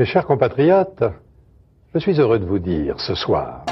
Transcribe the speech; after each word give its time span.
Mes 0.00 0.06
chers 0.06 0.24
compatriotes, 0.24 1.04
je 1.92 1.98
suis 1.98 2.18
heureux 2.18 2.38
de 2.38 2.46
vous 2.46 2.58
dire 2.58 2.98
ce 2.98 3.14
soir 3.14 3.66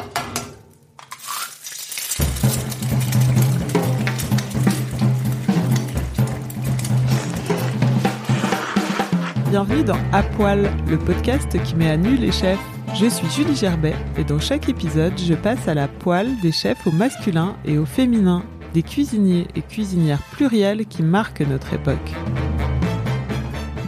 Bienvenue 9.48 9.83
dans 9.83 9.96
À 10.12 10.22
Poil, 10.22 10.69
le 10.86 10.98
podcast 10.98 11.62
qui 11.62 11.74
met 11.74 11.88
à 11.88 11.96
nu 11.96 12.16
les 12.16 12.30
chefs. 12.30 12.60
Je 12.92 13.06
suis 13.06 13.30
Julie 13.30 13.56
Gerbet 13.56 13.95
et 14.19 14.24
dans 14.24 14.38
chaque 14.38 14.69
épisode, 14.69 15.19
je 15.19 15.33
passe 15.33 15.66
à 15.66 15.72
la 15.72 15.88
poêle 15.88 16.38
des 16.42 16.52
chefs 16.52 16.86
au 16.86 16.91
masculin 16.91 17.56
et 17.64 17.78
au 17.78 17.86
féminin, 17.86 18.42
des 18.74 18.83
cuisiniers 18.83 19.47
et 19.56 19.62
cuisinières 19.62 20.22
pluriels 20.33 20.84
qui 20.84 21.02
marquent 21.02 21.41
notre 21.41 21.72
époque. 21.72 22.12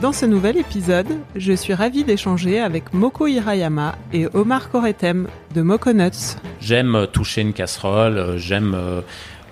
Dans 0.01 0.13
ce 0.13 0.25
nouvel 0.25 0.57
épisode, 0.57 1.09
je 1.37 1.53
suis 1.53 1.75
ravie 1.75 2.05
d'échanger 2.05 2.59
avec 2.61 2.95
Moko 2.95 3.27
Hirayama 3.27 3.97
et 4.15 4.27
Omar 4.33 4.71
Koretem 4.71 5.29
de 5.55 5.61
Mokonuts. 5.61 6.37
J'aime 6.61 7.07
toucher 7.13 7.43
une 7.43 7.53
casserole, 7.53 8.17
euh, 8.17 8.39
j'aime 8.39 8.75
euh, 8.75 9.03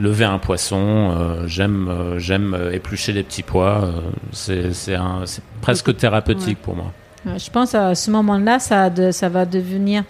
lever 0.00 0.24
un 0.24 0.38
poisson, 0.38 1.10
euh, 1.12 1.46
j'aime 1.46 1.88
euh, 1.88 2.18
j'aime 2.18 2.54
euh, 2.54 2.72
éplucher 2.72 3.12
des 3.12 3.24
petits 3.24 3.42
pois. 3.42 3.84
euh, 3.84 4.00
c'est 4.32 4.72
c'est 4.72 4.94
un- 4.94 5.26
c'est 5.26 5.42
presque 5.60 5.94
thérapeutique 5.96 6.58
pour 6.62 6.76
moi. 6.76 6.92
Euh, 7.26 7.36
Je 7.38 7.50
pense 7.50 7.74
à 7.74 7.94
ce 7.94 8.10
moment-là, 8.10 8.58
ça, 8.58 8.84
a 8.84 8.90
de- 8.90 9.10
ça 9.10 9.28
va 9.28 9.44
devenir. 9.44 10.04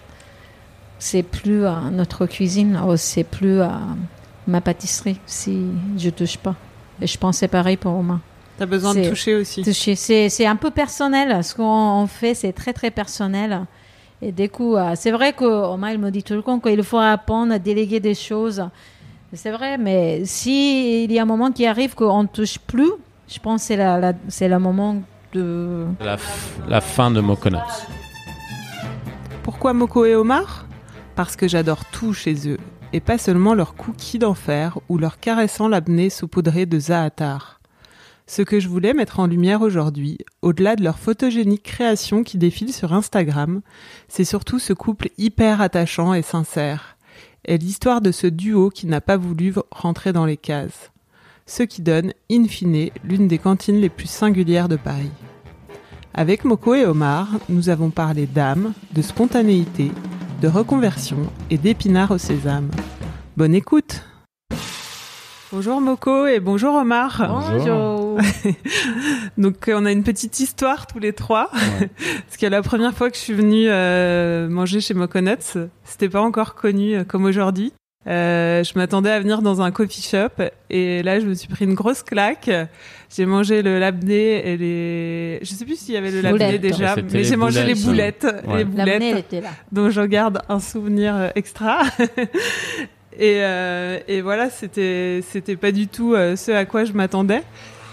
C'est 0.99 1.23
plus 1.23 1.65
à 1.65 1.81
notre 1.91 2.25
cuisine, 2.27 2.79
oh, 2.85 2.95
c'est 2.95 3.23
plus 3.25 3.59
à 3.61 3.79
ma 4.47 4.61
pâtisserie 4.61 5.19
si 5.25 5.65
je 5.97 6.09
touche 6.09 6.37
pas. 6.37 6.55
Et 7.01 7.07
je 7.07 7.17
pense 7.17 7.35
que 7.35 7.39
c'est 7.41 7.47
pareil 7.49 7.75
pour 7.77 7.91
Romain. 7.93 8.21
T'as 8.59 8.65
besoin 8.65 8.93
de 8.93 9.07
toucher 9.09 9.35
aussi. 9.35 9.63
Toucher, 9.63 9.95
C'est 9.95 10.29
c'est 10.29 10.45
un 10.45 10.55
peu 10.57 10.69
personnel. 10.69 11.43
Ce 11.43 11.55
qu'on 11.55 11.63
on 11.63 12.07
fait, 12.07 12.33
c'est 12.33 12.51
très 12.53 12.73
très 12.73 12.91
personnel. 12.91 13.65
Et 14.21 14.31
du 14.33 14.49
coup, 14.49 14.75
euh, 14.75 14.91
c'est 14.95 15.11
vrai 15.11 15.31
que 15.31 15.45
Romain, 15.45 15.91
il 15.91 15.97
me 15.99 16.11
dit 16.11 16.23
tout 16.23 16.33
le 16.33 16.43
temps 16.43 16.59
qu'il 16.59 16.83
faut 16.83 16.97
apprendre 16.99 17.53
à 17.53 17.59
déléguer 17.59 18.01
des 18.01 18.13
choses. 18.15 18.61
C'est 19.31 19.51
vrai, 19.51 19.77
mais 19.77 20.25
si 20.25 21.05
il 21.05 21.11
y 21.11 21.19
a 21.19 21.21
un 21.21 21.25
moment 21.25 21.51
qui 21.51 21.65
arrive 21.65 21.95
qu'on 21.95 22.23
ne 22.23 22.27
touche 22.27 22.59
plus, 22.59 22.91
je 23.29 23.39
pense 23.39 23.61
que 23.61 23.67
c'est 23.67 23.77
la, 23.77 23.97
la- 23.97 24.13
c'est 24.27 24.49
le 24.49 24.59
moment 24.59 25.01
de. 25.33 25.85
La, 26.67 26.81
fin 26.81 27.11
de 27.11 27.21
Moconuts. 27.21 27.57
Pourquoi 29.43 29.71
Moko 29.73 30.03
et 30.05 30.15
Omar? 30.15 30.65
Parce 31.15 31.35
que 31.35 31.47
j'adore 31.47 31.85
tout 31.85 32.13
chez 32.13 32.49
eux, 32.49 32.57
et 32.91 32.99
pas 32.99 33.17
seulement 33.17 33.53
leurs 33.53 33.75
cookies 33.75 34.19
d'enfer 34.19 34.79
ou 34.89 34.97
leur 34.97 35.19
caressant 35.19 35.67
l'abnée 35.67 36.09
saupoudrée 36.09 36.65
de 36.65 36.79
za'atar. 36.79 37.58
Ce 38.29 38.43
que 38.43 38.59
je 38.59 38.69
voulais 38.69 38.93
mettre 38.93 39.19
en 39.19 39.25
lumière 39.25 39.63
aujourd'hui, 39.63 40.19
au-delà 40.43 40.75
de 40.75 40.83
leur 40.83 40.99
photogénique 40.99 41.63
création 41.63 42.23
qui 42.23 42.37
défile 42.37 42.71
sur 42.71 42.93
Instagram, 42.93 43.61
c'est 44.07 44.23
surtout 44.23 44.59
ce 44.59 44.71
couple 44.71 45.09
hyper 45.17 45.61
attachant 45.61 46.13
et 46.13 46.21
sincère, 46.21 46.95
et 47.45 47.57
l'histoire 47.57 48.01
de 48.01 48.11
ce 48.11 48.27
duo 48.27 48.69
qui 48.69 48.85
n'a 48.85 49.01
pas 49.01 49.17
voulu 49.17 49.55
rentrer 49.71 50.13
dans 50.13 50.27
les 50.27 50.37
cases. 50.37 50.91
Ce 51.47 51.63
qui 51.63 51.81
donne, 51.81 52.13
in 52.29 52.45
fine, 52.45 52.91
l'une 53.03 53.27
des 53.27 53.39
cantines 53.39 53.81
les 53.81 53.89
plus 53.89 54.07
singulières 54.07 54.69
de 54.69 54.75
Paris. 54.75 55.09
Avec 56.13 56.45
Moko 56.45 56.75
et 56.75 56.85
Omar, 56.85 57.29
nous 57.49 57.69
avons 57.69 57.89
parlé 57.89 58.27
d'âme, 58.27 58.73
de 58.93 59.01
spontanéité, 59.01 59.91
de 60.39 60.47
reconversion 60.47 61.17
et 61.49 61.57
d'épinards 61.57 62.11
au 62.11 62.19
sésame. 62.19 62.69
Bonne 63.37 63.55
écoute 63.55 64.03
Bonjour 65.51 65.81
Moko 65.81 66.27
et 66.27 66.39
bonjour 66.39 66.75
Omar. 66.75 67.25
Bonjour. 67.27 67.98
Donc 69.37 69.67
euh, 69.67 69.73
on 69.77 69.85
a 69.85 69.91
une 69.91 70.03
petite 70.03 70.39
histoire 70.39 70.87
tous 70.87 70.99
les 70.99 71.13
trois. 71.13 71.49
Parce 71.51 72.37
que 72.39 72.45
la 72.45 72.61
première 72.61 72.93
fois 72.93 73.09
que 73.09 73.15
je 73.15 73.21
suis 73.21 73.33
venue 73.33 73.67
euh, 73.69 74.47
manger 74.49 74.81
chez 74.81 74.93
Moconuts, 74.93 75.59
c'était 75.83 76.09
pas 76.09 76.21
encore 76.21 76.55
connu 76.55 76.95
euh, 76.95 77.03
comme 77.03 77.25
aujourd'hui. 77.25 77.73
Euh, 78.07 78.63
je 78.63 78.71
m'attendais 78.79 79.11
à 79.11 79.19
venir 79.19 79.41
dans 79.41 79.61
un 79.61 79.71
coffee 79.71 80.01
shop 80.01 80.41
et 80.69 81.03
là 81.03 81.19
je 81.19 81.25
me 81.25 81.33
suis 81.33 81.49
pris 81.49 81.65
une 81.65 81.73
grosse 81.73 82.01
claque. 82.01 82.49
J'ai 83.15 83.25
mangé 83.25 83.61
le 83.61 83.77
labné 83.77 84.53
et 84.53 84.57
les. 84.57 85.39
Je 85.41 85.53
sais 85.53 85.65
plus 85.65 85.77
s'il 85.77 85.95
y 85.95 85.97
avait 85.97 86.09
le 86.11 86.21
labné 86.21 86.59
déjà, 86.59 86.95
mais 87.11 87.23
j'ai 87.25 87.35
mangé 87.35 87.63
les 87.65 87.75
boulettes, 87.75 88.25
Ouais. 88.47 88.59
les 88.59 88.63
boulettes 88.63 89.17
était 89.17 89.41
là. 89.41 89.49
dont 89.71 89.89
j'en 89.89 90.05
garde 90.05 90.41
un 90.47 90.59
souvenir 90.61 91.31
extra. 91.35 91.81
et, 93.19 93.39
euh, 93.43 93.99
et 94.07 94.21
voilà, 94.21 94.49
c'était 94.49 95.21
c'était 95.29 95.57
pas 95.57 95.71
du 95.73 95.87
tout 95.87 96.13
euh, 96.13 96.35
ce 96.37 96.51
à 96.51 96.65
quoi 96.65 96.85
je 96.85 96.93
m'attendais. 96.93 97.43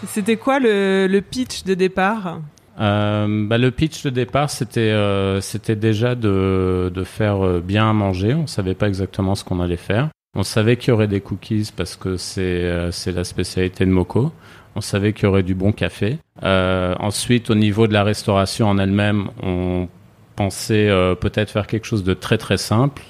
C'était 0.05 0.37
quoi 0.37 0.59
le, 0.59 1.21
pitch 1.21 1.65
de 1.65 1.75
départ 1.75 2.41
Euh, 2.79 3.47
bah, 3.49 3.59
le 3.59 3.71
pitch 3.71 4.03
de 4.03 4.11
départ, 4.11 4.51
c'était 4.51 4.91
euh, 4.93 5.41
déjà 5.69 6.15
de, 6.15 6.91
faire 7.05 7.45
euh, 7.45 7.61
bien 7.61 7.89
à 7.89 7.93
manger. 7.93 8.35
On 8.35 8.47
savait 8.47 8.75
pas 8.75 8.89
exactement 8.89 9.35
ce 9.35 9.45
qu'on 9.45 9.61
allait 9.61 9.77
faire. 9.77 10.11
On 10.35 10.43
savait 10.43 10.77
qu'il 10.77 10.91
y 10.91 10.93
aurait 10.93 11.09
des 11.09 11.21
cookies 11.21 11.71
parce 11.75 11.97
que 11.97 12.19
c'est 12.19 12.63
la 13.07 13.25
spécialité 13.25 13.87
de 13.87 13.91
Moco. 13.91 14.33
On 14.75 14.83
savait 14.83 15.15
qu'il 15.15 15.25
y 15.25 15.27
aurait 15.27 15.43
du 15.43 15.55
bon 15.55 15.73
café. 15.73 16.19
Ensuite, 16.43 17.49
au 17.49 17.55
niveau 17.55 17.87
de 17.87 17.95
la 17.95 18.05
restauration 18.05 18.69
en 18.69 18.77
elle-même, 18.77 19.29
on 19.43 19.89
pensait 20.37 20.91
peut-être 21.23 21.51
faire 21.51 21.67
quelque 21.67 21.87
chose 21.87 22.05
de 22.05 22.13
très 22.13 22.37
très 22.37 22.59
simple, 22.59 23.03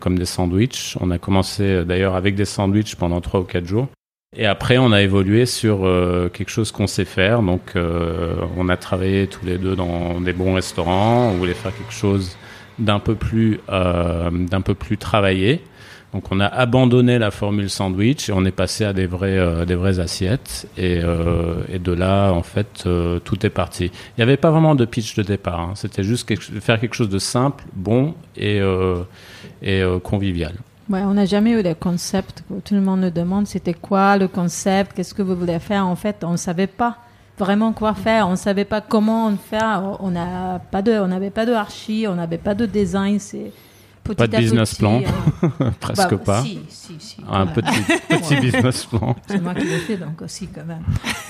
comme 0.00 0.18
des 0.18 0.24
sandwichs. 0.24 0.96
On 1.00 1.12
a 1.12 1.18
commencé 1.18 1.84
d'ailleurs 1.84 2.16
avec 2.16 2.34
des 2.34 2.46
sandwichs 2.46 2.96
pendant 2.96 3.20
trois 3.20 3.38
ou 3.38 3.44
quatre 3.44 3.66
jours. 3.66 3.86
Et 4.34 4.46
après, 4.46 4.78
on 4.78 4.92
a 4.92 5.02
évolué 5.02 5.44
sur 5.44 5.84
euh, 5.86 6.30
quelque 6.32 6.48
chose 6.48 6.72
qu'on 6.72 6.86
sait 6.86 7.04
faire. 7.04 7.42
Donc, 7.42 7.72
euh, 7.76 8.36
on 8.56 8.70
a 8.70 8.78
travaillé 8.78 9.26
tous 9.26 9.44
les 9.44 9.58
deux 9.58 9.76
dans 9.76 10.20
des 10.22 10.32
bons 10.32 10.54
restaurants. 10.54 11.28
On 11.30 11.36
voulait 11.36 11.52
faire 11.52 11.76
quelque 11.76 11.92
chose 11.92 12.36
d'un 12.78 12.98
peu 12.98 13.14
plus, 13.14 13.60
euh, 13.68 14.30
d'un 14.30 14.62
peu 14.62 14.74
plus 14.74 14.96
travaillé. 14.96 15.60
Donc, 16.14 16.24
on 16.30 16.40
a 16.40 16.46
abandonné 16.46 17.18
la 17.18 17.30
formule 17.30 17.68
sandwich 17.68 18.30
et 18.30 18.32
on 18.32 18.46
est 18.46 18.52
passé 18.52 18.84
à 18.86 18.94
des 18.94 19.06
vraies, 19.06 19.36
euh, 19.36 19.66
des 19.66 19.74
vraies 19.74 19.98
assiettes. 19.98 20.66
Et, 20.78 21.00
euh, 21.02 21.56
et 21.70 21.78
de 21.78 21.92
là, 21.92 22.30
en 22.32 22.42
fait, 22.42 22.84
euh, 22.86 23.18
tout 23.18 23.44
est 23.44 23.50
parti. 23.50 23.86
Il 23.86 24.14
n'y 24.16 24.22
avait 24.22 24.38
pas 24.38 24.50
vraiment 24.50 24.74
de 24.74 24.86
pitch 24.86 25.14
de 25.14 25.22
départ. 25.22 25.60
hein. 25.60 25.72
C'était 25.74 26.04
juste 26.04 26.26
faire 26.60 26.80
quelque 26.80 26.94
chose 26.94 27.10
de 27.10 27.18
simple, 27.18 27.64
bon 27.74 28.14
et, 28.38 28.62
et 29.62 29.82
convivial. 30.02 30.54
Ouais, 30.90 31.00
on 31.04 31.14
n'a 31.14 31.24
jamais 31.24 31.52
eu 31.52 31.62
de 31.62 31.72
concept. 31.74 32.42
Tout 32.64 32.74
le 32.74 32.80
monde 32.80 33.00
nous 33.00 33.10
demande 33.10 33.46
c'était 33.46 33.74
quoi 33.74 34.16
le 34.16 34.28
concept, 34.28 34.92
qu'est-ce 34.94 35.14
que 35.14 35.22
vous 35.22 35.36
voulez 35.36 35.58
faire. 35.58 35.86
En 35.86 35.96
fait, 35.96 36.22
on 36.24 36.32
ne 36.32 36.36
savait 36.36 36.66
pas 36.66 36.98
vraiment 37.38 37.72
quoi 37.72 37.94
faire. 37.94 38.26
On 38.28 38.32
ne 38.32 38.36
savait 38.36 38.64
pas 38.64 38.80
comment 38.80 39.32
faire. 39.36 39.96
On 40.00 40.10
n'a 40.10 40.60
pas 40.70 40.82
de, 40.82 40.92
on 40.92 41.06
n'avait 41.08 41.30
pas 41.30 41.46
de 41.46 41.52
archi, 41.52 42.06
on 42.08 42.14
n'avait 42.16 42.36
pas 42.38 42.54
de 42.54 42.66
design. 42.66 43.18
C'est 43.20 43.52
Pas 44.16 44.26
de 44.26 44.36
business 44.36 44.70
petit, 44.70 44.78
plan. 44.80 45.00
euh, 45.60 45.70
Presque 45.80 46.10
bah, 46.10 46.18
pas. 46.24 46.42
Si, 46.42 46.58
si, 46.68 46.94
si. 46.98 47.16
Un 47.30 47.46
petit, 47.46 47.70
même. 47.70 48.20
petit 48.20 48.34
Ouais. 48.34 48.40
business 48.40 48.84
plan. 48.86 49.14
C'est 49.28 49.40
moi 49.40 49.54
qui 49.54 49.64
l'ai 49.64 49.78
fait, 49.78 49.96
donc 49.96 50.20
aussi 50.20 50.48
quand 50.48 50.64
même. 50.66 50.82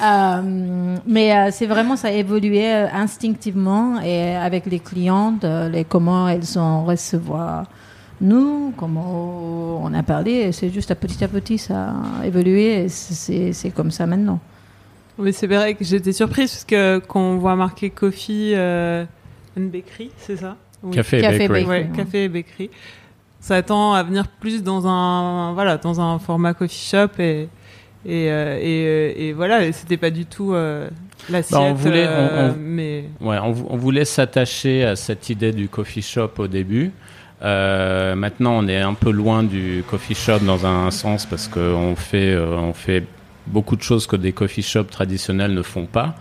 Euh, 0.02 0.96
mais 1.06 1.36
euh, 1.36 1.48
c'est 1.52 1.66
vraiment, 1.66 1.96
ça 1.96 2.08
a 2.08 2.12
évolué 2.12 2.64
euh, 2.72 2.86
instinctivement 2.92 4.00
et 4.00 4.34
avec 4.34 4.64
les 4.66 4.80
clientes, 4.80 5.44
les, 5.44 5.84
comment 5.84 6.26
elles 6.28 6.46
sont 6.46 6.84
recevoir 6.84 7.66
nous, 8.22 8.72
comment 8.76 9.82
on 9.84 9.92
a 9.94 10.02
parlé. 10.02 10.52
C'est 10.52 10.70
juste 10.70 10.90
à 10.90 10.94
petit 10.94 11.22
à 11.24 11.28
petit, 11.28 11.58
ça 11.58 11.94
a 12.20 12.26
évolué 12.26 12.84
et 12.84 12.88
c'est 12.88 13.70
comme 13.74 13.90
ça 13.90 14.06
maintenant. 14.06 14.40
Oui, 15.18 15.32
c'est 15.32 15.46
vrai 15.46 15.74
que 15.74 15.84
j'étais 15.84 16.12
surprise 16.12 16.50
parce 16.52 16.64
que 16.64 16.98
quand 17.06 17.20
on 17.20 17.36
voit 17.36 17.54
marqué 17.56 17.90
coffee 17.90 18.52
euh, 18.54 19.04
and 19.58 19.64
bakery, 19.72 20.10
c'est 20.16 20.36
ça? 20.36 20.56
Oui. 20.82 20.92
Café, 20.94 21.18
et 21.18 21.20
Café 21.20 21.38
bakery. 21.48 21.64
bakery. 21.64 21.66
Ouais, 21.82 21.88
ouais. 21.90 21.96
café 21.96 22.24
et 22.24 22.28
bakery. 22.28 22.70
Ça 23.40 23.60
tend 23.62 23.92
à 23.92 24.02
venir 24.02 24.26
plus 24.28 24.62
dans 24.62 24.86
un 24.86 25.52
voilà 25.52 25.76
dans 25.76 26.00
un 26.00 26.18
format 26.18 26.54
coffee 26.54 26.88
shop 26.90 27.18
et 27.18 27.48
et 28.06 28.30
euh, 28.30 28.58
et, 28.60 28.86
euh, 28.86 29.12
et 29.16 29.32
voilà, 29.32 29.70
c'était 29.72 29.96
pas 29.96 30.10
du 30.10 30.24
tout 30.26 30.54
euh, 30.54 30.88
l'assiette. 31.28 31.60
Bah, 31.60 31.66
on 31.70 31.74
voulait- 31.74 32.06
euh, 32.08 32.48
on- 32.48 32.52
on- 32.52 32.56
mais 32.58 33.04
Ouais, 33.20 33.36
on 33.42 33.76
voulait 33.76 34.04
s'attacher 34.04 34.84
à 34.84 34.96
cette 34.96 35.28
idée 35.28 35.52
du 35.52 35.68
coffee 35.68 36.02
shop 36.02 36.30
au 36.38 36.46
début. 36.48 36.90
Euh, 37.42 38.14
maintenant, 38.14 38.52
on 38.58 38.68
est 38.68 38.80
un 38.80 38.94
peu 38.94 39.10
loin 39.10 39.42
du 39.42 39.84
coffee 39.88 40.14
shop 40.14 40.40
dans 40.40 40.64
un 40.64 40.90
sens 40.90 41.26
parce 41.26 41.48
qu'on 41.48 41.96
fait, 41.96 42.32
euh, 42.32 42.56
on 42.56 42.72
fait 42.72 43.04
beaucoup 43.46 43.74
de 43.76 43.82
choses 43.82 44.06
que 44.06 44.16
des 44.16 44.32
coffee 44.32 44.62
shops 44.62 44.90
traditionnels 44.90 45.52
ne 45.52 45.62
font 45.62 45.86
pas. 45.86 46.14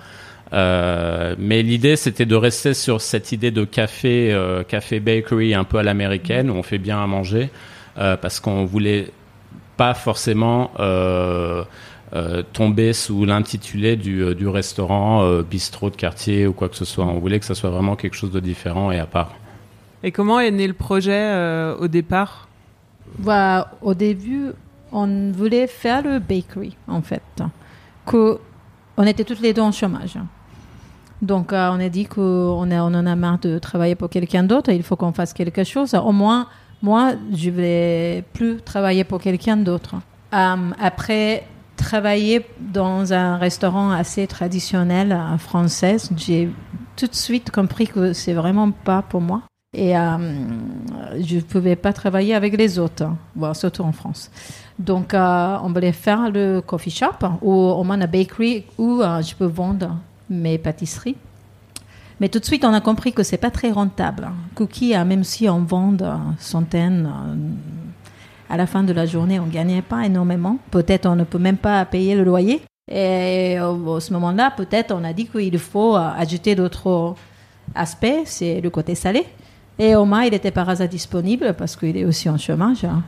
Euh, 0.54 1.36
mais 1.38 1.62
l'idée, 1.62 1.96
c'était 1.96 2.26
de 2.26 2.36
rester 2.36 2.74
sur 2.74 3.02
cette 3.02 3.32
idée 3.32 3.52
de 3.52 3.64
café, 3.64 4.36
café 4.68 5.00
bakery 5.00 5.54
un 5.54 5.64
peu 5.64 5.78
à 5.78 5.84
l'américaine, 5.84 6.50
où 6.50 6.56
on 6.56 6.64
fait 6.64 6.80
bien 6.80 7.02
à 7.02 7.08
manger, 7.08 7.50
parce 7.96 8.40
qu'on 8.40 8.66
voulait 8.66 9.12
pas 9.78 9.94
forcément 9.94 10.72
tomber 12.52 12.94
sous 12.94 13.24
l'intitulé 13.26 13.96
du, 13.96 14.36
du 14.36 14.48
restaurant 14.48 15.42
bistrot 15.44 15.92
de 15.92 15.96
quartier 15.96 16.48
ou 16.48 16.54
quoi 16.54 16.68
que 16.68 16.76
ce 16.76 16.86
soit. 16.86 17.06
On 17.06 17.20
voulait 17.20 17.40
que 17.40 17.46
ça 17.46 17.56
soit 17.56 17.70
vraiment 17.70 17.96
quelque 17.96 18.16
chose 18.16 18.32
de 18.32 18.42
différent 18.42 18.92
et 18.92 19.00
à 19.00 19.06
part. 19.06 19.38
Et 20.04 20.12
comment 20.12 20.40
est 20.40 20.52
né 20.52 20.68
le 20.68 20.74
projet 20.74 21.12
euh, 21.14 21.76
au 21.78 21.88
départ? 21.88 22.48
Voilà, 23.20 23.72
au 23.82 23.94
début, 23.94 24.52
on 24.92 25.32
voulait 25.32 25.68
faire 25.68 26.02
le 26.04 26.20
bakery, 26.20 26.76
en 26.88 27.02
fait. 27.02 27.22
Que 28.06 28.40
on 28.98 29.04
était 29.06 29.24
toutes 29.24 29.42
les 29.42 29.54
deux 29.54 29.62
en 29.62 29.72
chômage. 29.72 30.18
Donc, 31.22 31.54
euh, 31.54 31.70
on 31.72 31.80
a 31.80 31.90
dit 31.90 32.06
qu'on 32.06 32.72
en 32.72 33.06
a 33.06 33.16
marre 33.16 33.40
de 33.40 33.60
travailler 33.60 33.96
pour 33.96 34.10
quelqu'un 34.10 34.44
d'autre. 34.44 34.72
Il 34.72 34.84
faut 34.84 34.96
qu'on 34.96 35.14
fasse 35.14 35.34
quelque 35.34 35.64
chose. 35.64 35.94
Au 35.94 36.12
moins, 36.12 36.48
moi, 36.82 37.14
je 37.32 37.50
ne 37.50 37.54
voulais 37.54 38.24
plus 38.34 38.58
travailler 38.62 39.04
pour 39.04 39.22
quelqu'un 39.22 39.58
d'autre. 39.58 39.96
Euh, 40.34 40.56
après 40.80 41.44
travailler 41.76 42.46
dans 42.60 43.14
un 43.14 43.38
restaurant 43.38 43.92
assez 43.92 44.26
traditionnel 44.28 45.12
euh, 45.12 45.38
français, 45.38 45.98
j'ai 46.16 46.50
tout 46.96 47.08
de 47.08 47.16
suite 47.16 47.52
compris 47.52 47.88
que 47.88 48.14
c'est 48.14 48.34
vraiment 48.34 48.72
pas 48.72 49.02
pour 49.02 49.22
moi. 49.22 49.44
Et 49.74 49.98
euh, 49.98 50.18
je 51.22 51.38
ne 51.38 51.42
pouvais 51.42 51.78
pas 51.78 51.94
travailler 51.94 52.36
avec 52.36 52.58
les 52.58 52.78
autres, 52.78 53.06
surtout 53.54 53.84
en 53.84 53.94
France. 53.94 54.30
Donc, 54.78 55.14
euh, 55.14 55.58
on 55.64 55.72
voulait 55.72 55.94
faire 55.94 56.30
le 56.30 56.60
coffee 56.60 56.90
shop 56.90 57.26
ou 57.42 57.54
au 57.54 57.82
moins 57.86 57.96
la 57.96 58.08
bakery 58.08 58.66
où 58.78 59.02
euh, 59.02 59.22
je 59.22 59.34
peux 59.34 59.46
vendre 59.46 59.98
mes 60.30 60.58
pâtisseries. 60.58 61.16
Mais 62.20 62.28
tout 62.28 62.40
de 62.40 62.46
suite, 62.46 62.66
on 62.66 62.74
a 62.74 62.82
compris 62.82 63.14
que 63.14 63.24
c'est 63.24 63.38
pas 63.38 63.50
très 63.50 63.72
rentable. 63.72 64.30
Cookie, 64.56 64.94
même 65.06 65.24
si 65.24 65.48
on 65.48 65.60
vend 65.60 65.96
centaines, 66.38 67.10
à 68.50 68.58
la 68.58 68.68
fin 68.68 68.84
de 68.84 68.92
la 68.92 69.06
journée, 69.06 69.40
on 69.40 69.48
gagnait 69.48 69.82
pas 69.82 70.06
énormément. 70.06 70.58
Peut-être 70.70 71.06
on 71.06 71.16
ne 71.16 71.24
peut 71.24 71.40
même 71.40 71.58
pas 71.58 71.84
payer 71.86 72.14
le 72.14 72.26
loyer. 72.26 72.62
Et 72.92 73.58
à 73.58 73.72
ce 74.00 74.14
moment-là, 74.14 74.52
peut-être 74.52 74.94
on 74.94 75.04
a 75.06 75.14
dit 75.14 75.28
qu'il 75.28 75.58
faut 75.58 75.96
ajouter 75.96 76.56
d'autres 76.56 77.16
aspects, 77.74 78.22
c'est 78.26 78.60
le 78.60 78.70
côté 78.70 78.94
salé. 78.96 79.26
Et 79.82 79.96
Omar, 79.96 80.26
il 80.26 80.34
était 80.36 80.52
par 80.52 80.70
hasard 80.70 80.88
disponible 80.88 81.56
parce 81.58 81.76
qu'il 81.76 81.98
est 81.98 82.06
aussi 82.06 82.30
en 82.30 82.38
chômage. 82.38 82.84
hein. 82.86 83.02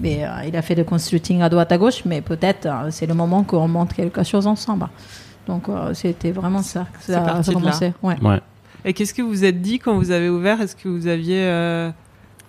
Mais 0.00 0.24
euh, 0.24 0.28
il 0.48 0.56
a 0.56 0.60
fait 0.60 0.74
le 0.74 0.82
consulting 0.82 1.40
à 1.40 1.48
droite 1.48 1.70
à 1.70 1.78
gauche, 1.78 2.02
mais 2.04 2.20
peut-être 2.20 2.66
euh, 2.66 2.88
c'est 2.90 3.06
le 3.06 3.14
moment 3.14 3.44
qu'on 3.44 3.68
monte 3.68 3.94
quelque 3.94 4.24
chose 4.24 4.48
ensemble. 4.48 4.88
Donc 5.46 5.68
euh, 5.68 5.94
c'était 5.94 6.32
vraiment 6.32 6.62
ça. 6.62 6.80
que 6.92 6.98
C'est 7.00 7.12
Ça, 7.12 7.40
commençait. 7.52 7.94
Ouais. 8.02 8.16
Ouais. 8.20 8.40
Et 8.84 8.92
qu'est-ce 8.92 9.14
que 9.14 9.22
vous 9.22 9.28
vous 9.28 9.44
êtes 9.44 9.62
dit 9.62 9.78
quand 9.78 9.96
vous 9.96 10.10
avez 10.10 10.28
ouvert? 10.28 10.60
Est-ce 10.60 10.74
que 10.74 10.88
vous 10.88 11.06
aviez... 11.06 11.44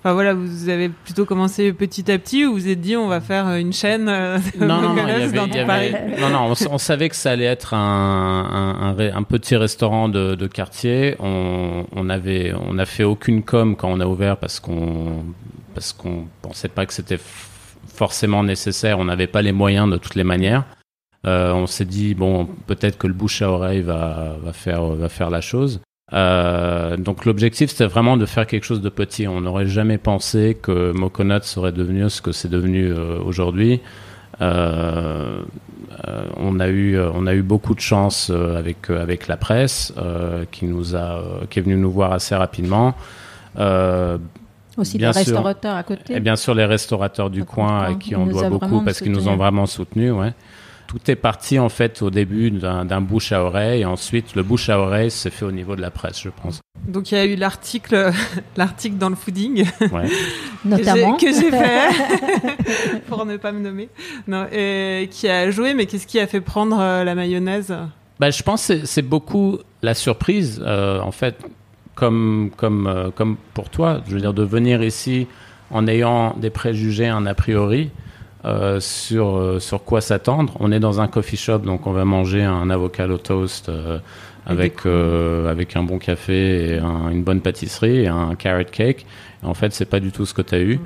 euh, 0.08 0.12
Enfin 0.12 0.14
voilà, 0.14 0.34
vous 0.34 0.70
avez 0.70 0.90
plutôt 0.90 1.26
commencé 1.26 1.74
petit 1.74 2.10
à 2.12 2.18
petit 2.18 2.46
ou 2.46 2.52
vous 2.54 2.56
vous 2.60 2.68
êtes 2.70 2.80
dit 2.82 2.96
on 2.96 3.08
va 3.08 3.20
faire 3.22 3.50
une 3.56 3.74
chaîne 3.74 4.08
euh, 4.10 4.38
Non, 4.60 4.82
non, 4.82 4.82
non, 4.82 4.94
il 4.94 4.98
y 5.00 5.02
Mocolas 5.02 5.14
avait- 5.16 5.32
dans 5.38 5.48
y 5.48 5.60
avait- 5.60 6.18
non, 6.20 6.30
non, 6.30 6.54
on, 6.72 6.78
savait 6.78 7.10
que 7.10 7.16
ça 7.16 7.32
allait 7.32 7.46
être 7.46 7.74
un, 7.74 7.78
un, 7.80 8.88
un 8.90 8.94
ré- 8.94 9.12
un 9.12 9.24
petit 9.24 9.56
restaurant 9.56 10.08
de, 10.10 10.36
de 10.36 10.48
quartier. 10.48 11.16
On, 11.20 11.86
on 11.96 12.10
avait, 12.10 12.54
on 12.54 12.74
n'a 12.76 12.86
fait 12.86 13.04
aucune 13.04 13.44
com 13.44 13.76
quand 13.76 13.90
on 13.90 14.00
a 14.00 14.06
ouvert 14.06 14.38
parce 14.38 14.60
qu'on, 14.60 15.26
parce 15.74 15.94
qu'on 15.94 16.26
pensait 16.42 16.70
pas 16.70 16.86
que 16.86 16.94
c'était 16.94 17.20
forcément 17.88 18.44
nécessaire. 18.44 19.00
On 19.00 19.06
n'avait 19.06 19.28
pas 19.28 19.42
les 19.42 19.52
moyens 19.52 19.90
de 19.92 19.98
toutes 19.98 20.16
les 20.16 20.24
manières. 20.24 20.64
Euh, 21.26 21.52
on 21.52 21.68
s'est 21.68 21.86
dit 21.86 22.14
bon, 22.14 22.46
peut-être 22.68 22.98
que 22.98 23.08
le 23.08 23.14
bouche 23.14 23.42
à 23.42 23.50
oreille 23.50 23.82
va, 23.82 24.38
va 24.42 24.54
faire, 24.54 24.84
va 24.86 25.10
faire 25.10 25.30
la 25.30 25.42
chose. 25.42 25.82
Euh, 26.14 26.96
donc 26.96 27.26
l'objectif 27.26 27.72
c'était 27.72 27.86
vraiment 27.86 28.16
de 28.16 28.26
faire 28.26 28.48
quelque 28.48 28.64
chose 28.64 28.82
de 28.82 28.90
petit. 28.90 29.28
On 29.28 29.42
n'aurait 29.42 29.68
jamais 29.68 29.98
pensé 29.98 30.58
que 30.62 30.92
Moconut 30.94 31.44
serait 31.44 31.74
devenu 31.74 32.10
ce 32.10 32.22
que 32.22 32.32
c'est 32.32 32.48
devenu 32.50 32.86
euh, 32.92 33.20
aujourd'hui. 33.20 33.82
Euh, 34.40 35.42
euh, 36.08 36.26
on 36.38 36.60
a 36.60 36.68
eu 36.68 36.96
euh, 36.96 37.10
on 37.14 37.26
a 37.28 37.34
eu 37.34 37.42
beaucoup 37.42 37.74
de 37.74 37.80
chance 37.80 38.30
euh, 38.30 38.58
avec 38.58 38.90
euh, 38.90 39.02
avec 39.02 39.28
la 39.28 39.36
presse 39.36 39.94
euh, 39.98 40.46
qui 40.52 40.66
nous 40.66 40.96
a 40.96 41.00
euh, 41.20 41.46
qui 41.50 41.60
est 41.60 41.62
venue 41.62 41.76
nous 41.76 41.92
voir 41.92 42.14
assez 42.14 42.36
rapidement. 42.36 42.94
Euh, 43.58 44.18
Aussi 44.78 44.98
Bien 45.00 45.12
sûr. 45.12 45.22
restaurateurs 45.22 45.76
à 45.76 45.84
côté. 45.84 46.16
et 46.16 46.20
bien 46.20 46.36
sûr 46.36 46.54
les 46.54 46.66
restaurateurs 46.66 47.30
du 47.32 47.42
À 47.42 47.46
coin 47.46 47.80
à 47.84 47.94
qui 47.96 48.16
on 48.16 48.28
doit 48.28 48.48
beaucoup 48.50 48.82
parce 48.84 49.00
qu'ils 49.00 49.12
nous 49.12 49.28
ont 49.28 49.38
vraiment 49.38 49.66
soutenus. 49.66 50.14
Ouais. 50.14 50.34
Tout 50.88 51.12
est 51.12 51.16
parti 51.16 51.60
en 51.60 51.68
fait 51.70 52.02
au 52.02 52.10
début 52.10 52.50
d'un 52.50 53.02
bouche 53.02 53.34
à 53.34 53.44
oreille 53.44 53.82
et 53.82 53.86
ensuite 53.86 54.36
le 54.36 54.44
bouche 54.44 54.70
à 54.70 54.80
oreille 54.80 55.12
s'est 55.12 55.30
fait 55.30 55.44
au 55.46 55.52
niveau 55.52 55.76
de 55.76 55.82
la 55.82 55.92
presse, 55.92 56.22
je 56.22 56.30
pense. 56.30 56.62
Donc 56.88 57.12
il 57.12 57.16
y 57.16 57.18
a 57.18 57.26
eu 57.26 57.36
l'article 57.36 58.12
l'article 58.56 58.96
dans 58.98 59.10
le 59.10 59.16
fooding 59.16 59.66
Ouais. 59.92 60.08
Notamment. 60.64 61.18
que 61.18 61.28
j'ai 61.28 61.52
fait 61.52 63.00
pour 63.08 63.26
ne 63.26 63.36
pas 63.38 63.52
me 63.52 63.60
nommer. 63.60 63.90
Non, 64.28 64.46
et 64.52 65.10
qui 65.12 65.28
a 65.28 65.52
joué 65.52 65.74
mais 65.74 65.86
qu'est-ce 65.88 66.08
qui 66.08 66.20
a 66.20 66.28
fait 66.28 66.42
prendre 66.42 66.80
euh, 66.80 67.04
la 67.04 67.16
mayonnaise? 67.16 67.76
Bah, 68.20 68.30
je 68.32 68.42
pense 68.42 68.66
que 68.68 68.80
c'est- 68.80 68.86
c'est 68.86 69.02
beaucoup 69.02 69.60
la 69.84 69.94
surprise, 69.94 70.62
euh, 70.66 71.00
en 71.02 71.12
fait, 71.12 71.36
comme, 71.96 72.50
comme, 72.58 72.88
euh, 72.88 73.10
comme 73.14 73.36
pour 73.54 73.70
toi. 73.70 74.02
Je 74.08 74.14
veux 74.14 74.22
dire, 74.22 74.34
de 74.34 74.44
venir 74.44 74.82
ici 74.84 75.28
en 75.70 75.86
ayant 75.88 76.34
des 76.38 76.50
préjugés, 76.50 77.08
un 77.08 77.26
a 77.26 77.34
priori, 77.36 77.90
euh, 78.48 78.80
sur, 78.80 79.38
euh, 79.38 79.60
sur 79.60 79.84
quoi 79.84 80.02
s'attendre. 80.02 80.54
On 80.60 80.72
est 80.72 80.80
dans 80.80 81.02
un 81.02 81.08
coffee 81.08 81.38
shop, 81.38 81.60
donc 81.60 81.86
on 81.88 81.92
va 81.92 82.06
manger 82.06 82.44
un 82.44 82.70
avocado 82.70 83.18
toast 83.18 83.70
euh, 83.70 84.00
avec, 84.46 84.86
avec 84.86 85.76
un 85.76 85.84
bon 85.84 85.98
café 86.00 86.76
et 86.76 86.78
un- 86.80 87.10
une 87.10 87.24
bonne 87.24 87.42
pâtisserie 87.42 88.02
et 88.04 88.08
un 88.08 88.36
carrot 88.36 88.64
cake. 88.72 89.06
Et 89.44 89.46
en 89.46 89.54
fait, 89.54 89.74
c'est 89.74 89.86
pas 89.90 90.00
du 90.00 90.12
tout 90.12 90.26
ce 90.26 90.34
que 90.34 90.42
tu 90.42 90.56
as 90.56 90.60
eu. 90.62 90.80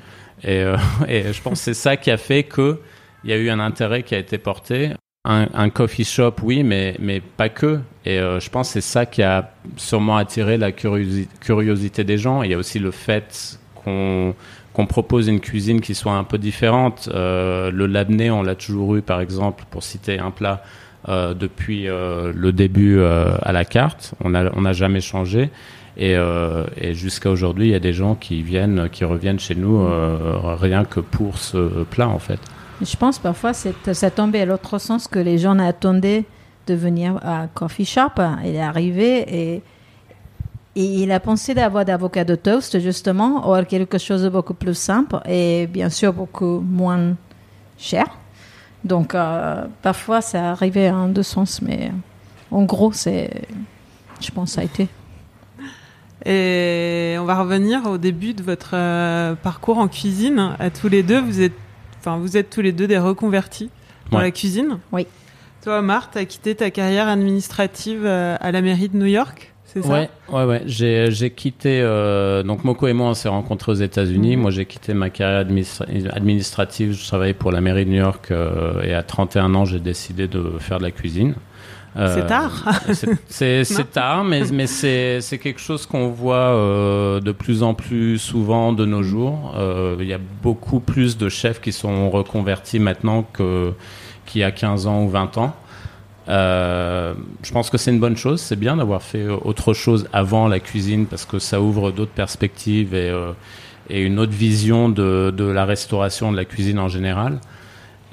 Et, 0.43 0.61
euh, 0.63 0.75
et 1.07 1.31
je 1.31 1.41
pense 1.41 1.59
que 1.59 1.65
c'est 1.65 1.73
ça 1.75 1.95
qui 1.97 2.09
a 2.11 2.17
fait 2.17 2.43
que 2.43 2.79
il 3.23 3.29
y 3.29 3.33
a 3.33 3.37
eu 3.37 3.49
un 3.51 3.59
intérêt 3.59 4.01
qui 4.03 4.15
a 4.15 4.17
été 4.17 4.37
porté. 4.39 4.91
Un, 5.23 5.47
un 5.53 5.69
coffee 5.69 6.03
shop, 6.03 6.33
oui, 6.41 6.63
mais, 6.63 6.95
mais 6.99 7.19
pas 7.21 7.49
que. 7.49 7.79
Et 8.05 8.17
je 8.17 8.49
pense 8.49 8.69
que 8.69 8.73
c'est 8.73 8.81
ça 8.81 9.05
qui 9.05 9.21
a 9.21 9.51
sûrement 9.77 10.17
attiré 10.17 10.57
la 10.57 10.71
curiosi- 10.71 11.27
curiosité 11.39 12.03
des 12.03 12.17
gens. 12.17 12.41
Il 12.41 12.49
y 12.49 12.55
a 12.55 12.57
aussi 12.57 12.79
le 12.79 12.89
fait 12.89 13.59
qu'on 13.75 14.33
qu'on 14.73 14.85
propose 14.85 15.27
une 15.27 15.39
cuisine 15.39 15.81
qui 15.81 15.95
soit 15.95 16.13
un 16.13 16.23
peu 16.23 16.37
différente. 16.37 17.09
Euh, 17.13 17.71
le 17.71 17.87
labné, 17.87 18.31
on 18.31 18.43
l'a 18.43 18.55
toujours 18.55 18.95
eu, 18.95 19.01
par 19.01 19.21
exemple, 19.21 19.65
pour 19.69 19.83
citer 19.83 20.19
un 20.19 20.31
plat, 20.31 20.63
euh, 21.09 21.33
depuis 21.33 21.87
euh, 21.87 22.31
le 22.35 22.51
début 22.51 23.01
à 23.01 23.51
la 23.51 23.65
carte. 23.65 24.13
On 24.23 24.29
n'a 24.29 24.51
on 24.55 24.71
jamais 24.73 25.01
changé. 25.01 25.49
Et, 25.97 26.15
et 26.77 26.93
jusqu'à 26.93 27.29
aujourd'hui, 27.29 27.67
il 27.67 27.71
y 27.71 27.75
a 27.75 27.79
des 27.79 27.93
gens 27.93 28.15
qui 28.15 28.41
viennent, 28.43 28.89
qui 28.89 29.03
reviennent 29.03 29.39
chez 29.39 29.55
nous 29.55 29.85
rien 30.59 30.85
que 30.85 31.01
pour 31.01 31.37
ce 31.37 31.83
plat, 31.83 32.07
en 32.07 32.19
fait. 32.19 32.39
Je 32.81 32.95
pense 32.95 33.19
parfois 33.19 33.53
c'est 33.53 33.93
ça 33.93 34.09
tombait 34.09 34.41
à 34.41 34.45
l'autre 34.45 34.79
sens 34.79 35.07
que 35.07 35.19
les 35.19 35.37
gens 35.37 35.59
attendaient 35.59 36.23
de 36.65 36.73
venir 36.73 37.19
à 37.21 37.47
coffee 37.53 37.85
shop. 37.85 38.21
Il 38.43 38.55
est 38.55 38.61
arrivé 38.61 39.25
et, 39.27 39.61
et 40.75 40.83
il 41.03 41.11
a 41.11 41.19
pensé 41.19 41.53
d'avoir 41.53 41.83
d'avocado 41.85 42.35
toast 42.35 42.79
justement 42.79 43.51
ou 43.51 43.63
quelque 43.65 43.97
chose 43.97 44.23
de 44.23 44.29
beaucoup 44.29 44.53
plus 44.53 44.73
simple 44.75 45.19
et 45.27 45.67
bien 45.67 45.89
sûr 45.89 46.13
beaucoup 46.13 46.59
moins 46.61 47.15
cher. 47.77 48.05
Donc 48.83 49.13
euh, 49.13 49.65
parfois 49.81 50.21
ça 50.21 50.51
arrivait 50.51 50.89
en 50.89 51.07
deux 51.07 51.23
sens, 51.23 51.61
mais 51.61 51.91
en 52.51 52.63
gros 52.63 52.91
c'est, 52.93 53.29
je 54.21 54.31
pense, 54.31 54.51
ça 54.53 54.61
a 54.61 54.63
été. 54.63 54.87
Et 56.25 57.15
on 57.19 57.25
va 57.25 57.35
revenir 57.39 57.85
au 57.87 57.97
début 57.97 58.33
de 58.33 58.43
votre 58.43 58.71
euh, 58.73 59.33
parcours 59.35 59.79
en 59.79 59.87
cuisine. 59.87 60.55
À 60.59 60.69
tous 60.69 60.87
les 60.87 61.01
deux, 61.01 61.19
vous 61.19 61.41
êtes, 61.41 61.53
enfin, 61.99 62.17
vous 62.17 62.37
êtes 62.37 62.49
tous 62.51 62.61
les 62.61 62.71
deux 62.71 62.87
des 62.87 62.99
reconvertis 62.99 63.69
dans 64.11 64.17
Ouais. 64.17 64.25
la 64.25 64.31
cuisine. 64.31 64.77
Oui. 64.91 65.07
Toi, 65.63 65.81
Marthe, 65.81 66.17
as 66.17 66.25
quitté 66.25 66.53
ta 66.55 66.69
carrière 66.69 67.07
administrative 67.07 68.01
euh, 68.05 68.35
à 68.39 68.51
la 68.51 68.61
mairie 68.61 68.89
de 68.89 68.97
New 68.97 69.05
York, 69.07 69.50
c'est 69.73 69.81
ça 69.83 69.89
Ouais, 69.89 70.09
ouais, 70.31 70.43
ouais. 70.45 70.61
J'ai, 70.65 71.11
j'ai 71.11 71.29
quitté. 71.31 71.79
euh, 71.81 72.43
donc 72.43 72.63
Moko 72.63 72.87
et 72.87 72.93
moi, 72.93 73.07
on 73.09 73.13
s'est 73.13 73.29
rencontrés 73.29 73.71
aux 73.71 73.75
États-Unis. 73.75 74.35
Mhm. 74.35 74.41
Moi, 74.41 74.51
j'ai 74.51 74.65
quitté 74.65 74.93
ma 74.93 75.09
carrière 75.09 75.45
administra- 75.45 75.85
administrative. 76.13 76.93
Je 76.93 77.07
travaillais 77.07 77.33
pour 77.33 77.51
la 77.51 77.61
mairie 77.61 77.85
de 77.85 77.89
New 77.91 77.97
York 77.97 78.29
euh, 78.31 78.81
et 78.83 78.93
à 78.93 79.03
31 79.03 79.53
ans, 79.55 79.65
j'ai 79.65 79.79
décidé 79.79 80.27
de 80.27 80.53
faire 80.59 80.77
de 80.79 80.83
la 80.83 80.91
cuisine. 80.91 81.35
Euh, 81.97 82.15
C'est 82.15 82.25
tard. 82.27 82.81
c'est, 83.27 83.91
tard, 83.91 84.23
mais, 84.23 84.43
mais 84.53 84.65
c'est, 84.65 85.19
c'est 85.19 85.37
quelque 85.37 85.59
chose 85.59 85.85
qu'on 85.85 86.07
voit 86.07 86.35
euh, 86.37 87.19
de 87.19 87.33
plus 87.33 87.63
en 87.63 87.73
plus 87.73 88.17
souvent 88.17 88.71
de 88.71 88.85
nos 88.85 89.03
jours. 89.03 89.53
Euh, 89.57 89.97
Il 89.99 90.07
y 90.07 90.13
a 90.13 90.19
beaucoup 90.41 90.79
plus 90.79 91.17
de 91.17 91.27
chefs 91.27 91.59
qui 91.59 91.73
sont 91.73 92.09
reconvertis 92.09 92.79
maintenant 92.79 93.23
que, 93.23 93.73
qu'il 94.25 94.39
y 94.39 94.43
a 94.45 94.51
15 94.51 94.87
ans 94.87 95.03
ou 95.03 95.09
20 95.09 95.37
ans. 95.37 95.53
Euh, 96.29 97.13
je 97.43 97.51
pense 97.51 97.69
que 97.69 97.77
c'est 97.77 97.91
une 97.91 97.99
bonne 97.99 98.17
chose. 98.17 98.41
C'est 98.41 98.55
bien 98.55 98.77
d'avoir 98.77 99.01
fait 99.01 99.27
autre 99.27 99.73
chose 99.73 100.07
avant 100.13 100.47
la 100.47 100.59
cuisine 100.59 101.05
parce 101.05 101.25
que 101.25 101.39
ça 101.39 101.61
ouvre 101.61 101.91
d'autres 101.91 102.11
perspectives 102.11 102.93
et, 102.93 103.09
euh, 103.09 103.33
une 103.89 104.19
autre 104.19 104.31
vision 104.31 104.87
de, 104.89 105.33
la 105.37 105.65
restauration, 105.65 106.31
de 106.31 106.37
la 106.37 106.45
cuisine 106.45 106.79
en 106.79 106.87
général. 106.87 107.39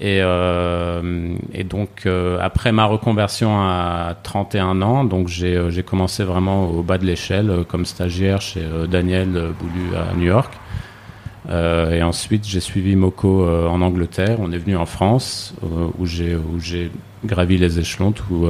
Et, 0.00 0.21
euh, 0.23 1.37
donc, 1.69 2.09
après 2.41 2.73
ma 2.73 2.87
reconversion 2.87 3.61
à 3.61 4.17
31 4.23 4.83
ans, 4.83 5.05
donc 5.05 5.29
j'ai 5.29 5.83
commencé 5.87 6.25
vraiment 6.25 6.67
au 6.67 6.83
bas 6.83 6.99
de 6.99 7.05
l'échelle 7.05 7.65
comme 7.69 7.85
stagiaire 7.85 8.41
chez 8.41 8.62
Daniel 8.91 9.29
Boulu 9.29 9.95
à 9.97 10.15
New 10.17 10.27
York. 10.27 10.53
Euh, 11.50 11.90
et 11.93 12.02
ensuite, 12.02 12.47
j'ai 12.47 12.61
suivi 12.61 12.95
Moko 12.97 13.43
euh, 13.43 13.67
en 13.69 13.81
Angleterre. 13.81 14.37
On 14.40 14.52
est 14.52 14.59
venu 14.59 14.76
en 14.76 14.87
France, 14.87 15.55
euh, 15.64 15.88
où 15.99 16.05
j'ai 16.07 16.37
où 16.37 16.59
j'ai 16.61 16.90
gravi 17.25 17.57
les 17.59 17.78
échelons 17.78 18.12
tout 18.12 18.47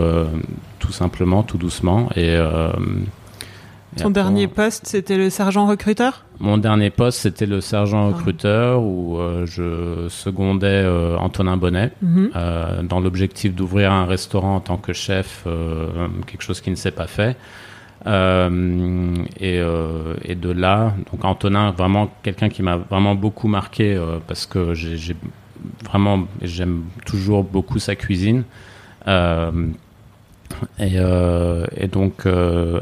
tout 0.78 0.93
simplement, 0.93 1.43
tout 1.43 1.59
doucement. 1.59 2.09
Et 2.17 2.35
et 3.97 4.00
Ton 4.02 4.11
après, 4.11 4.12
dernier 4.23 4.47
poste, 4.47 4.87
c'était 4.87 5.17
le 5.17 5.31
sergent 5.31 5.67
recruteur? 5.67 6.26
Mon 6.40 6.59
dernier 6.59 6.90
poste, 6.90 7.21
c'était 7.21 7.47
le 7.47 7.62
sergent 7.62 8.11
Ah. 8.11 8.17
recruteur 8.17 8.83
où 8.83 9.17
je 9.47 10.07
secondais 10.11 10.87
Antonin 11.19 11.57
Bonnet 11.57 11.93
Mhm. 12.02 12.31
dans 12.83 13.00
l'objectif 13.00 13.55
d'ouvrir 13.55 13.90
un 13.90 14.05
restaurant 14.05 14.57
en 14.57 14.61
tant 14.61 14.76
que 14.76 14.93
chef, 14.93 15.47
quelque 16.26 16.43
chose 16.43 16.61
qui 16.61 16.71
ne 16.71 16.76
s'est 16.76 16.90
pas 16.90 17.07
fait. 17.07 17.37
Euh, 18.07 19.14
et, 19.40 19.59
euh, 19.59 20.14
et 20.25 20.35
de 20.35 20.50
là, 20.50 20.95
donc 21.11 21.25
Antonin, 21.25 21.73
vraiment 21.73 22.11
quelqu'un 22.23 22.49
qui 22.49 22.62
m'a 22.62 22.76
vraiment 22.76 23.14
beaucoup 23.14 23.49
marqué 23.49 23.95
euh, 23.95 24.19
parce 24.26 24.47
que 24.47 24.75
j'ai 24.75 25.17
vraiment, 25.85 26.26
j'aime 26.40 26.85
toujours 27.07 27.43
beaucoup 27.45 27.78
sa 27.78 27.97
cuisine. 27.97 28.45
Et, 30.78 30.99
donc 31.90 32.26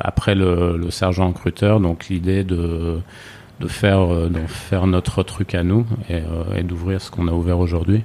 après 0.00 0.35
le, 0.35 0.90
sergent 0.90 1.28
recruteur, 1.28 1.80
donc 1.80 2.08
l'idée 2.08 2.44
de 2.44 3.00
de 3.58 3.68
faire 3.68 4.06
de 4.08 4.40
faire 4.46 4.87
notre 4.87 5.23
truc 5.23 5.54
à 5.54 5.62
nous 5.62 5.87
et, 6.11 6.20
et 6.58 6.62
d'ouvrir 6.62 7.00
ce 7.00 7.11
qu'on 7.11 7.26
a 7.28 7.32
ouvert 7.32 7.58
aujourd'hui. 7.58 8.02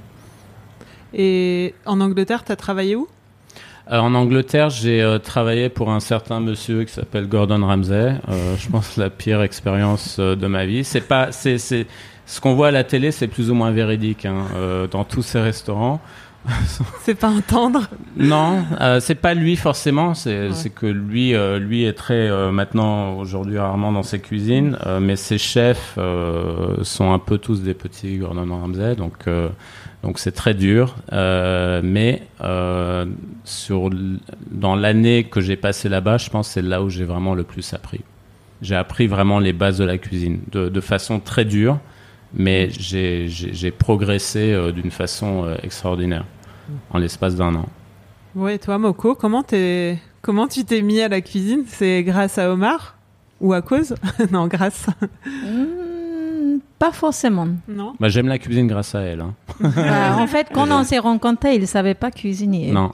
Et 1.14 1.74
en 1.86 2.00
Angleterre, 2.00 2.46
t'as 2.46 2.56
travaillé 2.56 2.96
où? 2.96 3.08
En 4.00 4.14
Angleterre, 4.16 4.70
j'ai 4.70 5.02
euh, 5.02 5.18
travaillé 5.20 5.70
pour 5.70 5.92
un 5.92 6.00
certain 6.00 6.40
monsieur 6.40 6.84
qui 6.84 6.94
s'appelle 6.94 7.28
Gordon 7.28 7.66
Ramsay. 7.66 8.16
Euh, 8.30 8.56
je 8.58 8.70
pense 8.70 8.96
la 8.98 9.10
pire 9.10 9.42
expérience 9.42 10.18
euh, 10.20 10.36
de 10.36 10.48
ma 10.48 10.66
vie. 10.66 10.84
C'est 10.84 11.02
pas, 11.08 11.32
c'est, 11.32 11.58
c'est 11.58 11.88
ce 12.26 12.40
qu'on 12.40 12.54
voit 12.54 12.68
à 12.70 12.72
la 12.72 12.84
télé, 12.86 13.12
c'est 13.12 13.28
plus 13.28 13.52
ou 13.52 13.54
moins 13.54 13.72
véridique 13.72 14.26
hein, 14.26 14.46
euh, 14.56 14.88
dans 14.88 15.04
tous 15.04 15.22
ces 15.24 15.40
restaurants. 15.42 16.00
C'est 17.04 17.14
pas 17.14 17.28
un 17.28 17.42
tendre 17.42 17.88
Non, 18.18 18.64
euh, 18.80 19.00
c'est 19.00 19.14
pas 19.14 19.36
lui 19.36 19.56
forcément. 19.56 20.16
C'est, 20.16 20.48
Ouais. 20.50 20.70
que 20.74 20.88
lui, 20.88 21.36
euh, 21.36 21.60
lui 21.60 21.84
est 21.86 21.94
très 21.94 22.16
euh, 22.32 22.52
maintenant 22.52 23.14
aujourd'hui 23.20 23.60
rarement 23.60 23.92
dans 23.92 24.02
ses 24.02 24.20
cuisines, 24.20 24.76
euh, 24.88 25.00
mais 25.00 25.18
ses 25.18 25.38
chefs 25.38 25.94
euh, 26.00 26.78
sont 26.82 27.14
un 27.14 27.20
peu 27.20 27.38
tous 27.38 27.62
des 27.62 27.76
petits 27.76 28.18
Gordon 28.18 28.48
Ramsay, 28.60 28.96
donc 28.96 29.14
euh, 29.28 29.50
donc 30.04 30.20
c'est 30.20 30.32
très 30.32 30.54
dur. 30.54 30.96
Euh, 31.12 31.82
mais 31.84 32.24
euh, 32.42 33.06
sur 33.44 33.90
dans 34.50 34.76
l'année 34.76 35.26
que 35.26 35.42
j'ai 35.42 35.56
passé 35.56 35.90
là-bas, 35.90 36.18
je 36.18 36.30
pense 36.30 36.48
que 36.48 36.54
c'est 36.54 36.62
là 36.62 36.82
où 36.84 36.90
j'ai 36.90 37.06
vraiment 37.06 37.36
le 37.36 37.44
plus 37.44 37.74
appris. 37.74 38.02
J'ai 38.62 38.76
appris 38.76 39.08
vraiment 39.08 39.40
les 39.40 39.54
bases 39.54 39.78
de 39.78 39.86
la 39.86 39.98
cuisine 39.98 40.40
de, 40.52 40.70
de 40.70 40.82
façon 40.82 41.20
très 41.20 41.46
dure, 41.46 41.80
mais 42.34 42.70
j'ai, 42.70 43.72
progressé 43.72 44.54
euh, 44.54 44.72
d'une 44.72 44.92
façon 44.92 45.46
euh, 45.46 45.56
extraordinaire 45.64 46.26
en 46.92 47.00
l'espace 47.00 47.36
d'un 47.36 47.56
an. 47.56 47.66
Ouais, 48.36 48.58
toi, 48.58 48.78
Moko, 48.78 49.16
comment 49.16 49.44
t'es, 49.44 49.98
comment 50.22 50.48
tu 50.48 50.64
t'es 50.64 50.82
mis 50.82 51.02
à 51.02 51.10
la 51.10 51.22
cuisine? 51.22 51.64
C'est 51.68 52.04
grâce 52.04 52.38
à 52.38 52.52
Omar? 52.52 52.98
Ou 53.42 53.54
à 53.54 53.62
cause? 53.62 53.96
Non, 54.32 54.48
grâce. 54.48 54.86
Pas 56.82 56.92
forcément. 56.92 57.48
Non. 57.68 57.94
Bah, 58.00 58.10
j'aime 58.10 58.28
la 58.28 58.40
cuisine 58.40 58.66
grâce 58.66 58.96
à 58.96 59.02
elle. 59.02 59.22
hein. 59.22 59.36
Euh, 59.64 60.14
en 60.14 60.26
fait, 60.26 60.48
quand 60.52 60.72
on 60.72 60.84
s'est 60.84 60.98
rencontrés, 60.98 61.54
il 61.54 61.62
ne 61.62 61.66
savait 61.68 61.94
pas 61.94 62.10
cuisiner. 62.10 62.72
Non, 62.72 62.92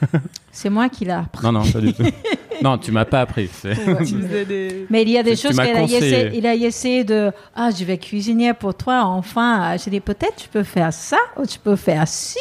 C'est 0.52 0.70
moi 0.70 0.88
qui 0.88 1.04
l'ai 1.04 1.12
appris. 1.12 1.44
non, 1.44 1.52
non, 1.52 1.62
pas 1.70 1.80
du 1.80 1.92
tout. 1.94 2.02
non, 2.62 2.76
tu 2.78 2.90
m'as 2.92 3.04
pas 3.04 3.20
appris. 3.22 3.48
tu 3.62 4.14
des. 4.44 4.86
Mais 4.90 5.02
il 5.02 5.10
y 5.10 5.18
a 5.18 5.22
des 5.22 5.36
Tu 5.36 5.46
choses 5.46 5.58
qu'il 5.58 5.60
a 5.60 5.82
essayé, 5.82 6.30
il 6.34 6.46
a 6.46 6.54
essayé 6.54 7.04
de 7.04 7.30
ah 7.54 7.70
je 7.76 7.84
vais 7.84 7.96
cuisiner 7.98 8.52
pour 8.54 8.74
toi 8.74 9.02
enfin 9.04 9.76
j'ai 9.82 9.90
dit 9.90 10.00
peut-être 10.00 10.36
tu 10.36 10.48
peux 10.48 10.62
faire 10.62 10.92
ça 10.92 11.16
ou 11.38 11.46
tu 11.46 11.58
peux 11.58 11.76
faire 11.76 12.06
ci. 12.06 12.38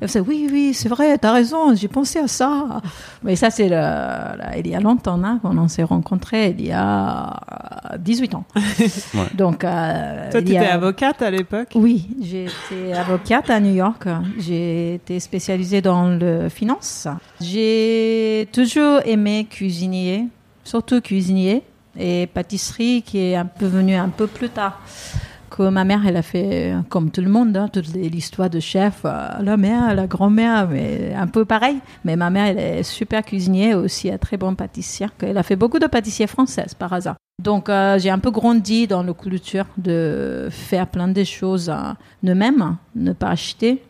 Elle 0.00 0.08
fait, 0.08 0.20
oui 0.20 0.48
oui 0.52 0.74
c'est 0.74 0.88
vrai 0.88 1.16
t'as 1.18 1.32
raison 1.32 1.74
j'ai 1.74 1.88
pensé 1.88 2.18
à 2.18 2.28
ça 2.28 2.80
mais 3.22 3.36
ça 3.36 3.50
c'est 3.50 3.68
le 3.68 3.76
là, 3.76 4.56
il 4.58 4.66
y 4.66 4.74
a 4.74 4.80
longtemps 4.80 5.22
hein, 5.22 5.38
quand 5.42 5.56
on 5.56 5.68
s'est 5.68 5.82
rencontrés 5.84 6.54
il 6.58 6.66
y 6.66 6.72
a 6.72 7.40
18 7.98 8.34
ans 8.34 8.44
donc 9.34 9.64
euh, 9.64 10.30
Toi, 10.30 10.42
t'étais 10.42 10.56
a- 10.58 10.74
avocate 10.74 11.22
à 11.22 11.30
l'époque? 11.30 11.68
Oui, 11.74 12.06
j'ai 12.20 12.44
été 12.44 12.92
avocate 12.94 13.48
à 13.50 13.60
New 13.60 13.74
York. 13.74 14.06
J'ai 14.38 14.94
été 14.94 15.20
spécialisée 15.20 15.80
dans 15.80 16.08
le 16.08 16.48
finance. 16.48 17.06
J'ai 17.52 18.48
toujours 18.50 19.00
aimé 19.04 19.46
cuisiner, 19.50 20.28
surtout 20.64 21.02
cuisiner 21.02 21.62
et 21.98 22.26
pâtisserie 22.26 23.02
qui 23.02 23.18
est 23.18 23.36
un 23.36 23.44
peu 23.44 23.66
venue 23.66 23.94
un 23.94 24.08
peu 24.08 24.26
plus 24.26 24.48
tard. 24.48 24.80
Que 25.50 25.68
ma 25.68 25.84
mère, 25.84 26.00
elle 26.06 26.16
a 26.16 26.22
fait 26.22 26.72
comme 26.88 27.10
tout 27.10 27.20
le 27.20 27.28
monde, 27.28 27.54
hein, 27.54 27.68
toute 27.70 27.88
l'histoire 27.88 28.48
de 28.48 28.58
chef, 28.58 29.02
euh, 29.04 29.28
la 29.42 29.58
mère, 29.58 29.94
la 29.94 30.06
grand-mère, 30.06 30.66
mais 30.70 31.12
un 31.14 31.26
peu 31.26 31.44
pareil. 31.44 31.76
Mais 32.06 32.16
ma 32.16 32.30
mère, 32.30 32.46
elle 32.46 32.58
est 32.58 32.82
super 32.84 33.22
cuisinière 33.22 33.76
aussi, 33.76 34.08
elle 34.08 34.18
très 34.18 34.38
bonne 34.38 34.56
pâtissière. 34.56 35.10
Elle 35.20 35.36
a 35.36 35.42
fait 35.42 35.56
beaucoup 35.56 35.78
de 35.78 35.86
pâtissiers 35.86 36.26
françaises 36.26 36.72
par 36.72 36.90
hasard. 36.94 37.16
Donc 37.38 37.68
euh, 37.68 37.98
j'ai 37.98 38.08
un 38.08 38.18
peu 38.18 38.30
grandi 38.30 38.86
dans 38.86 39.02
la 39.02 39.12
culture 39.12 39.66
de 39.76 40.48
faire 40.50 40.86
plein 40.86 41.08
de 41.08 41.22
choses 41.22 41.68
euh, 41.68 41.92
nous-mêmes, 42.22 42.78
ne 42.96 43.12
pas 43.12 43.28
acheter. 43.28 43.82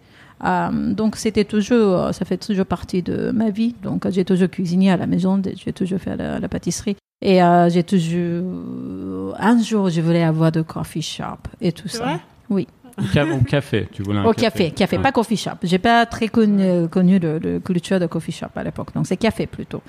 Euh, 0.45 0.93
donc 0.95 1.17
c'était 1.17 1.45
toujours, 1.45 2.13
ça 2.13 2.25
fait 2.25 2.37
toujours 2.39 2.67
partie 2.67 3.03
de 3.03 3.31
ma 3.31 3.51
vie. 3.51 3.75
Donc 3.83 4.09
j'ai 4.11 4.25
toujours 4.25 4.49
cuisiné 4.49 4.91
à 4.91 4.97
la 4.97 5.07
maison, 5.07 5.41
j'ai 5.55 5.73
toujours 5.73 6.01
fait 6.01 6.17
la, 6.17 6.39
la 6.41 6.49
pâtisserie. 6.49 6.97
Et 7.25 7.43
euh, 7.43 7.69
j'ai 7.71 7.85
toujours, 7.85 9.37
un 9.39 9.63
jour, 9.63 9.89
je 9.91 10.01
voulais 10.01 10.23
avoir 10.25 10.51
de 10.53 10.63
coffee 10.63 11.03
shop 11.03 11.39
et 11.61 11.73
tout 11.73 11.89
ça. 11.89 12.21
oui. 12.51 12.67
Au, 12.99 13.05
ca- 13.11 13.25
au 13.25 13.39
café, 13.39 13.89
tu 13.91 14.03
voulais 14.03 14.19
un 14.19 14.25
Au 14.27 14.35
café, 14.35 14.71
café, 14.71 14.97
Ouais. 14.99 15.03
pas 15.03 15.13
coffee 15.13 15.37
shop. 15.39 15.53
J'ai 15.63 15.79
pas 15.79 16.05
très 16.05 16.29
connu, 16.29 16.89
connu 16.91 17.19
de, 17.19 17.39
de 17.39 17.59
culture 17.59 17.99
de 17.99 18.07
coffee 18.07 18.33
shop 18.33 18.49
à 18.55 18.63
l'époque, 18.63 18.89
donc 18.95 19.07
c'est 19.07 19.17
café 19.17 19.47
plutôt. 19.47 19.81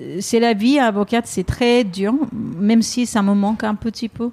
Euh, 0.00 0.16
C'est 0.20 0.40
la 0.40 0.52
vie 0.52 0.80
avocate, 0.80 1.26
c'est 1.28 1.44
très 1.44 1.84
dur, 1.84 2.12
même 2.32 2.82
si 2.82 3.06
ça 3.06 3.22
me 3.22 3.32
manque 3.34 3.62
un 3.62 3.76
petit 3.76 4.08
peu. 4.08 4.30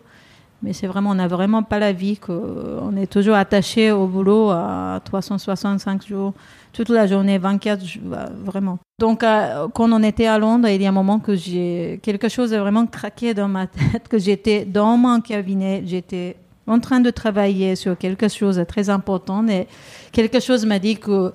Mais 0.62 0.74
c'est 0.74 0.88
vraiment, 0.88 1.12
on 1.12 1.16
n'a 1.16 1.28
vraiment 1.28 1.64
pas 1.64 1.80
la 1.80 1.94
vie 1.94 2.20
on 2.28 2.96
est 2.98 3.08
toujours 3.08 3.36
attaché 3.36 3.92
au 3.92 4.08
boulot 4.08 4.50
à 4.50 5.00
365 5.06 6.06
jours, 6.06 6.34
toute 6.74 6.90
la 6.90 7.08
journée, 7.08 7.38
24 7.38 7.86
jours, 7.86 8.02
euh, 8.14 8.26
vraiment. 8.44 8.78
Donc, 9.00 9.24
euh, 9.24 9.68
quand 9.74 9.92
on 9.92 10.04
était 10.04 10.28
à 10.28 10.38
Londres, 10.38 10.68
il 10.68 10.82
y 10.82 10.86
a 10.86 10.90
un 10.90 10.94
moment 10.94 11.20
que 11.20 11.36
j'ai 11.36 12.00
quelque 12.04 12.28
chose 12.28 12.54
a 12.54 12.60
vraiment 12.60 12.86
craqué 12.86 13.34
dans 13.34 13.48
ma 13.48 13.68
tête, 13.68 14.08
que 14.10 14.18
j'étais 14.18 14.66
dans 14.66 14.98
mon 14.98 15.22
cabinet, 15.22 15.84
j'étais 15.86 16.36
en 16.68 16.80
train 16.80 17.00
de 17.00 17.10
travailler 17.10 17.76
sur 17.76 17.98
quelque 17.98 18.28
chose 18.28 18.58
de 18.58 18.64
très 18.64 18.90
important 18.90 19.48
et 19.48 19.68
quelque 20.12 20.40
chose 20.40 20.66
m'a 20.66 20.78
dit 20.78 20.98
que 20.98 21.32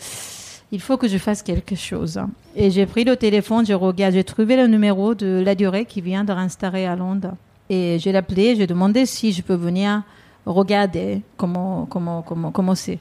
il 0.71 0.81
faut 0.81 0.97
que 0.97 1.09
je 1.09 1.19
fasse 1.19 1.43
quelque 1.43 1.77
chose. 1.77 2.21
Et 2.57 2.71
j'ai 2.71 2.87
pris 2.87 3.05
le 3.05 3.17
téléphone, 3.17 3.65
j'ai 3.65 3.75
regardé, 3.75 4.17
j'ai 4.17 4.25
trouvé 4.25 4.57
le 4.57 4.67
numéro 4.67 5.15
de 5.15 5.43
la 5.45 5.55
durée 5.55 5.85
qui 5.85 6.01
vient 6.01 6.25
de 6.25 6.33
réinstaller 6.33 6.85
à 6.85 6.97
Londres. 6.97 7.35
Et 7.71 7.99
j'ai 7.99 8.15
appelé, 8.15 8.57
j'ai 8.57 8.67
demandé 8.67 9.07
si 9.07 9.33
je 9.33 9.43
peux 9.43 9.55
venir 9.55 10.03
regarder 10.47 11.23
comment 11.37 11.87
comment 11.87 12.23
comment 12.23 12.51
comment 12.51 12.75
c'est. 12.75 12.99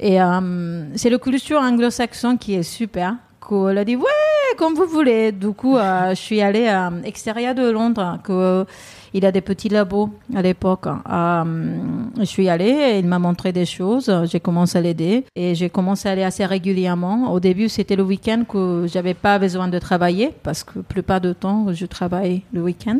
Et 0.00 0.20
euh, 0.20 0.96
c'est 0.96 1.10
le 1.10 1.18
culture 1.18 1.60
anglo-saxon 1.60 2.36
qui 2.36 2.54
est 2.54 2.62
super. 2.62 3.16
Qu'elle 3.46 3.78
a 3.78 3.84
dit 3.84 3.96
ouais 3.96 4.10
comme 4.56 4.74
vous 4.74 4.86
voulez. 4.86 5.32
Du 5.32 5.50
coup, 5.50 5.76
euh, 5.76 6.10
je 6.10 6.14
suis 6.20 6.40
allée 6.40 6.66
à 6.66 6.90
l'extérieur 6.90 7.54
de 7.54 7.70
Londres. 7.70 8.18
Que 8.22 8.64
il 9.12 9.24
a 9.24 9.30
des 9.30 9.40
petits 9.40 9.68
labos 9.68 10.10
à 10.34 10.42
l'époque. 10.42 10.86
Euh, 10.86 11.76
je 12.18 12.24
suis 12.24 12.48
allée, 12.48 12.98
il 12.98 13.06
m'a 13.06 13.20
montré 13.20 13.52
des 13.52 13.64
choses. 13.64 14.12
J'ai 14.24 14.40
commencé 14.40 14.78
à 14.78 14.80
l'aider 14.80 15.24
et 15.36 15.54
j'ai 15.54 15.70
commencé 15.70 16.08
à 16.08 16.12
aller 16.12 16.24
assez 16.24 16.44
régulièrement. 16.44 17.32
Au 17.32 17.38
début, 17.38 17.68
c'était 17.68 17.94
le 17.94 18.02
week-end 18.02 18.42
que 18.48 18.86
j'avais 18.92 19.14
pas 19.14 19.38
besoin 19.38 19.68
de 19.68 19.78
travailler 19.78 20.32
parce 20.42 20.64
que 20.64 20.78
la 20.78 20.82
plupart 20.82 21.20
du 21.20 21.32
temps, 21.32 21.72
je 21.72 21.86
travaille 21.86 22.42
le 22.52 22.62
week-end. 22.62 22.98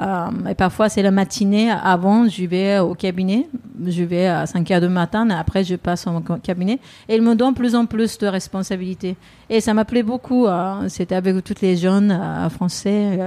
Euh, 0.00 0.26
et 0.48 0.54
parfois, 0.54 0.88
c'est 0.88 1.02
la 1.02 1.10
matinée. 1.10 1.70
Avant, 1.70 2.28
je 2.28 2.44
vais 2.44 2.78
au 2.78 2.94
cabinet. 2.94 3.48
Je 3.84 4.02
vais 4.04 4.26
à 4.26 4.46
5 4.46 4.70
heures 4.70 4.80
du 4.80 4.88
matin. 4.88 5.28
Après, 5.30 5.64
je 5.64 5.74
passe 5.76 6.06
au 6.06 6.20
cabinet. 6.38 6.78
Et 7.08 7.16
il 7.16 7.22
me 7.22 7.34
donne 7.34 7.54
plus 7.54 7.74
en 7.74 7.84
plus 7.86 8.16
de 8.18 8.26
responsabilités. 8.26 9.16
Et 9.50 9.60
ça 9.60 9.74
m'appelait 9.74 10.02
beaucoup. 10.04 10.46
euh, 10.46 10.88
C'était 10.88 11.16
avec 11.16 11.42
tous 11.42 11.60
les 11.62 11.76
jeunes 11.76 12.10
euh, 12.12 12.48
français. 12.48 13.18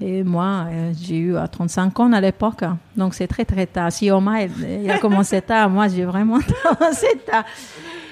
et 0.00 0.22
moi, 0.22 0.66
j'ai 1.02 1.16
eu 1.18 1.36
à 1.36 1.48
35 1.48 1.98
ans 2.00 2.12
à 2.12 2.20
l'époque. 2.20 2.62
Donc, 2.96 3.14
c'est 3.14 3.26
très, 3.26 3.44
très 3.44 3.66
tard. 3.66 3.90
Si 3.90 4.08
Omar, 4.10 4.40
il, 4.42 4.50
il 4.84 4.90
a 4.90 4.98
commencé 4.98 5.40
tard, 5.42 5.68
moi, 5.68 5.88
j'ai 5.88 6.04
vraiment 6.04 6.38
commencé 6.62 7.08
tard. 7.26 7.44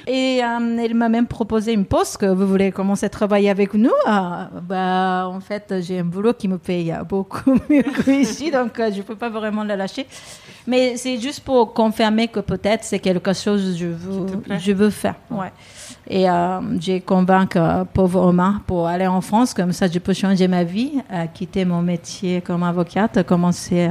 Et 0.06 0.40
euh, 0.42 0.78
elle 0.78 0.94
m'a 0.94 1.08
même 1.08 1.26
proposé 1.26 1.72
une 1.72 1.84
poste 1.84 2.18
que 2.18 2.26
vous 2.26 2.46
voulez 2.46 2.70
commencer 2.70 3.06
à 3.06 3.08
travailler 3.08 3.50
avec 3.50 3.74
nous. 3.74 3.90
Ah, 4.06 4.50
bah, 4.62 5.28
en 5.28 5.40
fait, 5.40 5.74
j'ai 5.80 5.98
un 5.98 6.04
boulot 6.04 6.32
qui 6.32 6.46
me 6.46 6.58
paye 6.58 6.94
beaucoup 7.08 7.54
mieux 7.68 7.82
qu'ici, 8.04 8.50
donc 8.50 8.78
euh, 8.78 8.90
je 8.92 8.98
ne 8.98 9.02
peux 9.02 9.16
pas 9.16 9.28
vraiment 9.28 9.64
la 9.64 9.76
lâcher. 9.76 10.06
Mais 10.66 10.96
c'est 10.96 11.18
juste 11.18 11.40
pour 11.40 11.72
confirmer 11.74 12.28
que 12.28 12.40
peut-être 12.40 12.84
c'est 12.84 12.98
quelque 12.98 13.32
chose 13.32 13.72
que 13.72 13.78
je 13.78 13.86
veux, 13.86 14.26
je 14.58 14.72
veux 14.72 14.90
faire. 14.90 15.16
Ouais. 15.30 15.52
Et 16.08 16.28
euh, 16.28 16.60
j'ai 16.78 17.00
convaincu 17.00 17.58
euh, 17.58 17.84
pauvre 17.84 18.22
Omar 18.26 18.60
pour 18.66 18.86
aller 18.86 19.06
en 19.06 19.20
France, 19.20 19.54
comme 19.54 19.72
ça 19.72 19.88
je 19.88 19.98
peux 19.98 20.12
changer 20.12 20.46
ma 20.46 20.62
vie, 20.62 20.92
euh, 21.12 21.26
quitter 21.32 21.64
mon 21.64 21.82
métier 21.82 22.40
comme 22.40 22.62
avocate, 22.62 23.24
commencer 23.24 23.90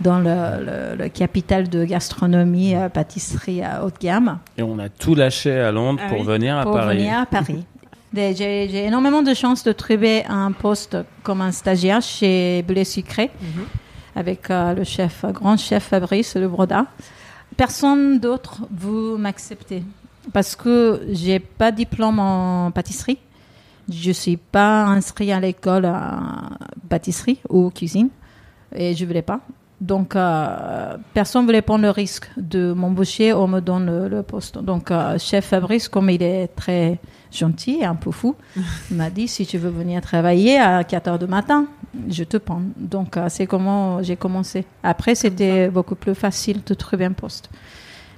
dans 0.00 0.18
le, 0.18 0.96
le, 0.96 1.08
capital 1.08 1.68
de 1.68 1.84
gastronomie, 1.84 2.74
euh, 2.74 2.88
pâtisserie 2.88 3.62
à 3.62 3.84
haute 3.84 4.00
gamme. 4.00 4.38
Et 4.56 4.62
on 4.62 4.78
a 4.78 4.88
tout 4.88 5.14
lâché 5.14 5.52
à 5.52 5.72
Londres 5.72 6.00
Ah 6.04 6.08
pour 6.08 6.20
oui, 6.20 6.26
venir 6.26 6.56
à 6.56 6.62
pour 6.62 6.74
Paris. 6.74 6.98
venir 6.98 7.18
à 7.18 7.26
Paris. 7.26 7.64
J'ai 8.14 8.86
énormément 8.86 9.22
de 9.22 9.34
chance 9.34 9.62
de 9.64 9.72
trouver 9.72 10.24
un 10.26 10.52
poste 10.52 10.96
comme 11.22 11.42
un 11.42 11.52
stagiaire 11.52 12.00
chez 12.00 12.62
Blé 12.62 12.84
Sucré 12.84 13.30
avec 14.16 14.50
euh, 14.50 14.74
le 14.74 14.84
chef, 14.84 15.24
grand 15.32 15.58
chef 15.58 15.84
Fabrice 15.84 16.34
Le 16.36 16.48
Broda. 16.48 16.86
Personne 17.56 18.18
d'autre 18.18 18.62
vous 18.70 19.18
m'accepter 19.18 19.82
parce 20.32 20.56
que 20.56 21.02
j'ai 21.10 21.38
pas 21.38 21.70
de 21.70 21.76
diplôme 21.76 22.18
en 22.18 22.70
pâtisserie. 22.70 23.18
Je 23.90 24.12
suis 24.12 24.36
pas 24.36 24.84
inscrit 24.84 25.32
à 25.32 25.40
l'école 25.40 25.90
pâtisserie 26.88 27.38
ou 27.48 27.70
cuisine 27.70 28.08
et 28.74 28.94
je 28.94 29.04
voulais 29.04 29.22
pas. 29.22 29.40
Donc, 29.80 30.16
euh, 30.16 30.96
personne 31.14 31.42
ne 31.42 31.46
voulait 31.46 31.62
prendre 31.62 31.84
le 31.84 31.90
risque 31.90 32.28
de 32.36 32.72
m'embaucher 32.72 33.32
ou 33.32 33.46
me 33.46 33.60
donner 33.60 33.86
le, 33.86 34.08
le 34.08 34.22
poste. 34.24 34.58
Donc, 34.58 34.90
euh, 34.90 35.16
chef 35.18 35.46
Fabrice, 35.46 35.88
comme 35.88 36.10
il 36.10 36.22
est 36.22 36.48
très 36.48 36.98
gentil 37.30 37.78
et 37.80 37.84
un 37.84 37.94
peu 37.94 38.10
fou, 38.10 38.34
m'a 38.90 39.08
dit 39.08 39.28
si 39.28 39.46
tu 39.46 39.56
veux 39.56 39.70
venir 39.70 40.00
travailler 40.00 40.58
à 40.58 40.82
4 40.82 41.08
heures 41.08 41.18
du 41.18 41.26
matin, 41.26 41.66
je 42.08 42.24
te 42.24 42.38
prends. 42.38 42.62
Donc, 42.76 43.16
euh, 43.16 43.26
c'est 43.28 43.46
comment 43.46 44.02
j'ai 44.02 44.16
commencé. 44.16 44.64
Après, 44.82 45.14
c'était 45.14 45.68
beaucoup 45.68 45.94
plus 45.94 46.16
facile 46.16 46.60
de 46.66 46.74
trouver 46.74 47.04
un 47.04 47.12
poste. 47.12 47.48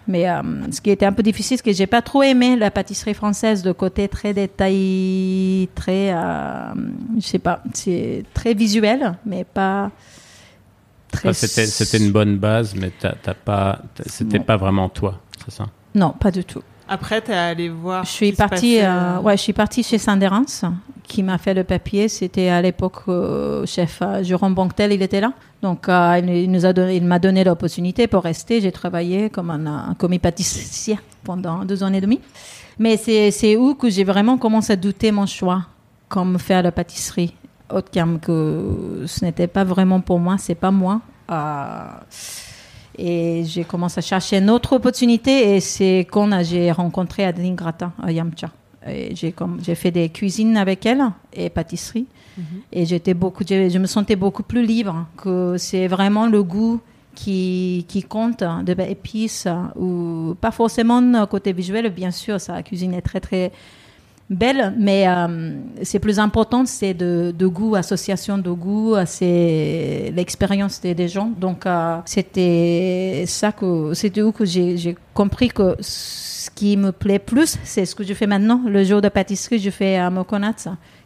Mais 0.08 0.26
ce 0.72 0.80
qui 0.80 0.90
était 0.90 1.06
un 1.06 1.12
peu 1.12 1.22
difficile, 1.22 1.58
c'est 1.58 1.62
que 1.62 1.72
j'ai 1.72 1.86
pas 1.86 2.02
trop 2.02 2.22
aimé 2.22 2.56
la 2.56 2.72
pâtisserie 2.72 3.14
française 3.14 3.62
de 3.62 3.70
côté 3.70 4.08
très 4.08 4.34
détaillé, 4.34 5.68
très, 5.76 6.12
je 7.16 7.24
sais 7.24 7.38
pas, 7.38 7.62
c'est 7.74 8.24
très 8.34 8.54
visuel, 8.54 9.14
mais 9.24 9.44
pas 9.44 9.92
très. 11.10 11.28
Enfin, 11.30 11.46
c'était, 11.46 11.98
une 11.98 12.12
bonne 12.12 12.36
base, 12.38 12.74
mais 12.74 12.90
t'as, 12.98 13.34
pas, 13.34 13.80
c'était 14.06 14.40
pas 14.40 14.56
vraiment 14.56 14.88
toi, 14.88 15.20
c'est 15.44 15.52
ça? 15.52 15.66
Non, 15.94 16.14
pas 16.18 16.30
du 16.30 16.44
tout. 16.44 16.62
Après, 16.88 17.20
t'es 17.20 17.34
allé 17.34 17.68
voir. 17.68 18.04
Je 18.04 18.10
suis 18.10 18.32
partie, 18.32 18.76
passait, 18.76 18.84
euh, 18.84 19.18
euh, 19.18 19.20
ouais, 19.20 19.36
je 19.36 19.42
suis 19.42 19.52
partie 19.52 19.82
chez 19.84 19.98
Saint-Dérance, 19.98 20.64
qui 21.04 21.22
m'a 21.22 21.38
fait 21.38 21.54
le 21.54 21.62
papier. 21.62 22.08
C'était 22.08 22.48
à 22.48 22.60
l'époque 22.60 23.02
euh, 23.08 23.64
chef 23.64 24.00
euh, 24.02 24.22
Jérôme 24.24 24.56
il 24.78 25.02
était 25.02 25.20
là. 25.20 25.32
Donc, 25.62 25.88
euh, 25.88 26.20
il, 26.24 26.50
nous 26.50 26.66
a 26.66 26.72
donné, 26.72 26.96
il 26.96 27.04
m'a 27.04 27.18
donné 27.18 27.44
l'opportunité 27.44 28.08
pour 28.08 28.24
rester. 28.24 28.60
J'ai 28.60 28.72
travaillé 28.72 29.30
comme 29.30 29.50
un, 29.50 29.90
un 29.90 29.94
commis 29.94 30.18
pâtissier 30.18 30.98
pendant 31.22 31.64
deux 31.64 31.82
ans 31.82 31.92
et 31.92 32.00
demi. 32.00 32.20
Mais 32.78 32.96
c'est, 32.96 33.30
c'est 33.30 33.56
où 33.56 33.74
que 33.74 33.90
j'ai 33.90 34.04
vraiment 34.04 34.38
commencé 34.38 34.72
à 34.72 34.76
douter 34.76 35.12
mon 35.12 35.26
choix, 35.26 35.66
comme 36.08 36.38
faire 36.38 36.62
la 36.62 36.72
pâtisserie 36.72 37.34
haut 37.74 37.80
de 37.80 37.90
gamme, 37.92 38.18
que 38.20 39.04
ce 39.06 39.24
n'était 39.24 39.46
pas 39.46 39.64
vraiment 39.64 40.00
pour 40.00 40.18
moi, 40.18 40.36
c'est 40.38 40.54
pas 40.54 40.70
moi. 40.70 41.00
Euh, 41.30 41.84
et 42.98 43.44
j'ai 43.44 43.64
commencé 43.64 43.98
à 43.98 44.02
chercher 44.02 44.38
une 44.38 44.50
autre 44.50 44.74
opportunité 44.74 45.54
et 45.54 45.60
c'est 45.60 46.06
quand 46.10 46.32
euh, 46.32 46.42
j'ai 46.42 46.70
rencontré 46.72 47.24
Adeline 47.24 47.54
Gratin 47.54 47.92
à 48.02 48.12
Yamcha. 48.12 48.50
Et 48.86 49.14
j'ai, 49.14 49.74
fait 49.74 49.90
des 49.90 50.08
cuisines 50.08 50.56
avec 50.56 50.86
elle 50.86 51.04
et 51.34 51.50
pâtisserie. 51.50 52.06
Et 52.72 52.86
j'étais 52.86 53.12
beaucoup, 53.12 53.44
je, 53.46 53.68
je 53.68 53.78
me 53.78 53.84
sentais 53.86 54.16
beaucoup 54.16 54.42
plus 54.42 54.64
libre, 54.64 55.06
que 55.18 55.56
c'est 55.58 55.86
vraiment 55.86 56.26
le 56.26 56.42
goût 56.42 56.80
qui, 57.14 57.84
qui 57.88 58.02
compte, 58.02 58.42
hein, 58.42 58.62
de 58.62 58.74
épices, 58.80 59.46
ou 59.76 60.34
pas 60.40 60.50
forcément 60.50 61.02
euh, 61.02 61.26
côté 61.26 61.52
visuel, 61.52 61.90
bien 61.90 62.10
sûr, 62.10 62.40
sa 62.40 62.62
cuisine 62.62 62.94
est 62.94 63.02
très 63.02 63.20
très 63.20 63.52
belle, 64.30 64.74
mais 64.78 65.08
euh, 65.08 65.52
c'est 65.82 65.98
plus 65.98 66.18
important, 66.18 66.64
c'est 66.64 66.94
de, 66.94 67.34
de 67.36 67.46
goût, 67.46 67.74
association 67.74 68.38
de 68.38 68.50
goût, 68.50 68.94
euh, 68.94 69.02
c'est 69.04 70.12
l'expérience 70.14 70.80
des, 70.80 71.08
gens. 71.08 71.30
Donc 71.38 71.66
euh, 71.66 71.98
c'était 72.04 73.24
ça 73.26 73.52
que 73.52 73.92
c'était 73.94 74.22
où 74.22 74.30
que 74.30 74.44
j'ai 74.44 74.96
compris 75.12 75.48
que 75.48 75.76
ce 75.80 76.50
qui 76.50 76.76
me 76.76 76.92
plaît 76.92 77.18
plus, 77.18 77.58
c'est 77.64 77.84
ce 77.84 77.94
que 77.94 78.04
je 78.04 78.14
fais 78.14 78.26
maintenant. 78.26 78.62
Le 78.66 78.84
jour 78.84 79.00
de 79.00 79.08
pâtisserie, 79.08 79.58
je 79.58 79.70
fais 79.70 79.96
à 79.96 80.08
Mokonat, 80.10 80.54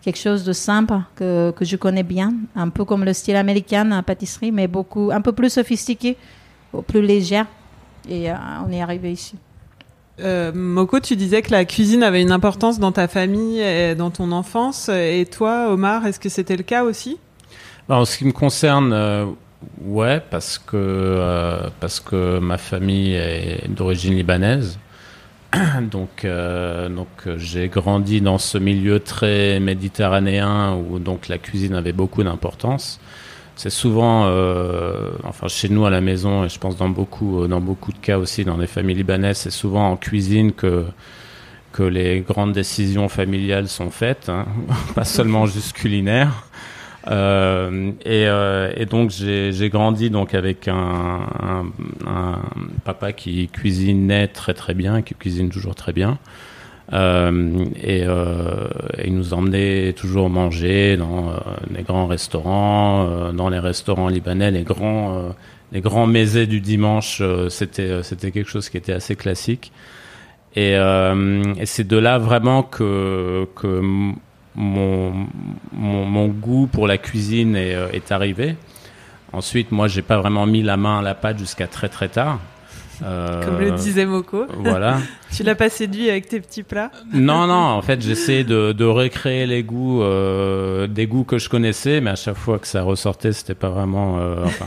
quelque 0.02 0.18
chose 0.18 0.44
de 0.44 0.52
simple 0.52 0.94
que, 1.16 1.50
que 1.52 1.64
je 1.64 1.76
connais 1.76 2.02
bien, 2.02 2.34
un 2.54 2.68
peu 2.68 2.84
comme 2.84 3.04
le 3.04 3.14
style 3.14 3.37
américain 3.37 3.90
à 3.92 4.02
pâtisserie, 4.02 4.52
mais 4.52 4.68
beaucoup 4.68 5.10
un 5.10 5.22
peu 5.22 5.32
plus 5.32 5.50
sophistiqué, 5.50 6.16
plus 6.87 7.02
légère. 7.02 7.46
Et 8.08 8.30
euh, 8.30 8.34
on 8.66 8.70
est 8.70 8.82
arrivé 8.82 9.12
ici. 9.12 9.37
Euh, 10.20 10.53
Moko, 10.55 11.00
tu 11.00 11.16
disais 11.16 11.42
que 11.42 11.50
la 11.50 11.64
cuisine 11.64 12.03
avait 12.03 12.22
une 12.22 12.33
importance 12.33 12.79
dans 12.79 12.92
ta 12.92 13.09
famille 13.09 13.61
et 13.61 13.94
dans 13.94 14.11
ton 14.11 14.33
enfance. 14.33 14.88
Et 14.88 15.27
toi, 15.31 15.70
Omar, 15.70 16.07
est-ce 16.07 16.20
que 16.20 16.29
c'était 16.29 16.57
le 16.57 16.62
cas 16.62 16.85
aussi? 16.85 17.18
Bah, 17.88 17.96
En 17.96 18.05
ce 18.05 18.18
qui 18.18 18.24
me 18.24 18.33
concerne, 18.33 18.92
euh, 18.92 19.27
ouais, 19.83 20.20
parce 20.31 20.59
que, 20.59 20.77
euh, 20.77 21.68
parce 21.81 22.00
que 22.00 22.38
ma 22.38 22.59
famille 22.59 23.14
est 23.14 23.68
d'origine 23.68 24.14
libanaise. 24.14 24.79
donc, 25.83 26.24
euh, 26.24 26.88
donc 26.88 27.09
j'ai 27.37 27.68
grandi 27.68 28.20
dans 28.20 28.38
ce 28.38 28.59
milieu 28.59 29.00
très 29.00 29.61
méditerranéen 29.61 30.74
où 30.74 30.98
donc 30.98 31.29
la 31.29 31.38
cuisine 31.38 31.74
avait 31.74 31.92
beaucoup 31.92 32.22
d'importance. 32.22 33.00
C'est 33.56 33.70
souvent, 33.70 34.26
euh, 34.26 35.10
enfin 35.22 35.46
chez 35.48 35.68
nous 35.68 35.86
à 35.86 35.90
la 35.90 36.00
maison, 36.00 36.44
et 36.44 36.48
je 36.48 36.58
pense 36.58 36.76
dans 36.76 36.88
beaucoup, 36.88 37.46
dans 37.46 37.60
beaucoup 37.60 37.92
de 37.92 37.98
cas 37.98 38.18
aussi 38.18 38.44
dans 38.44 38.56
les 38.56 38.66
familles 38.66 38.96
libanaises, 38.96 39.38
c'est 39.38 39.50
souvent 39.50 39.90
en 39.92 39.96
cuisine 39.96 40.52
que 40.52 40.84
que 41.72 41.82
les 41.82 42.20
grandes 42.20 42.52
décisions 42.52 43.08
familiales 43.08 43.68
sont 43.68 43.90
faites, 43.90 44.28
hein, 44.28 44.46
pas 44.94 45.04
seulement 45.04 45.46
juste 45.46 45.72
culinaires. 45.74 46.46
Euh, 47.08 47.90
et, 48.04 48.26
euh, 48.28 48.72
et 48.76 48.86
donc 48.86 49.10
j'ai 49.10 49.52
j'ai 49.52 49.68
grandi 49.68 50.08
donc 50.08 50.32
avec 50.34 50.68
un, 50.68 50.74
un, 50.74 51.66
un 52.06 52.38
papa 52.84 53.12
qui 53.12 53.48
cuisinait 53.48 54.28
très 54.28 54.54
très 54.54 54.74
bien, 54.74 55.02
qui 55.02 55.14
cuisine 55.14 55.50
toujours 55.50 55.74
très 55.74 55.92
bien. 55.92 56.18
Euh, 56.92 57.64
et, 57.82 58.04
euh, 58.04 58.68
et 58.98 59.06
il 59.06 59.14
nous 59.14 59.32
emmenait 59.32 59.94
toujours 59.94 60.28
manger 60.28 60.96
dans 60.96 61.30
euh, 61.30 61.36
les 61.74 61.82
grands 61.82 62.06
restaurants, 62.06 63.06
euh, 63.08 63.32
dans 63.32 63.48
les 63.48 63.58
restaurants 63.58 64.08
libanais, 64.08 64.50
les 64.50 64.64
grands, 64.64 65.16
euh, 65.16 65.30
les 65.72 65.80
grands 65.80 66.06
mésés 66.06 66.46
du 66.46 66.60
dimanche. 66.60 67.22
c'était 67.48 68.02
c'était 68.02 68.30
quelque 68.30 68.50
chose 68.50 68.68
qui 68.68 68.76
était 68.76 68.92
assez 68.92 69.16
classique. 69.16 69.72
Et, 70.56 70.76
c'est 71.64 71.86
de 71.86 71.96
là 71.96 72.18
vraiment 72.18 72.62
que 72.62 73.48
que 73.56 73.80
mon, 74.54 76.28
goût 76.28 76.68
pour 76.68 76.86
la 76.86 76.98
cuisine 76.98 77.56
est, 77.56 77.76
est 77.92 78.12
arrivé. 78.12 78.56
Ensuite, 79.32 79.72
moi, 79.72 79.88
j'ai 79.88 80.02
pas 80.02 80.18
vraiment 80.18 80.46
mis 80.46 80.62
la 80.62 80.76
main 80.76 81.00
à 81.00 81.02
la 81.02 81.14
pâte 81.16 81.38
jusqu'à 81.38 81.66
très 81.66 81.88
très 81.88 82.08
tard. 82.08 82.38
Euh, 83.02 83.42
Comme 83.44 83.59
le 83.59 83.72
disait 83.72 84.07
Moko. 84.07 84.46
Voilà. 84.59 84.98
Tu 85.35 85.42
l'as 85.42 85.57
pas 85.57 85.68
séduit 85.68 86.11
avec 86.11 86.28
tes 86.28 86.38
petits 86.38 86.62
plats 86.62 86.92
Non, 87.12 87.48
non, 87.48 87.54
en 87.54 87.83
fait, 87.83 88.00
j'essayais 88.00 88.44
de, 88.44 88.70
de 88.70 88.85
recréer 88.85 89.46
les 89.46 89.64
goûts, 89.64 90.00
euh, 90.00 90.87
des 90.87 91.09
goûts 91.09 91.24
que 91.24 91.38
je 91.38 91.48
connaissais, 91.48 92.00
mais 92.00 92.11
à 92.11 92.14
chaque 92.14 92.37
fois 92.37 92.61
que 92.61 92.68
ça 92.68 92.83
ressortait, 92.83 93.33
c'était 93.33 93.57
pas 93.57 93.68
vraiment 93.68 94.18
euh, 94.20 94.44
enfin, 94.44 94.66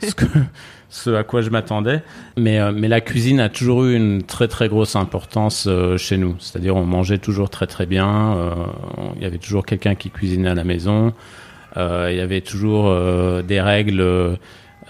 ce, 0.00 0.14
que, 0.14 0.24
ce 0.88 1.10
à 1.10 1.22
quoi 1.22 1.42
je 1.42 1.50
m'attendais. 1.50 2.02
Mais, 2.38 2.72
mais 2.72 2.88
la 2.88 3.02
cuisine 3.02 3.40
a 3.40 3.50
toujours 3.50 3.84
eu 3.84 3.94
une 3.94 4.22
très 4.22 4.48
très 4.48 4.68
grosse 4.68 4.96
importance 4.96 5.68
chez 5.98 6.16
nous. 6.16 6.36
C'est-à-dire, 6.38 6.76
on 6.76 6.86
mangeait 6.86 7.18
toujours 7.18 7.50
très 7.50 7.66
très 7.66 7.84
bien. 7.84 8.38
Il 9.16 9.22
y 9.22 9.26
avait 9.26 9.36
toujours 9.36 9.66
quelqu'un 9.66 9.96
qui 9.96 10.08
cuisinait 10.08 10.48
à 10.48 10.54
la 10.54 10.64
maison. 10.64 11.12
Il 11.76 12.14
y 12.16 12.20
avait 12.20 12.40
toujours 12.40 12.90
des 13.42 13.60
règles. 13.60 14.38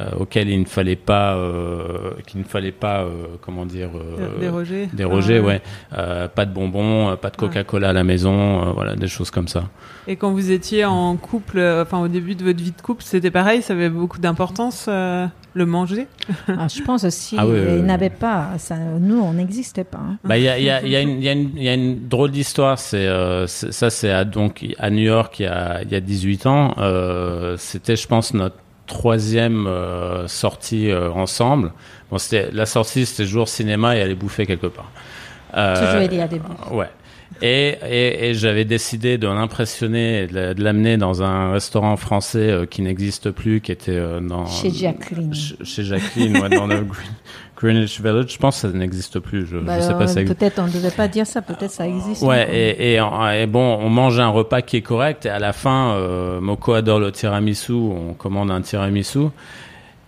Euh, 0.01 0.11
auxquelles 0.19 0.49
il 0.51 0.61
ne 0.61 0.65
fallait 0.67 0.97
pas, 0.97 1.37
euh, 1.37 2.11
qu'il 2.27 2.41
ne 2.41 2.45
fallait 2.45 2.73
pas, 2.73 3.03
euh, 3.03 3.09
comment 3.41 3.65
dire, 3.67 3.91
euh, 3.95 4.39
Déroger 4.41 4.89
Déroger, 4.93 5.39
Ah 5.39 5.47
ouais. 5.47 5.63
Euh, 5.97 6.29
pas 6.29 6.45
de 6.45 6.53
bonbons, 6.53 7.17
pas 7.17 7.31
de 7.31 7.37
Coca-Cola 7.37 7.91
à 7.91 7.93
la 7.93 8.05
maison, 8.05 8.63
euh, 8.69 8.73
voilà, 8.73 8.95
des 8.97 9.09
choses 9.09 9.31
comme 9.31 9.49
ça. 9.49 9.65
Et 10.09 10.17
quand 10.17 10.31
vous 10.33 10.51
étiez 10.51 10.85
en 10.85 11.17
couple, 11.17 11.59
euh, 11.59 11.83
enfin 11.83 11.99
au 12.01 12.09
début 12.09 12.35
de 12.35 12.45
votre 12.45 12.63
vie 12.63 12.73
de 12.73 12.81
couple, 12.83 13.03
c'était 13.03 13.31
pareil, 13.31 13.63
ça 13.63 13.73
avait 13.73 13.89
beaucoup 13.91 14.19
d'importance, 14.19 14.87
euh, 14.89 15.27
le 15.55 15.65
manger? 15.67 16.07
Ah, 16.49 16.69
je 16.69 16.83
pense 16.83 17.05
aussi, 17.05 17.37
Ah 17.39 17.47
oui, 17.47 17.55
oui, 17.55 17.61
il 17.69 17.75
oui. 17.77 17.83
n'avait 17.83 18.11
pas, 18.11 18.51
ça, 18.59 18.77
nous, 18.77 19.19
on 19.21 19.33
n'existait 19.33 19.85
pas. 19.85 19.99
hein. 19.99 20.19
Bah, 20.25 20.37
il 20.37 20.45
y 20.45 20.49
a, 20.51 20.59
il 20.59 20.65
y, 20.65 20.71
a, 20.71 20.83
y, 20.87 20.95
a 20.97 21.01
une- 21.01 21.57
y, 21.57 21.69
a 21.69 21.77
drôle 21.97 22.31
d'histoire. 22.31 22.79
C'est 22.79 23.07
euh, 23.07 23.47
ça, 23.47 23.89
c'est 23.89 24.11
à, 24.11 24.25
donc 24.27 24.65
à 24.79 24.91
New 24.91 25.03
York 25.05 25.41
il 25.41 25.45
y 25.45 25.47
a, 25.47 25.81
il 25.83 25.91
y 25.91 25.95
a 25.95 26.01
18 26.01 26.47
ans. 26.47 26.75
Euh, 26.79 27.57
C'était, 27.57 27.97
je 27.97 28.07
pense, 28.07 28.35
notre 28.35 28.57
troisième 28.87 29.67
euh, 29.67 30.29
sortie 30.29 30.91
euh, 30.91 31.11
ensemble. 31.11 31.73
Bon, 32.11 32.19
c'était 32.19 32.51
la 32.53 32.67
sortie, 32.67 33.07
c'était 33.07 33.25
jour 33.25 33.49
cinéma 33.49 33.97
et 33.97 34.03
aller 34.03 34.15
bouffer 34.15 34.47
quelque 34.47 34.67
part. 34.69 34.91
Euh, 35.55 36.09
Toujours 36.09 36.29
des 36.29 36.41
Ouais. 36.71 36.89
Et, 37.43 37.77
et, 37.91 38.29
et 38.29 38.35
j'avais 38.35 38.65
décidé 38.65 39.19
de 39.19 39.27
l'impressionner 39.27 40.23
et 40.23 40.27
de 40.27 40.63
l'amener 40.63 40.97
dans 40.97 41.23
un 41.23 41.53
restaurant 41.53 41.97
français 41.97 42.39
euh, 42.39 42.67
qui 42.67 42.83
n'existe 42.83 43.31
plus, 43.31 43.61
qui 43.61 43.73
était 43.73 44.01
dans 44.23 44.47
chez 44.47 44.71
Jacqueline. 44.71 45.35
Chez 45.35 45.85
Jacqueline, 45.85 46.39
ouais, 46.39 46.49
dans 46.49 46.67
le 46.69 46.87
Greenwich 47.57 48.01
Village. 48.01 48.33
Je 48.33 48.39
pense 48.39 48.61
que 48.63 48.69
ça 48.69 48.77
n'existe 48.77 49.19
plus. 49.19 49.47
Je, 49.47 49.59
bah 49.59 49.81
je 49.81 49.85
sais 49.85 49.95
pas 49.95 50.07
ça. 50.07 50.23
Peut-être 50.23 50.59
on 50.59 50.67
ne 50.67 50.73
devait 50.73 50.91
pas 50.91 51.09
dire 51.09 51.27
ça. 51.27 51.43
Peut-être 51.43 51.71
ça 51.71 51.87
existe. 51.87 52.23
Ouais. 52.23 52.47
Et, 52.53 52.95
et, 52.95 53.01
et, 53.41 53.47
bon, 53.47 53.79
on 53.81 53.89
mange 53.89 54.21
un 54.21 54.29
repas 54.29 54.63
qui 54.63 54.77
est 54.77 54.83
correct. 54.83 55.27
Et 55.27 55.31
à 55.31 55.39
la 55.39 55.53
fin, 55.53 55.95
euh, 55.95 56.41
Moko 56.41 56.75
adore 56.75 57.01
le 57.01 57.13
tiramisu. 57.13 57.73
On 57.73 58.15
commande 58.15 58.51
un 58.51 58.61
tiramisu. 58.61 59.29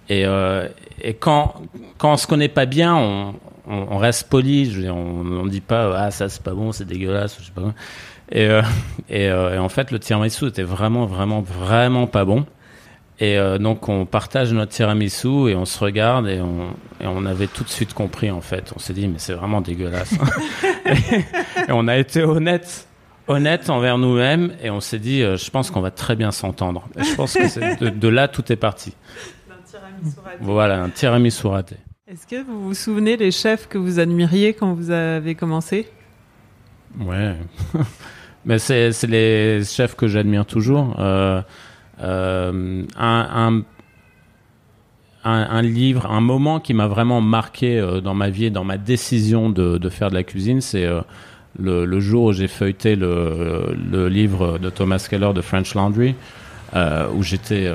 Et, 0.09 0.25
euh, 0.25 0.69
et 1.03 1.15
quand 1.15 1.55
quand 1.99 2.13
on 2.13 2.17
se 2.17 2.27
connaît 2.27 2.49
pas 2.49 2.67
bien, 2.67 2.95
on, 2.97 3.35
on, 3.67 3.99
reste 3.99 4.29
poli. 4.29 4.71
Je 4.71 4.77
veux 4.77 4.83
dire, 4.83 4.97
on, 4.97 5.41
on 5.41 5.47
dit 5.47 5.61
pas 5.61 5.95
ah 5.97 6.11
ça 6.11 6.29
c'est 6.29 6.43
pas 6.43 6.55
bon, 6.55 6.73
c'est 6.73 6.87
dégueulasse, 6.87 7.39
je 7.41 7.47
sais 7.47 7.53
pas. 7.53 7.75
Et, 8.31 8.47
euh, 8.47 8.63
et, 9.09 9.29
euh, 9.29 9.55
et, 9.55 9.59
en 9.59 9.69
fait, 9.69 9.91
le 9.91 9.99
tiramisu 9.99 10.49
était 10.49 10.63
vraiment, 10.63 11.07
vraiment, 11.07 11.41
vraiment 11.41 12.07
pas 12.07 12.25
bon. 12.25 12.45
Et 13.20 13.37
euh, 13.37 13.59
donc, 13.59 13.88
on 13.88 14.07
partage 14.07 14.52
notre 14.52 14.72
tiramisu 14.72 15.48
et 15.48 15.57
on 15.57 15.64
se 15.64 15.78
regarde 15.81 16.28
et 16.28 16.40
on, 16.40 16.68
et 17.00 17.07
on 17.07 17.26
avait 17.26 17.48
tout 17.48 17.64
de 17.64 17.68
suite 17.68 17.92
compris, 17.92 18.31
en 18.31 18.40
fait. 18.40 18.72
On 18.76 18.78
s'est 18.78 18.92
dit, 18.92 19.09
mais 19.09 19.18
c'est 19.18 19.33
vraiment 19.33 19.61
dégueulasse. 19.61 20.12
et, 20.87 21.24
on 21.70 21.88
a 21.88 21.96
été 21.96 22.22
honnête, 22.22 22.87
honnête 23.26 23.70
envers 23.70 23.98
nous-mêmes 23.98 24.52
et 24.62 24.70
on 24.70 24.81
s'est 24.81 25.00
dit, 25.00 25.20
je 25.20 25.50
pense 25.50 25.70
qu'on 25.70 25.81
va 25.81 25.90
très 25.90 26.14
bien 26.14 26.31
s'entendre. 26.31 26.88
Et 26.96 27.02
je 27.02 27.14
pense 27.16 27.35
que 27.35 27.78
de, 27.81 27.88
de, 27.88 28.09
là, 28.09 28.28
tout 28.28 28.52
est 28.52 28.57
parti. 28.57 28.94
Un 29.50 29.66
tiramisu 29.66 30.20
raté. 30.24 30.38
Voilà, 30.40 30.83
un 30.83 30.90
tiramisu 30.90 31.46
raté. 31.48 31.76
Est-ce 32.07 32.26
que 32.26 32.42
vous 32.42 32.64
vous 32.64 32.74
souvenez 32.74 33.16
des 33.16 33.33
chefs 33.33 33.68
que 33.68 33.76
vous 33.76 33.98
admiriez 33.98 34.54
quand 34.54 34.72
vous 34.74 34.90
avez 34.90 35.35
commencé? 35.35 35.88
Ouais, 37.00 37.35
mais 38.46 38.59
c'est 38.59 38.90
les 39.07 39.62
chefs 39.64 39.94
que 39.94 40.07
j'admire 40.07 40.46
toujours. 40.46 40.96
Euh, 40.98 41.42
euh, 42.03 42.85
un, 42.97 43.63
un, 45.25 45.31
un, 45.31 45.63
livre, 45.63 46.07
un 46.11 46.21
moment 46.21 46.61
qui 46.61 46.75
m'a 46.75 46.87
vraiment 46.87 47.21
marqué 47.21 47.79
euh, 47.79 48.01
dans 48.01 48.15
ma 48.15 48.31
vie 48.31 48.47
et 48.47 48.51
dans 48.51 48.65
ma 48.65 48.79
décision 48.79 49.51
de, 49.51 49.79
de 49.79 49.89
faire 49.89 50.11
de 50.11 50.15
la 50.15 50.23
cuisine, 50.23 50.61
c'est 50.61 50.85
euh, 50.85 51.01
le, 51.59 52.01
jour 52.01 52.25
où 52.27 52.33
j'ai 52.33 52.49
feuilleté 52.49 52.95
le, 52.95 53.77
le, 53.91 54.09
livre 54.09 54.59
de 54.59 54.71
Thomas 54.71 55.05
Keller 55.09 55.33
de 55.35 55.41
French 55.41 55.75
Laundry. 55.75 56.15
Où 57.15 57.23
j'étais 57.23 57.67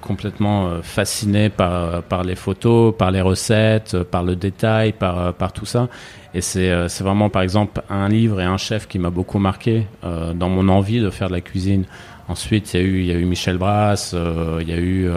complètement 0.00 0.80
fasciné 0.82 1.50
par, 1.50 2.02
par 2.04 2.24
les 2.24 2.34
photos, 2.34 2.96
par 2.96 3.10
les 3.10 3.20
recettes, 3.20 4.02
par 4.04 4.24
le 4.24 4.36
détail, 4.36 4.94
par, 4.94 5.34
par 5.34 5.52
tout 5.52 5.66
ça. 5.66 5.88
Et 6.32 6.40
c'est 6.40 6.72
vraiment, 7.00 7.28
par 7.28 7.42
exemple, 7.42 7.82
un 7.90 8.08
livre 8.08 8.40
et 8.40 8.44
un 8.44 8.56
chef 8.56 8.88
qui 8.88 8.98
m'a 8.98 9.10
beaucoup 9.10 9.38
marqué 9.38 9.86
dans 10.02 10.48
mon 10.48 10.70
envie 10.70 10.98
de 10.98 11.10
faire 11.10 11.28
de 11.28 11.34
la 11.34 11.42
cuisine. 11.42 11.84
Ensuite, 12.28 12.74
il 12.74 12.80
y 12.80 12.82
a 12.82 12.86
eu, 12.86 13.00
il 13.00 13.06
y 13.06 13.12
a 13.12 13.14
eu 13.14 13.24
Michel 13.24 13.58
Brass, 13.58 14.14
il 14.14 14.68
y 14.68 14.72
a 14.72 14.76
eu, 14.76 15.10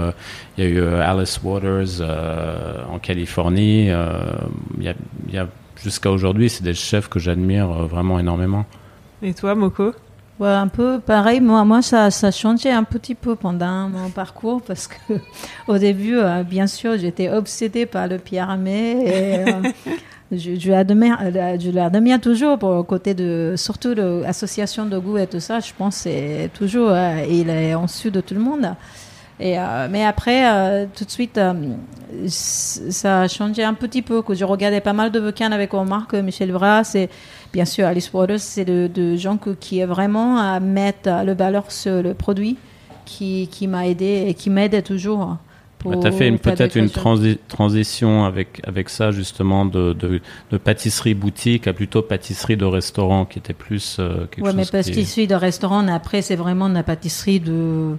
il 0.58 0.64
y 0.64 0.68
a 0.68 0.70
eu 0.70 0.82
Alice 0.82 1.40
Waters 1.44 2.02
en 2.90 3.00
Californie. 3.00 3.88
il 3.88 4.84
y 4.84 4.88
a, 4.88 4.94
il 5.28 5.34
y 5.34 5.38
a 5.38 5.48
jusqu'à 5.84 6.10
aujourd'hui, 6.10 6.50
c'est 6.50 6.64
des 6.64 6.74
chefs 6.74 7.10
que 7.10 7.20
j'admire 7.20 7.68
vraiment 7.68 8.18
énormément. 8.18 8.66
Et 9.22 9.34
toi, 9.34 9.56
Moko? 9.56 9.94
Ouais, 10.42 10.50
un 10.50 10.70
peu 10.70 11.00
pareil. 11.00 11.40
Moi, 11.40 11.64
moi 11.66 11.84
ça, 11.84 12.10
ça 12.10 12.28
a 12.28 12.32
changé 12.32 12.72
un 12.72 12.84
petit 12.84 13.14
peu 13.14 13.36
pendant 13.36 13.88
mon 13.90 14.10
parcours 14.10 14.64
parce 14.64 14.88
que 14.88 14.96
au 15.68 15.78
début, 15.78 16.18
euh, 16.18 16.42
bien 16.42 16.66
sûr, 16.66 16.98
j'étais 16.98 17.30
obsédée 17.30 17.86
par 17.86 18.08
le 18.08 18.18
Pierre 18.18 18.50
Armé 18.50 18.92
et 19.06 19.40
euh, 19.48 19.62
je, 20.32 20.56
je 20.56 20.72
euh, 20.72 21.58
je 21.60 21.72
l'admire 21.72 22.22
toujours 22.22 22.58
pour 22.58 22.86
côté 22.86 23.14
de, 23.14 23.56
surtout 23.58 23.94
l'association 23.94 24.86
de 24.86 24.98
goût 24.98 25.18
et 25.18 25.28
tout 25.28 25.40
ça. 25.40 25.60
Je 25.60 25.72
pense 25.78 25.96
c'est 25.98 26.50
toujours, 26.54 26.92
il 27.30 27.50
est 27.50 27.74
en 27.76 27.86
dessus 27.86 28.12
de 28.12 28.22
tout 28.22 28.34
le 28.34 28.40
monde. 28.40 28.76
Et, 29.40 29.58
mais 29.90 30.06
après, 30.06 30.88
tout 30.96 31.04
de 31.04 31.10
suite, 31.10 31.40
ça 32.28 33.22
a 33.22 33.28
changé 33.28 33.64
un 33.64 33.74
petit 33.74 34.04
peu. 34.04 34.22
Que 34.22 34.36
je 34.36 34.46
regardais 34.46 34.82
pas 34.82 34.94
mal 34.94 35.12
de 35.12 35.20
bouquins 35.20 35.52
avec 35.52 35.74
Omar, 35.74 36.08
Michel 36.24 36.52
Brass 36.52 36.94
et 36.94 37.10
bien 37.52 37.66
sûr, 37.66 37.88
Alice 37.88 38.14
Waters, 38.14 38.40
c'est 38.40 38.66
de, 38.66 39.16
gens 39.16 39.38
qui 39.60 39.80
est 39.80 39.86
vraiment 39.86 40.38
à 40.38 40.60
mettre 40.60 41.10
le 41.26 41.34
valeur 41.34 41.72
sur 41.72 42.02
le 42.02 42.14
produit 42.14 42.58
qui, 43.06 43.50
qui 43.52 43.68
m'a 43.68 43.88
aidé 43.88 44.26
et 44.28 44.34
qui 44.34 44.50
m'aide 44.50 44.84
toujours. 44.84 45.38
Tu 45.84 46.08
as 46.08 46.12
fait 46.12 46.32
peut-être 46.32 46.76
une 46.76 46.90
transition 46.90 48.26
avec, 48.26 48.62
avec 48.68 48.90
ça, 48.90 49.12
justement, 49.12 49.66
de, 49.66 49.94
de, 49.94 50.58
pâtisserie 50.58 51.14
boutique 51.14 51.68
à 51.68 51.74
plutôt 51.74 52.02
pâtisserie 52.02 52.58
de 52.58 52.66
restaurant, 52.66 53.26
qui 53.26 53.40
était 53.40 53.54
plus 53.54 53.98
euh, 54.00 54.26
quelque 54.28 54.46
ouais, 54.46 54.54
mais 54.54 54.66
pâtisserie 54.66 55.28
de 55.28 55.36
restaurant, 55.36 55.88
après, 55.88 56.22
c'est 56.22 56.36
vraiment 56.36 56.68
la 56.68 56.84
pâtisserie 56.84 57.40
de 57.40 57.96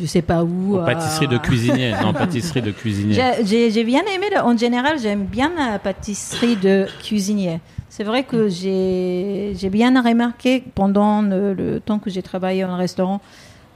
je 0.00 0.06
sais 0.06 0.22
pas 0.22 0.44
où. 0.44 0.78
pâtisserie 0.84 1.26
de 1.26 1.36
euh, 1.36 1.40
cuisinier, 1.40 1.92
non, 2.02 2.12
pâtisserie 2.14 2.62
de 2.62 2.70
cuisinier. 2.70 3.20
J'ai 3.44 3.84
bien 3.84 4.02
aimé, 4.14 4.26
en 4.42 4.56
général, 4.56 4.98
j'aime 4.98 5.24
bien 5.24 5.50
la 5.56 5.78
pâtisserie 5.78 6.56
de 6.56 6.86
cuisinier. 7.02 7.60
C'est 7.88 8.04
vrai 8.04 8.22
que 8.22 8.48
j'ai 8.48 9.70
bien 9.70 10.00
remarqué 10.00 10.62
pendant 10.74 11.22
le, 11.22 11.80
temps 11.84 11.98
que 11.98 12.10
j'ai 12.10 12.22
travaillé 12.22 12.64
en 12.64 12.76
restaurant, 12.76 13.20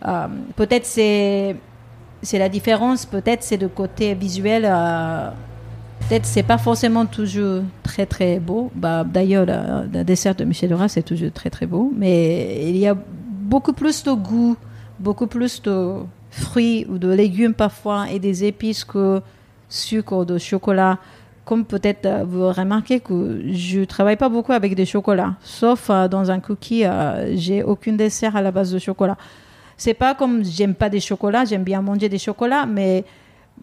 euh, 0.06 0.26
peut-être 0.56 0.86
c'est 0.86 1.56
c'est 2.22 2.38
la 2.38 2.48
différence, 2.48 3.04
peut-être 3.04 3.42
c'est 3.42 3.56
le 3.56 3.68
côté 3.68 4.14
visuel. 4.14 4.64
Euh, 4.64 5.30
peut-être 6.08 6.24
c'est 6.24 6.44
pas 6.44 6.58
forcément 6.58 7.04
toujours 7.04 7.62
très 7.82 8.06
très 8.06 8.38
beau. 8.38 8.70
Bah, 8.74 9.04
D'ailleurs, 9.04 9.44
la, 9.44 10.04
dessert 10.04 10.34
de 10.34 10.44
Michel 10.44 10.70
Dora, 10.70 10.88
c'est 10.88 11.02
toujours 11.02 11.32
très 11.32 11.50
très 11.50 11.66
beau. 11.66 11.92
Mais 11.96 12.68
il 12.68 12.76
y 12.76 12.86
a 12.86 12.94
beaucoup 12.94 13.72
plus 13.72 14.04
de 14.04 14.12
goût, 14.12 14.56
beaucoup 15.00 15.26
plus 15.26 15.60
de 15.62 15.96
fruits 16.30 16.86
ou 16.88 16.98
de 16.98 17.08
légumes 17.08 17.54
parfois 17.54 18.06
et 18.10 18.18
des 18.18 18.44
épices 18.44 18.84
que 18.84 19.20
sucre 19.68 20.12
ou 20.12 20.24
de 20.24 20.38
chocolat 20.38 20.98
comme 21.44 21.64
peut-être 21.64 22.06
euh, 22.06 22.24
vous 22.24 22.52
remarquez 22.52 23.00
que 23.00 23.42
je 23.50 23.80
travaille 23.80 24.16
pas 24.16 24.28
beaucoup 24.28 24.52
avec 24.52 24.76
des 24.76 24.86
chocolats, 24.86 25.34
sauf 25.42 25.90
euh, 25.90 26.06
dans 26.06 26.30
un 26.30 26.38
cookie, 26.38 26.84
j'ai 27.32 27.64
aucun 27.64 27.94
dessert 27.94 28.36
à 28.36 28.42
la 28.42 28.52
base 28.52 28.72
de 28.72 28.78
chocolat. 28.78 29.16
C'est 29.82 29.94
pas 29.94 30.14
comme 30.14 30.44
j'aime 30.44 30.76
pas 30.76 30.88
des 30.88 31.00
chocolats, 31.00 31.44
j'aime 31.44 31.64
bien 31.64 31.82
manger 31.82 32.08
des 32.08 32.18
chocolats, 32.18 32.66
mais 32.66 33.04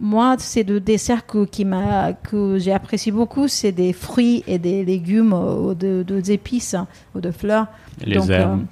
moi, 0.02 0.36
c'est 0.38 0.66
de 0.66 0.78
dessert 0.78 1.26
que, 1.26 1.46
qui 1.46 1.64
m'a, 1.64 2.12
que 2.12 2.58
j'ai 2.60 2.74
apprécié 2.74 3.10
beaucoup, 3.10 3.48
c'est 3.48 3.72
des 3.72 3.94
fruits 3.94 4.44
et 4.46 4.60
des 4.60 4.84
légumes 4.84 5.32
ou 5.32 5.74
de, 5.74 6.04
de 6.06 6.30
épices 6.30 6.76
ou 7.16 7.22
de 7.22 7.32
fleurs. 7.32 7.68
Et 8.02 8.10
les 8.10 8.32
herbes. 8.34 8.66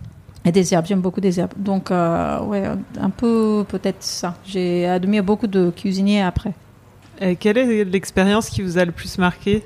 et 0.44 0.52
des 0.52 0.74
herbes, 0.74 0.88
j'aime 0.88 1.00
beaucoup 1.00 1.22
des 1.22 1.40
herbes. 1.40 1.54
Donc, 1.56 1.90
ouais, 1.90 2.64
un 3.00 3.10
peu 3.10 3.64
peut-être 3.66 4.04
ça. 4.04 4.36
J'ai 4.44 4.86
admiré 4.86 5.22
beaucoup 5.22 5.48
de 5.48 5.70
cuisiniers 5.70 6.24
après. 6.24 6.52
Euh, 7.22 7.34
quelle 7.40 7.58
est 7.58 7.86
l'expérience 7.86 8.50
qui 8.50 8.62
vous 8.62 8.78
a 8.78 8.84
le 8.84 8.92
plus 8.92 9.18
marqué? 9.18 9.64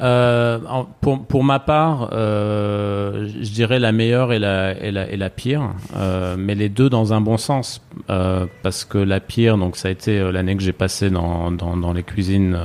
Euh, 0.00 0.58
pour, 1.00 1.24
pour, 1.24 1.44
ma 1.44 1.60
part, 1.60 2.10
euh, 2.12 3.28
je 3.28 3.50
dirais 3.50 3.78
la 3.78 3.92
meilleure 3.92 4.32
et 4.32 4.38
la, 4.38 4.76
et 4.80 4.90
la, 4.90 5.08
et 5.08 5.16
la 5.16 5.30
pire, 5.30 5.70
euh, 5.96 6.34
mais 6.36 6.54
les 6.54 6.68
deux 6.68 6.90
dans 6.90 7.12
un 7.12 7.20
bon 7.20 7.36
sens, 7.36 7.80
euh, 8.10 8.46
parce 8.62 8.84
que 8.84 8.98
la 8.98 9.20
pire, 9.20 9.56
donc 9.56 9.76
ça 9.76 9.88
a 9.88 9.90
été 9.90 10.18
euh, 10.18 10.32
l'année 10.32 10.56
que 10.56 10.62
j'ai 10.62 10.72
passée 10.72 11.10
dans, 11.10 11.52
dans, 11.52 11.76
dans, 11.76 11.92
les 11.92 12.02
cuisines 12.02 12.58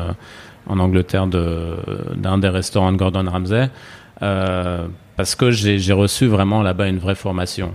en 0.67 0.79
Angleterre 0.79 1.27
d'un 1.27 2.37
des 2.39 2.49
restaurants 2.49 2.91
de 2.91 2.97
Gordon 2.97 3.25
Ramsay 3.29 3.69
parce 5.15 5.35
que 5.35 5.51
j'ai 5.51 5.93
reçu 5.93 6.27
vraiment 6.27 6.61
là-bas 6.61 6.87
une 6.87 6.97
vraie 6.97 7.15
formation. 7.15 7.73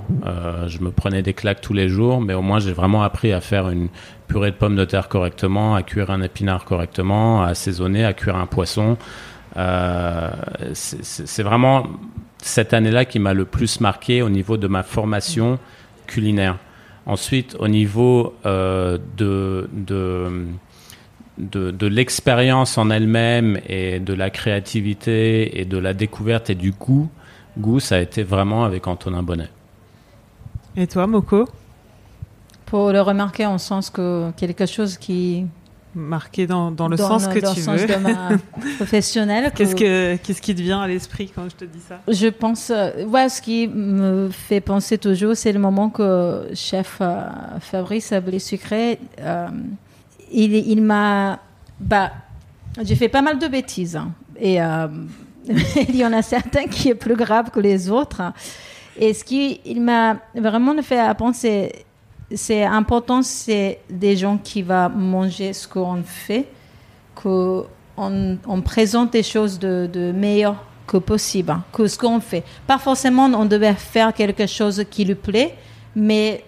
Je 0.67 0.79
me 0.81 0.91
prenais 0.91 1.23
des 1.23 1.35
claques 1.35 1.61
tous 1.61 1.75
les 1.75 1.89
jours, 1.89 2.21
mais 2.21 2.35
au 2.35 2.43
moins 2.43 2.59
j'ai 2.59 2.73
vraiment 2.73 3.03
appris 3.03 3.33
à 3.33 3.41
faire 3.41 3.69
une 3.69 3.89
purée 4.29 4.51
de 4.51 4.57
pommes 4.57 4.77
de 4.77 4.85
terre 4.85 5.09
correctement, 5.09 5.75
à 5.75 5.83
cuire 5.83 6.11
un 6.11 6.23
épinard 6.23 6.65
correctement, 6.65 7.43
à 7.43 7.49
assaisonner, 7.49 8.05
à 8.05 8.15
cuire 8.15 8.37
un 8.37 8.47
poisson. 8.47 8.97
Euh, 9.57 10.31
c'est 10.73 11.43
vraiment 11.43 11.87
cette 12.39 12.75
année-là 12.75 13.05
qui 13.05 13.19
m'a 13.19 13.33
le 13.33 13.45
plus 13.45 13.81
marqué 13.81 14.23
au 14.23 14.29
niveau 14.29 14.57
de 14.57 14.67
ma 14.67 14.83
formation 14.83 15.59
culinaire. 16.07 16.59
Ensuite, 17.07 17.57
au 17.59 17.69
niveau 17.69 18.35
euh, 18.47 18.99
de, 19.17 19.69
de 19.73 20.47
de, 21.39 21.71
de 21.71 21.87
l'expérience 21.87 22.79
en 22.79 22.91
elle-même 22.91 23.59
et 23.69 23.99
de 23.99 24.15
la 24.15 24.31
créativité 24.31 25.61
et 25.61 25.65
de 25.65 25.79
la 25.79 25.93
découverte 25.93 26.51
et 26.51 26.55
du 26.55 26.71
goût, 26.71 27.09
goût, 27.59 27.81
ça 27.81 27.97
a 27.97 27.99
été 27.99 28.23
vraiment 28.23 28.65
avec 28.65 28.87
Antonin 28.87 29.23
Bonnet. 29.23 29.51
Et 30.77 30.87
toi, 30.87 31.07
Moko? 31.07 31.49
Pour 32.67 32.93
le 32.93 33.01
remarquer 33.01 33.47
en 33.47 33.59
sens 33.59 33.91
que 33.91 34.31
quelque 34.37 34.67
chose 34.67 34.97
qui 34.97 35.47
marqué 35.95 36.47
dans, 36.47 36.71
dans 36.71 36.89
le 36.89 36.97
sens 36.97 37.27
que 37.29 37.39
tu 37.39 37.61
sens 37.61 37.81
veux. 37.81 37.87
De 37.87 37.97
ma 37.97 38.31
professionnelle. 38.77 39.53
qu'est-ce 39.55 39.75
que 39.75 40.17
qu'est-ce 40.17 40.43
qui 40.43 40.55
te 40.55 40.61
vient 40.61 40.81
à 40.81 40.89
l'esprit 40.89 41.31
quand 41.35 41.49
je 41.49 41.57
te 41.57 41.65
dis 41.65 41.81
ça? 41.87 42.01
Je 42.09 42.29
pense, 42.29 42.71
euh, 42.71 43.05
ouais, 43.07 43.29
ce 43.29 43.41
qui 43.41 43.69
me 43.69 44.29
fait 44.31 44.61
penser 44.61 44.99
toujours, 44.99 45.37
c'est 45.37 45.53
le 45.53 45.61
moment 45.61 45.91
que 45.91 46.49
chef 46.55 46.99
euh, 47.01 47.27
Fabrice 47.61 48.13
Ablé 48.13 48.39
Sucré, 48.39 48.99
euh, 49.21 49.49
il, 50.33 50.55
il 50.55 50.83
m'a, 50.83 51.41
bah, 51.81 52.13
j'ai 52.83 52.97
fait 52.97 53.09
pas 53.09 53.23
mal 53.23 53.39
de 53.39 53.47
bêtises. 53.47 53.97
Hein. 53.97 54.13
et 54.39 54.61
euh, 54.61 54.89
il 55.89 55.97
y 55.97 56.05
en 56.05 56.13
a 56.13 56.23
certains 56.23 56.67
qui 56.67 56.89
est 56.89 56.95
plus 56.95 57.17
grave 57.17 57.51
que 57.51 57.61
les 57.61 57.91
autres. 57.91 58.23
Et 58.97 59.13
ce 59.13 59.25
qui 59.25 59.61
il 59.65 59.83
m'a 59.83 60.17
vraiment 60.35 60.75
fait 60.83 61.15
penser, 61.17 61.85
c'est 62.33 62.65
important, 62.65 63.23
c'est 63.23 63.81
des 63.91 64.17
gens 64.17 64.39
qui 64.39 64.63
vont 64.63 64.89
manger 64.91 65.53
ce 65.53 65.69
qu'on 65.69 66.03
fait, 66.03 66.47
qu'on 67.15 67.67
on 67.97 68.61
présente 68.63 69.13
des 69.13 69.23
choses 69.23 69.59
de, 69.59 69.89
de 69.93 70.13
meilleur 70.13 70.57
que 70.87 70.97
possible, 70.97 71.57
que 71.73 71.87
ce 71.87 71.99
qu'on 71.99 72.21
fait. 72.21 72.45
Pas 72.67 72.79
forcément 72.79 73.27
on 73.27 73.45
devait 73.45 73.75
faire 73.75 74.13
quelque 74.13 74.47
chose 74.47 74.85
qui 74.91 75.05
lui 75.05 75.15
plaît, 75.15 75.55
mais 75.95 76.45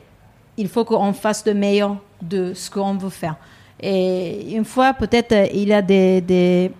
il 0.56 0.68
faut 0.68 0.84
qu'on 0.84 1.12
fasse 1.12 1.44
de 1.44 1.52
meilleur 1.52 1.96
de 2.22 2.54
ce 2.54 2.70
qu'on 2.70 2.94
veut 2.94 3.10
faire. 3.10 3.36
Et 3.80 4.54
une 4.56 4.64
fois, 4.64 4.94
peut-être, 4.94 5.50
il 5.52 5.68
y 5.68 5.72
a 5.72 5.82
des, 5.82 6.20
des 6.20 6.72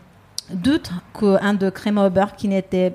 doutes 0.50 0.90
qu'un 1.18 1.54
de 1.54 1.70
crème 1.70 1.98
au 1.98 2.08
beurre 2.08 2.34
qui 2.34 2.48
n'était 2.48 2.92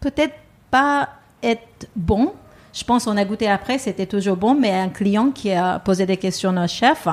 peut-être 0.00 0.34
pas 0.70 1.08
être 1.42 1.88
bon. 1.94 2.32
Je 2.72 2.84
pense 2.84 3.04
qu'on 3.04 3.16
a 3.16 3.24
goûté 3.24 3.48
après, 3.48 3.78
c'était 3.78 4.06
toujours 4.06 4.36
bon, 4.36 4.54
mais 4.54 4.72
un 4.72 4.88
client 4.88 5.30
qui 5.30 5.52
a 5.52 5.78
posé 5.78 6.06
des 6.06 6.16
questions 6.16 6.56
au 6.56 6.66
chef, 6.66 7.08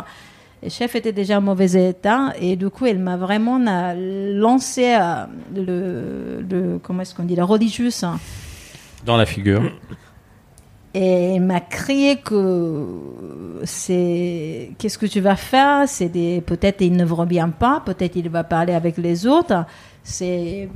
le 0.64 0.70
chef 0.70 0.96
était 0.96 1.12
déjà 1.12 1.38
en 1.38 1.42
mauvais 1.42 1.90
état 1.90 2.34
et 2.42 2.56
du 2.56 2.70
coup, 2.70 2.88
elle 2.88 3.00
m'a 3.00 3.16
vraiment 3.16 3.60
euh, 3.60 4.34
lancé 4.40 4.96
euh, 5.00 5.26
le, 5.56 6.42
le, 6.42 6.80
comment 6.80 7.04
est-ce 7.04 7.14
qu'on 7.14 7.24
dit, 7.24 7.36
la 7.36 7.46
religieuse. 7.46 8.04
Dans 9.06 9.18
la 9.18 9.28
figure. 9.28 9.72
Et 10.96 11.36
il 11.36 11.42
m'a 11.42 11.60
crié 11.60 12.16
que 12.16 13.60
c'est 13.66 14.72
qu'est-ce 14.80 14.98
que 14.98 15.06
tu 15.06 15.20
vas 15.20 15.36
faire? 15.36 15.88
C'est 15.88 16.10
des 16.10 16.42
peut-être 16.42 16.82
il 16.82 16.94
ne 16.94 17.06
revient 17.06 17.50
pas, 17.60 17.84
peut-être 17.86 18.16
il 18.16 18.30
va 18.30 18.44
parler 18.44 18.74
avec 18.74 18.98
les 18.98 19.28
autres. 19.28 19.66
C'est 20.02 20.70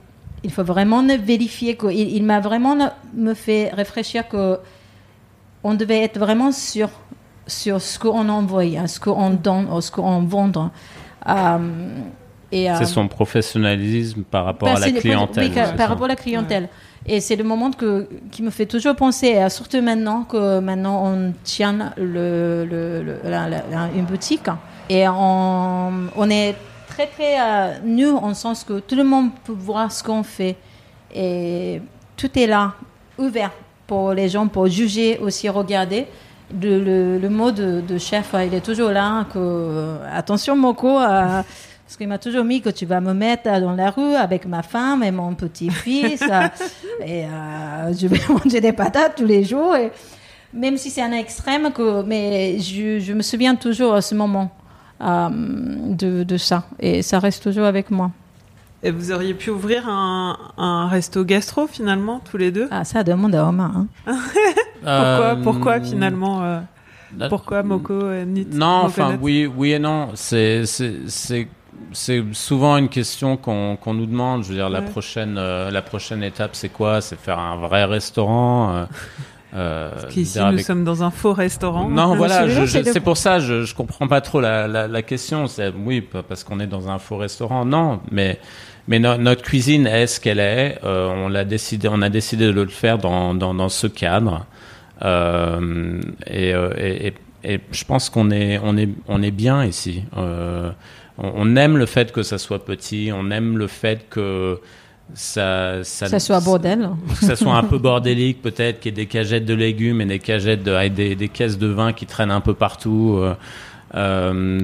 il 0.44 0.52
faut 0.52 0.64
vraiment 0.64 1.06
vérifier 1.18 1.76
que 1.76 1.88
il, 1.88 2.24
m'a 2.24 2.40
vraiment 2.40 2.76
me 3.14 3.34
fait 3.34 3.70
réfléchir 3.74 4.28
que 4.28 4.60
on 5.64 5.76
devait 5.76 6.02
être 6.02 6.20
vraiment 6.20 6.52
sûr 6.52 6.90
sur 7.46 7.82
ce 7.82 8.00
qu'on 8.00 8.28
envoie, 8.30 8.64
hein, 8.64 8.88
ce 8.88 9.00
qu'on 9.00 9.30
donne, 9.32 9.68
ce 9.82 9.92
qu'on 9.92 10.22
vend. 10.22 10.52
Euh, 11.28 11.58
euh, 12.54 12.76
c'est 12.78 12.86
son 12.86 13.08
professionnalisme 13.08 14.24
par 14.24 14.46
rapport 14.46 14.70
à 14.70 14.80
la 14.80 14.92
clientèle. 14.92 15.52
par 15.78 15.90
rapport 15.90 16.06
à 16.06 16.10
la 16.10 16.16
clientèle. 16.16 16.70
Et 17.06 17.20
c'est 17.20 17.36
le 17.36 17.44
moment 17.44 17.72
que, 17.72 18.08
qui 18.32 18.44
me 18.44 18.50
fait 18.50 18.66
toujours 18.66 18.96
penser, 18.96 19.38
surtout 19.50 19.82
maintenant 19.82 20.24
que 20.24 20.60
maintenant 20.60 21.04
on 21.06 21.34
tient 21.44 21.94
le, 21.98 22.66
le, 22.66 23.20
une 23.96 24.06
boutique 24.06 24.48
et 24.90 25.08
on, 25.08 25.92
on 26.16 26.30
est 26.30 26.56
très 26.92 27.08
très 27.08 27.40
euh, 27.40 27.80
nu 27.84 28.10
en 28.10 28.34
sens 28.34 28.64
que 28.64 28.80
tout 28.80 28.96
le 28.96 29.04
monde 29.04 29.30
peut 29.46 29.58
voir 29.58 29.92
ce 29.92 30.04
qu'on 30.04 30.24
fait 30.24 30.56
et 31.14 31.82
tout 32.18 32.38
est 32.38 32.48
là, 32.48 32.74
ouvert 33.18 33.52
pour 33.88 34.14
les 34.14 34.30
gens 34.30 34.48
pour 34.48 34.68
juger 34.68 35.18
aussi, 35.20 35.50
regarder. 35.50 36.08
Le, 36.62 37.18
le, 37.18 37.30
mot 37.30 37.52
de, 37.52 37.98
chef, 37.98 38.36
il 38.46 38.54
est 38.54 38.66
toujours 38.66 38.92
là. 38.92 39.26
Que, 39.34 39.98
attention, 40.14 40.56
Moko. 40.56 41.00
Euh, 41.00 41.42
parce 41.86 41.98
qu'il 41.98 42.08
m'a 42.08 42.18
toujours 42.18 42.44
mis 42.46 42.62
que 42.62 42.70
tu 42.70 42.86
vas 42.86 43.02
me 43.02 43.14
mettre 43.14 43.60
dans 43.60 43.74
la 43.74 43.90
rue 43.90 44.16
avec 44.16 44.46
ma 44.46 44.64
femme 44.64 45.04
et 45.04 45.12
mon 45.12 45.34
petit-fils. 45.34 46.22
et 47.06 47.26
euh, 47.26 47.94
je 47.94 48.08
vais 48.08 48.20
manger 48.30 48.62
des 48.62 48.74
patates 48.74 49.16
tous 49.16 49.26
les 49.26 49.44
jours. 49.44 49.76
Et, 49.76 49.92
même 50.54 50.78
si 50.78 50.90
c'est 50.90 51.02
un 51.02 51.14
extrême, 51.14 51.72
que, 51.72 52.04
mais 52.04 52.60
je, 52.60 53.00
je, 53.00 53.14
me 53.14 53.22
souviens 53.22 53.56
toujours 53.56 53.94
à 53.96 54.02
ce 54.02 54.16
moment 54.16 54.50
euh, 54.50 54.61
de, 55.02 56.24
de, 56.24 56.38
ça. 56.38 56.64
Et 56.80 57.02
ça 57.02 57.20
reste 57.20 57.44
toujours 57.44 57.66
avec 57.66 57.92
moi. 57.92 58.12
Et 58.84 58.92
vous 58.92 59.12
auriez 59.12 59.34
pu 59.34 59.50
ouvrir 59.50 59.88
un, 59.88 60.38
un 60.58 60.88
resto 60.88 61.24
gastro 61.24 61.68
finalement, 61.68 62.20
tous 62.20 62.38
les 62.38 62.52
deux? 62.52 62.68
Ah, 62.72 62.84
ça 62.84 63.04
demande 63.04 63.36
à 63.36 63.44
Romain. 63.46 63.88
Hein. 64.08 64.18
pourquoi, 64.82 65.36
pourquoi 65.44 65.74
euh, 65.74 65.84
finalement 65.84 66.62
Pourquoi 67.30 67.64
Moko 67.64 68.02
Non, 68.52 68.82
enfin, 68.84 69.18
oui, 69.22 69.46
oui 69.46 69.74
et 69.74 69.80
non. 69.80 70.10
C'est 70.16 70.66
c'est 71.94 72.24
souvent 72.34 72.78
une 72.78 72.90
question 72.90 73.38
qu'on 73.38 73.94
nous 73.94 74.06
demande. 74.06 74.44
Je 74.44 74.50
veux 74.50 74.56
dire, 74.56 74.70
la 74.70 74.82
prochaine, 74.82 75.38
euh, 75.38 75.72
la 75.72 75.82
prochaine 75.82 76.24
étape, 76.24 76.52
c'est 76.54 76.70
quoi? 76.70 77.02
C'est 77.02 77.20
faire 77.20 77.40
un 77.40 77.58
vrai 77.58 77.86
restaurant. 77.86 78.88
Euh, 79.54 79.92
Parce 79.92 80.14
qu'ici, 80.14 80.40
nous 80.40 80.60
sommes 80.60 80.84
dans 80.84 81.04
un 81.04 81.12
faux 81.12 81.34
restaurant. 81.34 81.90
Non, 81.90 82.16
voilà, 82.16 82.48
c'est 82.66 83.00
pour 83.02 83.18
ça, 83.18 83.40
je, 83.40 83.64
je 83.64 83.76
comprends 83.76 84.08
pas 84.08 84.22
trop 84.22 84.40
la, 84.40 84.68
la, 84.68 84.88
la 84.88 85.02
question. 85.02 85.46
Oui, 85.86 86.02
parce 86.28 86.44
qu'on 86.44 86.60
est 86.60 86.68
dans 86.68 86.90
un 86.90 87.00
faux 87.00 87.18
restaurant. 87.18 87.66
Non, 87.66 88.00
mais 88.12 88.40
mais 88.88 89.00
notre 89.00 89.44
cuisine 89.44 89.88
est 89.88 90.08
ce 90.08 90.20
qu'elle 90.20 90.40
est. 90.40 90.80
Euh, 90.84 91.08
on 91.16 91.30
l'a 91.30 91.46
décidé, 91.46 91.88
on 91.92 92.02
a 92.02 92.10
décidé 92.10 92.48
de 92.48 92.52
le 92.52 92.68
faire 92.68 92.98
dans 92.98 93.34
dans, 93.34 93.54
dans 93.54 93.70
ce 93.70 93.88
cadre. 93.88 94.46
Euh, 95.04 96.02
et, 96.28 96.50
et, 96.78 97.14
et, 97.44 97.60
je 97.72 97.84
pense 97.86 98.10
qu'on 98.10 98.32
est 98.32 98.60
on 98.64 98.78
est 98.78 98.90
on 99.08 99.22
est 99.22 99.32
bien 99.32 99.66
ici. 99.66 100.04
Euh, 100.18 100.72
on, 101.18 101.56
aime 101.56 101.78
le 101.78 101.86
fait 101.86 102.12
que 102.12 102.24
ça 102.24 102.38
soit 102.38 102.66
petit, 102.66 103.12
on 103.14 103.30
aime 103.32 103.58
le 103.58 103.68
fait 103.68 104.10
que 104.10 104.60
ça, 105.14 105.84
ça, 105.84 106.20
soit 106.20 106.40
bordel. 106.40 106.90
Que 107.20 107.26
ça 107.26 107.36
soit 107.36 107.56
un 107.56 107.64
peu 107.64 107.78
bordélique, 107.78 108.42
peut-être, 108.42 108.80
qu'il 108.80 108.92
y 108.92 108.94
ait 108.94 109.04
des 109.04 109.08
cagettes 109.08 109.46
de 109.46 109.54
légumes 109.54 110.02
et 110.02 110.06
des 110.06 110.20
cagettes 110.20 110.64
de, 110.64 110.88
des, 110.88 111.16
des, 111.16 111.30
caisses 111.30 111.58
de 111.58 111.68
vin 111.68 111.94
qui 111.94 112.06
traînent 112.06 112.32
un 112.32 112.42
peu 112.42 112.54
partout. 112.54 113.18
Euh, 113.20 113.36
euh 113.96 114.60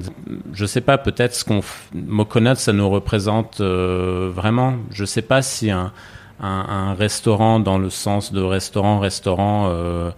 je 0.53 0.65
sais 0.65 0.81
pas, 0.81 0.97
peut-être 0.97 1.35
ce 1.35 1.43
qu'on 1.43 1.61
Moconut, 1.93 2.55
ça 2.55 2.73
nous 2.73 2.89
représente 2.89 3.61
euh, 3.61 4.31
vraiment. 4.33 4.75
Je 4.91 5.05
sais 5.05 5.21
pas 5.21 5.41
si 5.41 5.69
un, 5.69 5.91
un, 6.39 6.93
restaurant 6.93 7.59
dans 7.59 7.77
le 7.77 7.89
sens 7.89 8.31
de 8.31 8.41
restaurant, 8.41 8.99
restaurant, 8.99 9.69
euh, 9.69 10.11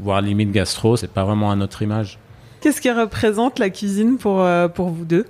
voire 0.00 0.22
limite 0.22 0.50
gastro, 0.50 0.96
c'est 0.96 1.12
pas 1.12 1.24
vraiment 1.24 1.50
à 1.50 1.56
notre 1.56 1.82
image. 1.82 2.18
Qu'est-ce 2.60 2.80
qui 2.80 2.90
représente 2.90 3.58
la 3.58 3.70
cuisine 3.70 4.18
pour, 4.18 4.46
pour 4.74 4.88
vous 4.88 5.04
deux? 5.04 5.26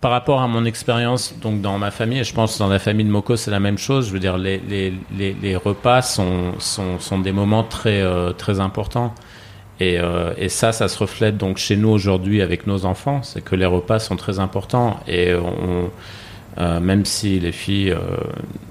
Par 0.00 0.12
rapport 0.12 0.40
à 0.40 0.46
mon 0.46 0.64
expérience 0.64 1.34
donc 1.40 1.60
dans 1.60 1.78
ma 1.78 1.90
famille, 1.90 2.20
et 2.20 2.24
je 2.24 2.34
pense 2.34 2.58
dans 2.58 2.68
la 2.68 2.78
famille 2.78 3.04
de 3.04 3.10
Moko 3.10 3.36
c'est 3.36 3.50
la 3.50 3.60
même 3.60 3.78
chose. 3.78 4.08
Je 4.08 4.12
veux 4.12 4.20
dire 4.20 4.38
les, 4.38 4.58
les, 4.68 4.92
les, 5.34 5.56
repas 5.56 6.02
sont, 6.02 6.58
sont, 6.58 6.98
sont, 6.98 7.18
des 7.18 7.32
moments 7.32 7.64
très 7.64 8.00
euh, 8.00 8.32
très 8.32 8.60
importants. 8.60 9.14
Et, 9.80 9.98
euh, 10.00 10.34
et, 10.36 10.48
ça, 10.48 10.72
ça 10.72 10.88
se 10.88 10.98
reflète 10.98 11.36
donc 11.36 11.58
chez 11.58 11.76
nous 11.76 11.88
aujourd'hui 11.88 12.42
avec 12.42 12.66
nos 12.66 12.84
enfants, 12.84 13.22
c'est 13.22 13.42
que 13.42 13.54
les 13.54 13.66
repas 13.66 14.00
sont 14.00 14.16
très 14.16 14.40
importants 14.40 14.98
et 15.06 15.34
on, 15.34 15.90
euh, 16.58 16.80
même 16.80 17.04
si 17.04 17.38
les 17.38 17.52
filles 17.52 17.92
euh, 17.92 18.00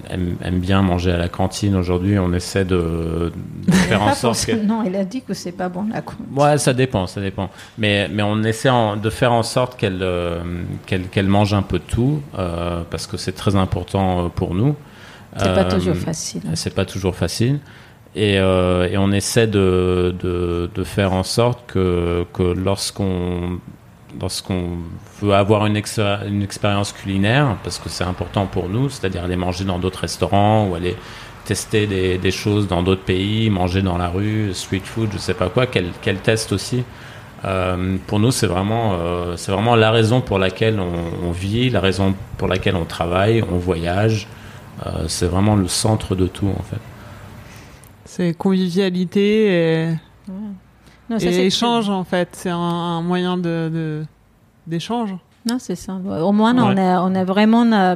aiment, 0.09 0.59
bien 0.59 0.81
manger 0.81 1.11
à 1.11 1.17
la 1.17 1.29
cantine 1.29 1.73
aujourd'hui, 1.73 2.19
on 2.19 2.33
essaie 2.33 2.65
de, 2.65 3.31
faire 3.71 4.01
en 4.01 4.13
sorte 4.13 4.45
que... 4.45 4.51
Non, 4.51 4.83
il 4.85 4.93
a 4.97 5.05
dit 5.05 5.21
que 5.21 5.33
c'est 5.33 5.53
pas 5.53 5.69
bon 5.69 5.85
la 5.93 6.01
cantine. 6.01 6.25
Ouais, 6.35 6.57
ça 6.57 6.73
dépend, 6.73 7.07
ça 7.07 7.21
dépend. 7.21 7.49
Mais, 7.77 8.09
mais 8.09 8.23
on 8.23 8.43
essaie 8.43 8.69
de 9.01 9.09
faire 9.09 9.31
en 9.31 9.43
sorte 9.43 9.77
qu'elle 9.77 9.99
euh, 10.01 10.41
qu'elle 10.85 11.27
mange 11.27 11.53
un 11.53 11.61
peu 11.61 11.79
de 11.79 11.83
tout, 11.83 12.21
parce 12.33 13.07
que 13.07 13.15
c'est 13.15 13.31
très 13.31 13.55
important 13.55 14.29
pour 14.35 14.53
nous. 14.53 14.75
C'est 15.37 15.53
pas 15.53 15.65
toujours 15.65 15.95
facile. 15.95 16.41
C'est 16.55 16.75
pas 16.75 16.85
toujours 16.85 17.15
facile. 17.15 17.59
Et, 18.15 18.33
et, 18.33 18.97
on 18.97 19.11
essaie 19.11 19.47
de, 19.47 20.13
de, 20.19 20.69
de, 20.73 20.83
faire 20.83 21.13
en 21.13 21.23
sorte 21.23 21.59
que, 21.67 22.25
que 22.33 22.43
lorsqu'on 22.43 23.59
lorsqu'on 24.19 24.77
veut 25.21 25.33
avoir 25.33 25.65
une, 25.65 25.75
expérience 25.75 26.93
culinaire, 26.93 27.57
parce 27.63 27.79
que 27.79 27.89
c'est 27.89 28.03
important 28.03 28.45
pour 28.45 28.69
nous, 28.69 28.89
c'est-à-dire 28.89 29.23
aller 29.23 29.35
manger 29.35 29.65
dans 29.65 29.79
d'autres 29.79 29.99
restaurants 29.99 30.67
ou 30.67 30.75
aller 30.75 30.95
tester 31.45 31.87
des, 32.17 32.31
choses 32.31 32.67
dans 32.67 32.83
d'autres 32.83 33.03
pays, 33.03 33.49
manger 33.49 33.81
dans 33.81 33.97
la 33.97 34.09
rue, 34.09 34.53
street 34.53 34.81
food, 34.83 35.09
je 35.13 35.17
sais 35.17 35.33
pas 35.33 35.49
quoi, 35.49 35.65
qu'elle 35.65 35.91
qu 36.01 36.13
teste 36.15 36.51
aussi. 36.51 36.83
Euh, 37.45 37.97
pour 38.07 38.19
nous, 38.19 38.31
c'est 38.31 38.47
vraiment, 38.47 38.93
euh, 38.93 39.37
c'est 39.37 39.51
vraiment 39.51 39.75
la 39.75 39.91
raison 39.91 40.21
pour 40.21 40.39
laquelle 40.39 40.79
on, 40.79 41.27
on, 41.27 41.31
vit, 41.31 41.69
la 41.69 41.79
raison 41.79 42.15
pour 42.37 42.47
laquelle 42.47 42.75
on 42.75 42.85
travaille, 42.85 43.43
on 43.49 43.57
voyage. 43.57 44.27
Euh, 44.85 45.05
c'est 45.07 45.27
vraiment 45.27 45.55
le 45.55 45.67
centre 45.67 46.15
de 46.15 46.27
tout, 46.27 46.47
en 46.47 46.63
fait. 46.63 46.81
C'est 48.05 48.35
convivialité 48.35 49.47
et... 49.47 49.95
Non, 51.09 51.17
et 51.19 51.45
échange, 51.45 51.89
en 51.89 52.03
fait. 52.03 52.29
C'est 52.33 52.49
un, 52.49 53.01
moyen 53.01 53.37
de, 53.37 54.03
d'échange. 54.65 55.15
Non, 55.45 55.57
c'est 55.59 55.75
ça. 55.75 55.93
Au 55.93 56.31
moins, 56.31 56.55
on, 56.57 56.77
a, 56.77 57.01
on 57.01 57.15
a 57.15 57.23
vraiment. 57.23 57.95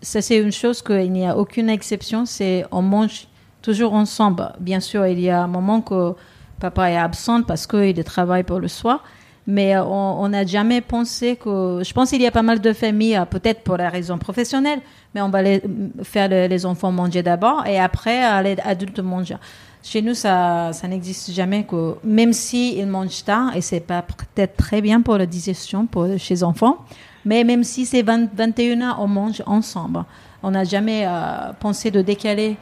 ça, 0.00 0.20
c'est 0.20 0.38
une 0.38 0.52
chose 0.52 0.82
qu'il 0.82 1.12
n'y 1.12 1.26
a 1.26 1.36
aucune 1.36 1.68
exception. 1.68 2.26
C'est 2.26 2.64
on 2.72 2.82
mange 2.82 3.28
toujours 3.62 3.94
ensemble. 3.94 4.52
Bien 4.58 4.80
sûr, 4.80 5.06
il 5.06 5.20
y 5.20 5.30
a 5.30 5.42
un 5.42 5.46
moment 5.46 5.80
que 5.80 6.14
papa 6.58 6.90
est 6.90 6.96
absent 6.96 7.42
parce 7.42 7.66
qu'il 7.66 8.02
travaille 8.04 8.42
pour 8.42 8.58
le 8.58 8.68
soir. 8.68 9.04
Mais 9.46 9.76
on 9.76 10.28
n'a 10.28 10.46
jamais 10.46 10.80
pensé 10.80 11.36
que. 11.36 11.82
Je 11.84 11.92
pense 11.92 12.10
qu'il 12.10 12.22
y 12.22 12.26
a 12.26 12.30
pas 12.30 12.42
mal 12.42 12.60
de 12.60 12.72
familles, 12.72 13.20
peut-être 13.28 13.62
pour 13.62 13.76
la 13.76 13.88
raison 13.88 14.16
professionnelle, 14.18 14.80
mais 15.14 15.20
on 15.20 15.30
va 15.30 15.42
les, 15.42 15.62
faire 16.04 16.28
les 16.28 16.66
enfants 16.66 16.92
manger 16.92 17.22
d'abord 17.22 17.66
et 17.66 17.78
après 17.78 18.42
les 18.42 18.56
adultes 18.64 19.00
manger. 19.00 19.36
Chez 19.82 20.00
nous, 20.00 20.14
ça, 20.14 20.70
n'existe 20.88 21.32
jamais. 21.32 21.64
Que, 21.64 21.96
même 22.04 22.32
s'ils 22.32 22.86
mangent 22.86 23.24
tard, 23.24 23.56
et 23.56 23.60
c'est 23.60 23.80
pas 23.80 24.02
peut-être 24.02 24.56
très 24.56 24.80
bien 24.80 25.00
pour 25.00 25.18
la 25.18 25.26
digestion 25.26 25.86
pour, 25.86 26.06
chez 26.18 26.34
les 26.34 26.44
enfants, 26.44 26.78
Mais 27.24 27.44
même 27.44 27.64
si 27.64 27.84
c'est 27.84 28.02
20 28.02 28.34
21 28.34 28.80
heures, 28.80 28.98
on 29.00 29.08
mange 29.08 29.42
ensemble. 29.46 30.04
On 30.42 30.52
n'a 30.52 30.64
jamais 30.64 31.04
euh, 31.06 31.52
pensé 31.58 31.90
de 31.90 32.02
décaler 32.02 32.56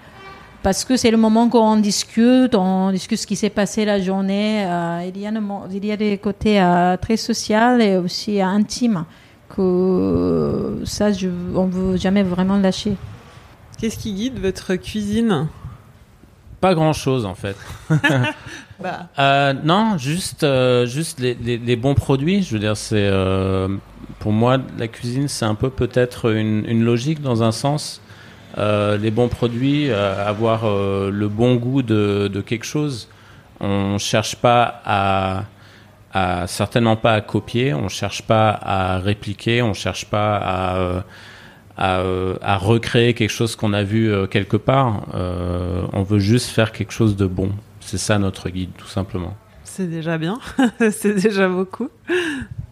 parce 0.62 0.84
que 0.84 0.96
c'est 0.98 1.10
le 1.10 1.16
moment 1.16 1.48
qu'on 1.48 1.76
discute, 1.76 2.54
on 2.54 2.90
discute 2.90 3.18
ce 3.18 3.26
qui 3.26 3.36
s'est 3.36 3.50
passé 3.50 3.86
la 3.86 3.98
journée. 3.98 4.66
Euh, 4.66 5.08
il, 5.08 5.18
y 5.18 5.26
a 5.26 5.30
il 5.70 5.86
y 5.86 5.92
a 5.92 5.96
des 5.96 6.18
côtés 6.18 6.60
euh, 6.60 6.96
très 6.98 7.16
sociaux 7.16 7.78
et 7.78 7.96
aussi 7.96 8.40
intimes 8.42 9.04
que 9.48 10.82
ça, 10.84 11.12
je, 11.12 11.28
on 11.54 11.66
ne 11.66 11.72
veut 11.72 11.96
jamais 11.96 12.22
vraiment 12.22 12.58
lâcher. 12.58 12.96
Qu'est-ce 13.78 13.98
qui 13.98 14.12
guide 14.12 14.38
votre 14.38 14.76
cuisine? 14.76 15.48
Pas 16.60 16.74
grand-chose 16.74 17.24
en 17.26 17.34
fait. 17.34 17.56
bah. 18.80 19.08
euh, 19.18 19.52
non, 19.64 19.96
juste, 19.98 20.44
euh, 20.44 20.86
juste 20.86 21.20
les, 21.20 21.34
les, 21.34 21.58
les, 21.58 21.76
bons 21.76 21.94
produits. 21.94 22.42
Je 22.42 22.52
veux 22.52 22.58
dire, 22.58 22.76
c'est 22.76 22.96
euh, 22.96 23.68
pour 24.18 24.32
moi 24.32 24.58
la 24.78 24.88
cuisine, 24.88 25.28
c'est 25.28 25.46
un 25.46 25.54
peu 25.54 25.70
peut-être 25.70 26.30
une, 26.30 26.64
une, 26.66 26.84
logique 26.84 27.22
dans 27.22 27.42
un 27.42 27.52
sens. 27.52 28.00
Les 28.58 29.10
bons 29.10 29.28
produits, 29.28 29.90
avoir 29.90 30.64
le 30.66 31.28
bon 31.28 31.54
goût 31.54 31.80
de, 31.82 32.28
de 32.30 32.40
quelque 32.42 32.66
chose. 32.66 33.08
On 33.60 33.96
cherche 33.96 34.36
pas 34.36 34.82
à 34.84 35.44
à, 36.12 36.46
certainement 36.46 36.96
pas 36.96 37.14
à 37.14 37.20
copier, 37.20 37.74
on 37.74 37.88
cherche 37.88 38.22
pas 38.22 38.50
à 38.50 38.98
répliquer, 38.98 39.62
on 39.62 39.74
cherche 39.74 40.06
pas 40.06 40.36
à, 40.36 41.04
à, 41.80 42.00
euh, 42.00 42.36
à 42.42 42.58
recréer 42.58 43.14
quelque 43.14 43.30
chose 43.30 43.56
qu'on 43.56 43.72
a 43.72 43.82
vu 43.82 44.12
euh, 44.12 44.26
quelque 44.26 44.56
part. 44.56 45.06
Euh, 45.14 45.82
on 45.92 46.02
veut 46.02 46.18
juste 46.18 46.50
faire 46.50 46.70
quelque 46.70 46.92
chose 46.92 47.16
de 47.16 47.26
bon. 47.26 47.50
C'est 47.80 47.98
ça 47.98 48.18
notre 48.18 48.50
guide, 48.50 48.70
tout 48.76 48.86
simplement. 48.86 49.34
C'est 49.64 49.88
déjà 49.88 50.18
bien, 50.18 50.38
c'est 50.90 51.14
déjà 51.14 51.48
beaucoup. 51.48 51.88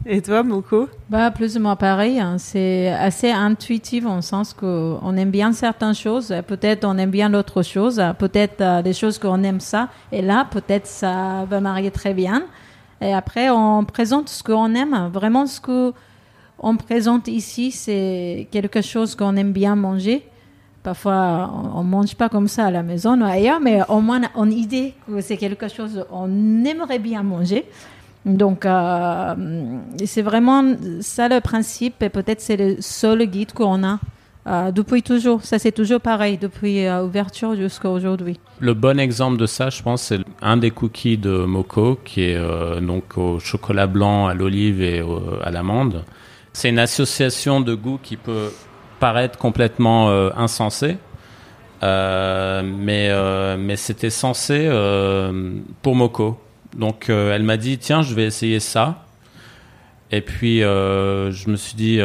Et 0.05 0.23
toi, 0.23 0.43
Moko? 0.43 0.89
Bah, 1.11 1.31
Plus 1.31 1.57
ou 1.57 1.61
moins 1.61 1.77
pareil. 1.77 2.19
Hein. 2.19 2.37
C'est 2.39 2.89
assez 2.89 3.31
intuitif 3.31 4.07
en 4.07 4.21
sens 4.21 4.55
qu'on 4.55 5.17
aime 5.17 5.31
bien 5.31 5.53
certaines 5.53 5.95
choses, 5.95 6.35
peut-être 6.47 6.85
on 6.85 6.99
aime 6.99 7.11
bien 7.11 7.31
d'autres 7.31 7.63
choses, 7.63 8.03
peut-être 8.19 8.61
euh, 8.61 8.83
des 8.83 8.93
choses 8.93 9.19
qu'on 9.19 9.43
aime 9.43 9.61
ça, 9.61 9.89
et 10.13 10.23
là, 10.23 10.47
peut-être 10.51 10.87
ça 10.87 11.47
va 11.49 11.61
marier 11.61 11.91
très 11.91 12.15
bien. 12.15 12.45
Et 13.01 13.15
après, 13.15 13.49
on 13.49 13.85
présente 13.85 14.29
ce 14.29 14.43
qu'on 14.43 14.75
aime. 14.75 15.11
Vraiment, 15.13 15.47
ce 15.47 15.61
que 15.61 15.93
on 16.59 16.77
présente 16.77 17.29
ici, 17.29 17.71
c'est 17.71 18.49
quelque 18.51 18.83
chose 18.83 19.15
qu'on 19.15 19.37
aime 19.37 19.53
bien 19.53 19.77
manger. 19.77 20.23
Parfois, 20.83 21.51
on 21.75 21.85
ne 21.85 21.89
mange 21.89 22.15
pas 22.15 22.29
comme 22.29 22.49
ça 22.49 22.67
à 22.67 22.71
la 22.71 22.83
maison 22.83 23.21
ou 23.21 23.25
ailleurs, 23.25 23.61
mais 23.61 23.81
au 23.89 24.01
moins, 24.01 24.21
on 24.35 24.43
a 24.43 24.47
une 24.47 24.53
idée 24.53 24.95
que 25.07 25.21
c'est 25.21 25.37
quelque 25.37 25.69
chose 25.69 26.05
qu'on 26.11 26.65
aimerait 26.65 26.99
bien 26.99 27.23
manger. 27.23 27.65
Donc, 28.25 28.67
euh, 28.67 29.35
c'est 30.05 30.23
vraiment 30.23 30.65
ça 31.01 31.29
le 31.29 31.41
principe, 31.41 32.03
et 32.03 32.09
peut-être 32.09 32.41
c'est 32.41 32.57
le 32.57 32.77
seul 32.81 33.25
guide 33.27 33.53
qu'on 33.53 33.85
a 33.85 33.99
euh, 34.47 34.71
depuis 34.71 35.03
toujours. 35.03 35.43
Ça, 35.43 35.59
c'est 35.59 35.73
toujours 35.73 36.01
pareil, 36.01 36.39
depuis 36.39 36.87
l'ouverture 36.87 37.51
euh, 37.51 37.57
jusqu'à 37.57 37.91
aujourd'hui. 37.91 38.39
Le 38.61 38.75
bon 38.75 38.99
exemple 38.99 39.37
de 39.37 39.47
ça, 39.47 39.71
je 39.71 39.83
pense, 39.83 40.03
c'est 40.03 40.21
un 40.43 40.57
des 40.57 40.71
cookies 40.71 41.19
de 41.19 41.45
Moco, 41.45 41.99
qui 42.05 42.23
est 42.23 42.81
donc 42.81 43.17
au 43.17 43.39
chocolat 43.39 43.87
blanc, 43.87 44.27
à 44.27 44.35
l'olive 44.35 44.83
et 44.83 45.03
à 45.43 45.51
l'amande. 45.51 46.03
C'est 46.59 46.71
une 46.71 46.81
association 46.81 47.61
de 47.61 47.73
goûts 47.77 48.01
qui 48.03 48.17
peut 48.17 48.51
paraître 48.99 49.39
complètement 49.39 50.09
insensée. 50.37 50.97
mais 51.81 53.57
mais 53.57 53.77
c'était 53.77 54.11
censé 54.11 54.69
pour 55.83 55.95
Moco. 55.95 56.37
Donc 56.77 57.11
elle 57.11 57.45
m'a 57.45 57.57
dit 57.57 57.79
tiens 57.79 58.03
je 58.03 58.13
vais 58.13 58.25
essayer 58.25 58.59
ça. 58.59 59.07
Et 60.11 60.21
puis 60.21 60.59
je 60.59 61.49
me 61.49 61.55
suis 61.55 61.77
dit 61.77 62.01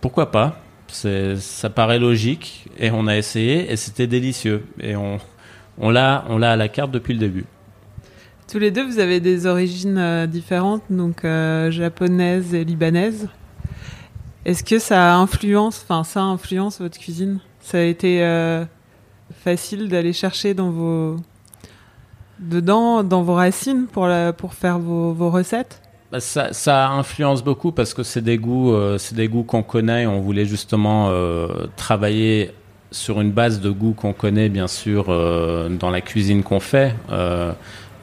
pourquoi 0.00 0.30
pas? 0.30 0.60
Ça 0.86 1.68
paraît 1.68 1.98
logique 1.98 2.66
et 2.78 2.92
on 2.92 3.08
a 3.08 3.16
essayé 3.16 3.72
et 3.72 3.74
c'était 3.74 4.06
délicieux 4.06 4.66
et 4.80 4.94
on, 4.94 5.18
on 5.78 5.90
l'a 5.90 6.22
à 6.28 6.56
la 6.56 6.68
carte 6.68 6.92
depuis 6.92 7.14
le 7.14 7.18
début. 7.18 7.44
Tous 8.48 8.60
les 8.60 8.70
deux, 8.70 8.84
vous 8.84 9.00
avez 9.00 9.18
des 9.20 9.46
origines 9.46 9.98
euh, 9.98 10.26
différentes, 10.26 10.82
donc 10.90 11.24
euh, 11.24 11.70
japonaise 11.70 12.52
et 12.52 12.64
libanaise. 12.64 13.28
Est-ce 14.44 14.64
que 14.64 14.78
ça 14.78 15.16
influence, 15.16 15.84
enfin 15.84 16.02
ça 16.02 16.22
influence 16.22 16.80
votre 16.80 16.98
cuisine? 16.98 17.40
Ça 17.60 17.78
a 17.78 17.82
été 17.82 18.22
euh, 18.22 18.64
facile 19.44 19.88
d'aller 19.88 20.14
chercher 20.14 20.54
dans 20.54 20.70
vos 20.70 21.16
dedans, 22.38 23.02
dans 23.02 23.22
vos 23.22 23.34
racines 23.34 23.86
pour 23.86 24.08
pour 24.38 24.54
faire 24.54 24.78
vos, 24.78 25.30
recettes? 25.30 25.82
Bah, 26.10 26.20
ça, 26.20 26.88
influence 26.88 27.44
beaucoup 27.44 27.70
parce 27.70 27.92
que 27.92 28.02
c'est 28.02 28.22
des 28.22 28.38
goûts, 28.38 28.72
euh, 28.72 28.96
c'est 28.96 29.14
des 29.14 29.28
goûts 29.28 29.42
qu'on 29.42 29.62
connaît. 29.62 30.06
On 30.06 30.20
voulait 30.20 30.46
justement 30.46 31.08
euh, 31.10 31.66
travailler 31.76 32.52
sur 32.90 33.20
une 33.20 33.30
base 33.30 33.60
de 33.60 33.70
goûts 33.70 33.92
qu'on 33.92 34.14
connaît, 34.14 34.48
bien 34.48 34.66
sûr, 34.66 35.06
dans 35.06 35.90
la 35.90 36.00
cuisine 36.00 36.42
qu'on 36.42 36.58
fait, 36.58 36.92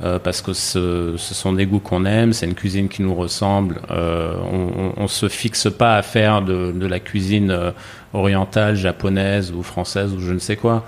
euh, 0.02 0.16
euh, 0.16 0.20
parce 0.20 0.42
que 0.42 0.54
ce, 0.54 1.16
sont 1.18 1.54
des 1.54 1.66
goûts 1.66 1.80
qu'on 1.80 2.06
aime. 2.06 2.34
C'est 2.34 2.46
une 2.46 2.56
cuisine 2.56 2.90
qui 2.90 3.02
nous 3.02 3.16
ressemble. 3.16 3.82
on, 3.90 4.94
on, 4.96 5.08
se 5.08 5.28
fixe 5.28 5.70
pas 5.70 5.98
à 5.98 6.02
faire 6.02 6.42
de, 6.42 6.86
la 6.86 7.00
cuisine 7.00 7.74
orientale, 8.14 8.76
japonaise 8.76 9.52
ou 9.52 9.64
française 9.64 10.14
ou 10.14 10.20
je 10.20 10.34
ne 10.34 10.40
sais 10.40 10.56
quoi. 10.56 10.86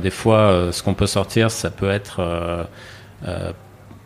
des 0.00 0.10
fois, 0.10 0.68
ce 0.72 0.82
qu'on 0.82 0.94
peut 0.94 1.06
sortir, 1.06 1.50
ça 1.50 1.70
peut 1.70 1.90
être 1.90 2.20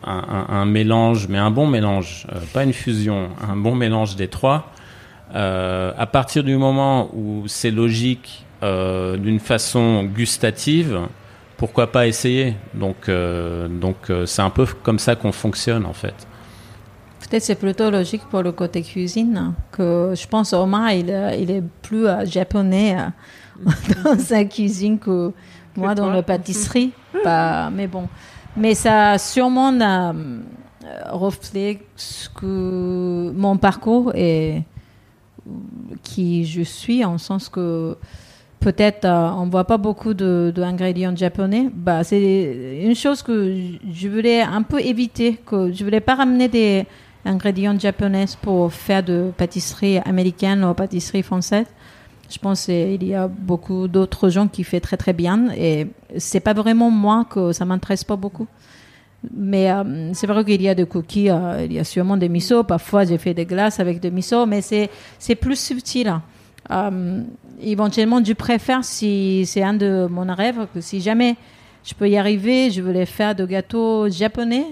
un, 0.07 0.65
mélange, 0.65 1.27
mais 1.27 1.37
un 1.37 1.51
bon 1.51 1.67
mélange, 1.67 2.27
euh, 2.31 2.39
pas 2.53 2.63
une 2.63 2.73
fusion, 2.73 3.29
un 3.47 3.55
bon 3.55 3.75
mélange 3.75 4.15
des 4.15 4.27
trois. 4.27 4.71
Euh, 5.35 5.91
à 5.97 6.05
partir 6.05 6.43
du 6.43 6.55
moment 6.55 7.09
où 7.13 7.43
c'est 7.47 7.71
logique 7.71 8.45
euh, 8.63 9.17
d'une 9.17 9.39
façon 9.39 10.03
gustative, 10.03 10.99
pourquoi 11.57 11.91
pas 11.91 12.07
essayer 12.07 12.55
Donc, 12.73 13.09
euh, 13.09 13.67
donc 13.67 14.09
euh, 14.09 14.25
c'est 14.25 14.41
un 14.41 14.49
peu 14.49 14.65
comme 14.83 14.99
ça 14.99 15.15
qu'on 15.15 15.31
fonctionne 15.31 15.85
en 15.85 15.93
fait. 15.93 16.15
Peut-être 17.19 17.43
c'est 17.43 17.55
plutôt 17.55 17.89
logique 17.89 18.21
pour 18.29 18.41
le 18.41 18.51
côté 18.51 18.83
cuisine 18.83 19.53
que 19.71 20.13
je 20.15 20.27
pense 20.27 20.53
Omar 20.53 20.91
il, 20.91 21.09
il 21.39 21.51
est 21.51 21.63
plus 21.81 22.05
japonais 22.25 22.95
dans 24.03 24.17
sa 24.17 24.45
cuisine 24.45 24.97
que 24.99 25.33
moi 25.75 25.95
dans 25.95 26.09
la 26.09 26.23
pâtisserie. 26.23 26.91
Pas, 27.23 27.69
mais 27.69 27.87
bon. 27.87 28.07
Mais 28.57 28.73
ça 28.73 29.11
a 29.11 29.17
sûrement 29.17 29.71
euh, 29.79 30.13
reflète 31.09 31.81
ce 31.95 32.27
que 32.29 33.31
mon 33.35 33.57
parcours 33.57 34.13
et 34.15 34.63
qui 36.01 36.45
je 36.45 36.63
suis, 36.63 37.05
en 37.05 37.17
sens 37.17 37.49
que 37.49 37.97
peut-être 38.67 39.05
euh, 39.05 39.29
on 39.41 39.47
voit 39.47 39.63
pas 39.63 39.77
beaucoup 39.77 40.13
d'ingrédients 40.13 41.13
de, 41.13 41.17
japonais. 41.17 41.69
Bah, 41.73 42.03
c'est 42.03 42.81
une 42.83 42.95
chose 42.95 43.23
que 43.23 43.33
je 43.89 44.07
voulais 44.09 44.41
un 44.41 44.61
peu 44.61 44.81
éviter, 44.81 45.39
que 45.45 45.71
je 45.71 45.85
voulais 45.85 46.01
pas 46.01 46.15
ramener 46.15 46.49
des 46.49 46.85
ingrédients 47.23 47.79
japonais 47.79 48.25
pour 48.41 48.73
faire 48.73 49.03
de 49.03 49.31
pâtisserie 49.37 49.99
américaine 49.99 50.65
ou 50.65 50.73
pâtisserie 50.73 51.23
française. 51.23 51.67
Je 52.29 52.37
pense 52.39 52.65
qu'il 52.65 53.05
y 53.05 53.15
a 53.15 53.29
beaucoup 53.29 53.87
d'autres 53.87 54.27
gens 54.27 54.49
qui 54.49 54.65
font 54.65 54.81
très 54.81 54.97
très 54.97 55.13
bien 55.13 55.49
et 55.55 55.87
c'est 56.17 56.41
pas 56.41 56.53
vraiment 56.53 56.91
moi 56.91 57.25
que 57.29 57.53
ça 57.53 57.63
m'intéresse 57.63 58.03
pas 58.03 58.17
beaucoup. 58.17 58.47
Mais 59.33 59.71
euh, 59.71 60.11
c'est 60.13 60.27
vrai 60.27 60.43
qu'il 60.43 60.61
y 60.61 60.67
a 60.67 60.75
des 60.75 60.85
cookies, 60.85 61.29
euh, 61.29 61.63
il 61.63 61.71
y 61.71 61.79
a 61.79 61.85
sûrement 61.85 62.17
des 62.17 62.27
miso. 62.27 62.65
Parfois, 62.65 63.05
j'ai 63.05 63.17
fait 63.17 63.33
des 63.33 63.45
glaces 63.45 63.79
avec 63.79 64.01
des 64.01 64.11
miso, 64.11 64.45
mais 64.45 64.61
c'est 64.61 65.35
plus 65.35 65.57
subtil. 65.57 66.19
Euh, 66.71 67.23
éventuellement, 67.61 68.23
je 68.23 68.33
préfère 68.33 68.83
si 68.83 69.45
c'est 69.45 69.63
un 69.63 69.73
de 69.73 70.07
mon 70.09 70.33
rêve 70.33 70.67
que 70.73 70.81
si 70.81 71.01
jamais 71.01 71.35
je 71.83 71.93
peux 71.93 72.09
y 72.09 72.17
arriver, 72.17 72.69
je 72.71 72.81
voulais 72.81 73.05
faire 73.05 73.33
de 73.33 73.45
gâteaux 73.45 74.09
japonais 74.09 74.65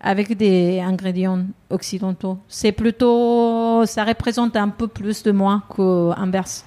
avec 0.00 0.36
des 0.36 0.80
ingrédients 0.80 1.44
occidentaux. 1.70 2.38
C'est 2.46 2.72
plutôt, 2.72 3.86
ça 3.86 4.04
représente 4.04 4.54
un 4.56 4.68
peu 4.68 4.86
plus 4.86 5.22
de 5.22 5.32
moi 5.32 5.62
qu'inverse. 5.74 6.64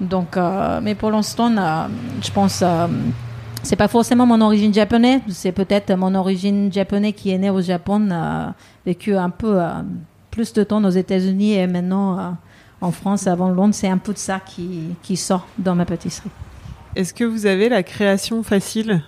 Donc, 0.00 0.36
euh, 0.36 0.80
mais 0.82 0.94
pour 0.94 1.10
l'instant, 1.10 1.54
euh, 1.56 1.86
je 2.22 2.30
pense, 2.30 2.62
euh, 2.62 2.86
c'est 3.62 3.76
pas 3.76 3.88
forcément 3.88 4.26
mon 4.26 4.40
origine 4.40 4.72
japonaise, 4.72 5.20
c'est 5.28 5.52
peut-être 5.52 5.94
mon 5.94 6.14
origine 6.14 6.72
japonaise 6.72 7.12
qui 7.12 7.30
est 7.30 7.38
née 7.38 7.50
au 7.50 7.60
Japon, 7.60 8.08
vécu 8.84 9.14
un 9.14 9.30
peu 9.30 9.60
plus 10.30 10.52
de 10.52 10.64
temps 10.64 10.82
aux 10.82 10.90
États-Unis 10.90 11.52
et 11.52 11.66
maintenant 11.66 12.36
en 12.82 12.92
France, 12.92 13.26
avant 13.26 13.48
Londres. 13.48 13.74
C'est 13.74 13.88
un 13.88 13.98
peu 13.98 14.12
de 14.12 14.18
ça 14.18 14.40
qui, 14.40 14.94
qui 15.02 15.16
sort 15.16 15.46
dans 15.58 15.74
ma 15.74 15.86
pâtisserie. 15.86 16.30
Est-ce 16.94 17.14
que 17.14 17.24
vous 17.24 17.46
avez 17.46 17.70
la 17.70 17.82
création 17.82 18.42
facile? 18.42 19.02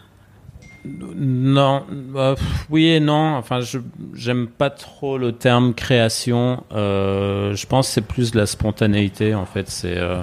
Non, 0.86 1.84
euh, 2.14 2.36
oui 2.70 2.88
et 2.88 3.00
non. 3.00 3.36
Enfin, 3.36 3.60
je 3.60 3.78
j'aime 4.14 4.46
pas 4.46 4.70
trop 4.70 5.16
le 5.16 5.32
terme 5.32 5.72
création. 5.74 6.62
Euh, 6.72 7.54
je 7.54 7.66
pense 7.66 7.88
que 7.88 7.94
c'est 7.94 8.06
plus 8.06 8.32
de 8.32 8.38
la 8.38 8.46
spontanéité 8.46 9.34
en 9.34 9.46
fait. 9.46 9.70
C'est 9.70 9.96
euh, 9.96 10.22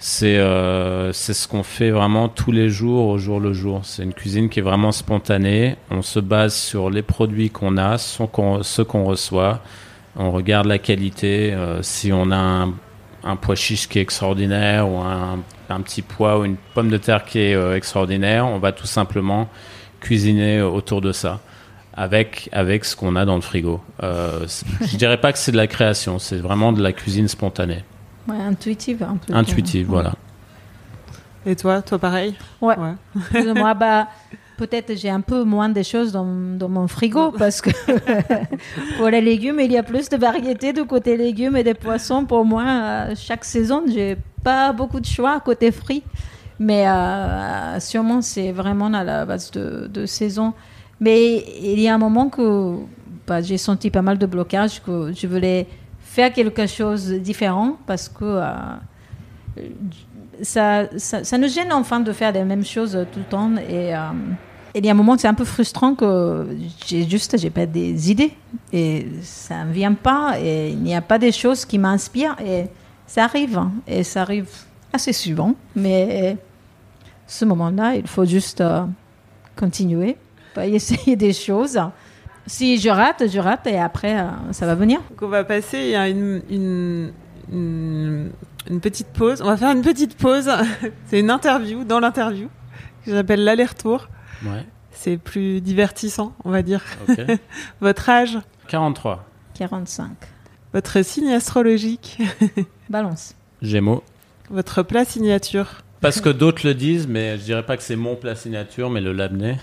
c'est 0.00 0.38
euh, 0.38 1.12
c'est 1.12 1.34
ce 1.34 1.46
qu'on 1.46 1.62
fait 1.62 1.90
vraiment 1.90 2.28
tous 2.28 2.50
les 2.50 2.68
jours 2.68 3.06
au 3.06 3.18
jour 3.18 3.38
le 3.38 3.52
jour. 3.52 3.82
C'est 3.84 4.02
une 4.02 4.14
cuisine 4.14 4.48
qui 4.48 4.58
est 4.58 4.62
vraiment 4.62 4.90
spontanée. 4.90 5.76
On 5.90 6.02
se 6.02 6.18
base 6.18 6.54
sur 6.54 6.90
les 6.90 7.02
produits 7.02 7.50
qu'on 7.50 7.76
a, 7.76 7.96
ce 7.96 8.24
qu'on 8.24 8.64
ce 8.64 8.82
qu'on 8.82 9.04
reçoit 9.04 9.60
On 10.16 10.30
regarde 10.30 10.66
la 10.66 10.78
qualité. 10.78 11.52
euh, 11.52 11.82
si 11.82 12.12
on 12.12 12.30
a 12.30 12.36
un, 12.36 12.74
un 13.24 13.36
pois 13.36 13.54
chiche 13.54 13.88
qui 13.88 13.98
est 13.98 14.02
extraordinaire 14.02 14.88
ou 14.88 14.98
un, 14.98 15.38
un 15.68 15.80
petit 15.80 16.02
pois 16.02 16.38
ou 16.38 16.44
une 16.44 16.56
pomme 16.74 16.88
de 16.90 16.96
terre 16.96 17.24
qui 17.24 17.38
est 17.38 17.54
euh, 17.54 17.76
extraordinaire, 17.76 18.46
on 18.46 18.58
va 18.58 18.72
tout 18.72 18.86
simplement 18.86 19.48
cuisiner 20.00 20.60
autour 20.62 21.00
de 21.00 21.12
ça. 21.12 21.40
Avec, 21.94 22.48
avec 22.52 22.84
ce 22.86 22.94
qu'on 22.96 23.14
a 23.16 23.24
dans 23.26 23.34
le 23.34 23.40
frigo. 23.42 23.82
Euh, 24.02 24.46
je 24.80 24.96
dirais 24.96 25.18
pas 25.20 25.32
que 25.32 25.38
c'est 25.38 25.52
de 25.52 25.56
la 25.56 25.66
création, 25.66 26.18
c'est 26.18 26.38
vraiment 26.38 26.72
de 26.72 26.80
la 26.82 26.92
cuisine 26.92 27.28
spontanée, 27.28 27.84
Ouais, 28.28 28.36
intuitive 28.40 29.02
un 29.02 29.16
peu. 29.16 29.34
intuitive, 29.34 29.88
Ouais. 29.90 29.94
voilà. 29.94 30.14
Et 31.44 31.56
toi, 31.56 31.82
toi 31.82 31.98
pareil? 31.98 32.36
Ouais. 32.60 32.76
Plus 33.30 33.48
ou 33.50 33.54
moins, 33.54 33.74
bah, 33.74 34.06
peut-être 34.60 34.94
j'ai 34.94 35.08
un 35.08 35.22
peu 35.22 35.42
moins 35.44 35.70
de 35.70 35.82
choses 35.82 36.12
dans, 36.12 36.26
dans 36.62 36.68
mon 36.68 36.86
frigo 36.86 37.32
parce 37.32 37.62
que 37.62 37.70
pour 38.98 39.08
les 39.08 39.22
légumes, 39.22 39.58
il 39.60 39.72
y 39.72 39.78
a 39.78 39.82
plus 39.82 40.06
de 40.10 40.18
variétés 40.18 40.72
de 40.74 40.82
côté 40.82 41.16
légumes 41.16 41.56
et 41.56 41.64
des 41.64 41.78
poissons. 41.86 42.26
Pour 42.26 42.44
moi, 42.44 42.64
euh, 42.66 43.14
chaque 43.16 43.46
saison, 43.46 43.82
j'ai 43.94 44.18
pas 44.44 44.72
beaucoup 44.72 45.00
de 45.00 45.06
choix 45.06 45.40
côté 45.40 45.72
fruits. 45.72 46.02
Mais 46.58 46.86
euh, 46.86 47.80
sûrement, 47.80 48.20
c'est 48.20 48.52
vraiment 48.52 48.92
à 48.92 49.02
la 49.02 49.24
base 49.24 49.50
de, 49.50 49.88
de 49.96 50.04
saison. 50.04 50.52
Mais 51.00 51.42
il 51.62 51.80
y 51.80 51.88
a 51.88 51.94
un 51.94 52.02
moment 52.06 52.28
que 52.28 52.76
bah, 53.26 53.40
j'ai 53.40 53.56
senti 53.56 53.88
pas 53.90 54.02
mal 54.02 54.18
de 54.18 54.26
blocages, 54.26 54.82
que 54.82 55.10
je 55.18 55.26
voulais 55.26 55.66
faire 56.02 56.30
quelque 56.34 56.66
chose 56.66 57.08
de 57.08 57.18
différent 57.18 57.78
parce 57.86 58.10
que 58.10 58.26
euh, 58.26 58.52
ça, 60.42 60.64
ça, 60.98 61.24
ça 61.24 61.38
nous 61.38 61.48
gêne 61.48 61.72
enfin 61.72 62.00
de 62.00 62.12
faire 62.12 62.32
les 62.32 62.44
mêmes 62.44 62.64
choses 62.64 63.06
tout 63.10 63.20
le 63.20 63.24
temps. 63.24 63.52
Et 63.56 63.94
euh, 63.94 64.00
il 64.74 64.84
y 64.84 64.88
a 64.88 64.92
un 64.92 64.94
moment 64.94 65.18
c'est 65.18 65.28
un 65.28 65.34
peu 65.34 65.44
frustrant 65.44 65.94
que 65.94 66.46
j'ai 66.86 67.08
juste, 67.08 67.36
j'ai 67.38 67.50
pas 67.50 67.66
des 67.66 68.10
idées 68.10 68.32
et 68.72 69.06
ça 69.22 69.64
ne 69.64 69.72
vient 69.72 69.94
pas 69.94 70.38
et 70.40 70.70
il 70.70 70.80
n'y 70.80 70.94
a 70.94 71.00
pas 71.00 71.18
des 71.18 71.32
choses 71.32 71.64
qui 71.64 71.78
m'inspirent 71.78 72.36
et 72.44 72.66
ça 73.06 73.24
arrive 73.24 73.58
hein, 73.58 73.72
et 73.86 74.04
ça 74.04 74.22
arrive 74.22 74.48
assez 74.92 75.12
souvent. 75.12 75.54
Mais 75.74 76.36
ce 77.26 77.44
moment-là, 77.44 77.94
il 77.94 78.06
faut 78.06 78.24
juste 78.24 78.60
euh, 78.60 78.84
continuer, 79.56 80.16
essayer 80.56 81.16
des 81.16 81.32
choses. 81.32 81.80
Si 82.46 82.78
je 82.78 82.88
rate, 82.88 83.24
je 83.28 83.38
rate 83.38 83.66
et 83.66 83.78
après, 83.78 84.18
euh, 84.18 84.28
ça 84.52 84.66
va 84.66 84.74
venir. 84.74 85.00
Donc 85.10 85.22
on 85.22 85.28
va 85.28 85.44
passer 85.44 85.94
à 85.94 86.08
une, 86.08 86.42
une, 86.50 87.12
une 87.52 88.80
petite 88.80 89.08
pause. 89.08 89.42
On 89.42 89.46
va 89.46 89.56
faire 89.56 89.70
une 89.70 89.82
petite 89.82 90.16
pause. 90.16 90.50
C'est 91.06 91.20
une 91.20 91.30
interview 91.30 91.84
dans 91.84 92.00
l'interview 92.00 92.48
que 93.04 93.12
j'appelle 93.12 93.44
l'aller-retour. 93.44 94.08
Ouais, 94.44 94.64
C'est 94.92 95.16
plus 95.16 95.60
divertissant, 95.60 96.34
on 96.44 96.50
va 96.50 96.62
dire. 96.62 96.82
Votre 97.80 98.08
âge, 98.08 98.38
43. 98.68 99.24
45. 99.54 100.10
votre 100.72 101.02
signe 101.04 101.32
astrologique, 101.32 102.18
Balance. 102.90 103.34
Gémeaux. 103.60 104.02
votre 104.50 104.82
plat 104.82 105.04
signature? 105.04 105.82
Parce 106.00 106.22
que 106.22 106.30
d'autres 106.30 106.66
le 106.66 106.72
disent, 106.72 107.06
mais 107.06 107.36
je 107.36 107.42
dirais 107.44 107.64
pas 107.66 107.76
que 107.76 107.82
c'est 107.82 107.96
mon 107.96 108.16
plat 108.16 108.34
signature, 108.34 108.88
mais 108.88 109.02
le 109.02 109.12
labné. 109.12 109.58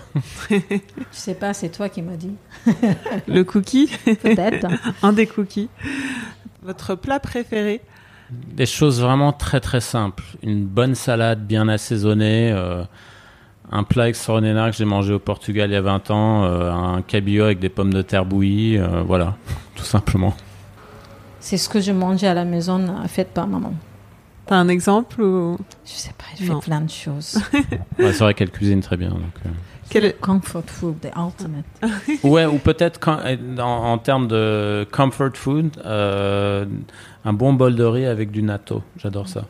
Je 0.50 0.56
sais 1.10 1.34
pas, 1.34 1.52
c'est 1.52 1.68
toi 1.70 1.88
qui 1.88 2.00
m'as 2.00 2.14
dit. 2.16 2.34
Le 3.26 3.42
cookie, 3.42 3.90
Peut-être. 4.04 4.68
un 5.02 5.12
des 5.12 5.26
cookies. 5.26 5.68
Votre 6.62 6.94
plat 6.94 7.18
préféré? 7.18 7.80
Des 8.30 8.66
choses 8.66 9.00
vraiment 9.00 9.32
très 9.32 9.58
très 9.58 9.80
simples. 9.80 10.22
Une 10.44 10.64
bonne 10.64 10.94
salade 10.94 11.44
bien 11.44 11.66
assaisonnée, 11.68 12.52
euh, 12.52 12.84
un 13.70 13.82
plat 13.84 14.08
extraordinaire 14.08 14.70
que 14.70 14.76
j'ai 14.76 14.84
mangé 14.84 15.12
au 15.12 15.18
Portugal 15.18 15.70
il 15.70 15.74
y 15.74 15.76
a 15.76 15.80
20 15.82 16.10
ans, 16.10 16.44
euh, 16.44 16.72
un 16.72 17.02
cabillaud 17.02 17.44
avec 17.44 17.58
des 17.58 17.68
pommes 17.68 17.92
de 17.92 18.02
terre 18.02 18.24
bouillies, 18.24 18.78
euh, 18.78 19.02
voilà, 19.06 19.36
tout 19.76 19.84
simplement. 19.84 20.34
C'est 21.40 21.56
ce 21.56 21.68
que 21.68 21.80
je 21.80 21.92
mangeais 21.92 22.26
à 22.26 22.34
la 22.34 22.44
maison, 22.44 22.84
faite 23.06 23.28
par 23.34 23.46
maman. 23.46 23.72
T'as 24.46 24.56
un 24.56 24.68
exemple 24.68 25.20
ou... 25.20 25.58
Je 25.84 25.92
sais 25.92 26.12
pas, 26.16 26.24
elle 26.32 26.46
fait 26.46 26.60
plein 26.60 26.80
de 26.80 26.90
choses. 26.90 27.38
Ouais, 27.98 28.12
c'est 28.12 28.20
vrai 28.24 28.34
qu'elle 28.34 28.50
cuisine 28.50 28.80
très 28.80 28.96
bien. 28.96 29.10
Donc, 29.10 29.20
euh. 29.44 29.48
Quel- 29.90 30.14
Comfort 30.16 30.64
food, 30.66 30.96
the 31.00 31.10
ultimate. 31.16 31.64
Ouais, 32.24 32.46
ou 32.46 32.58
peut-être 32.58 32.98
en, 33.08 33.60
en 33.62 33.98
termes 33.98 34.26
de 34.28 34.86
comfort 34.90 35.30
food, 35.34 35.70
euh, 35.84 36.64
un 37.24 37.32
bon 37.34 37.52
bol 37.52 37.74
de 37.76 37.84
riz 37.84 38.06
avec 38.06 38.30
du 38.30 38.42
natto. 38.42 38.82
J'adore 38.96 39.28
ça. 39.28 39.44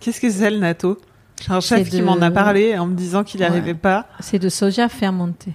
Qu'est-ce 0.00 0.20
que 0.20 0.30
c'est 0.30 0.50
le 0.50 0.58
natto? 0.58 0.98
J'ai 1.40 1.52
un 1.52 1.60
chef 1.60 1.88
qui 1.88 2.02
m'en 2.02 2.20
a 2.20 2.30
parlé 2.30 2.78
en 2.78 2.86
me 2.86 2.94
disant 2.94 3.24
qu'il 3.24 3.40
n'y 3.40 3.46
Ouais. 3.46 3.52
arrivait 3.52 3.74
pas. 3.74 4.06
C'est 4.20 4.38
de 4.38 4.48
soja 4.48 4.88
fermenté. 4.88 5.52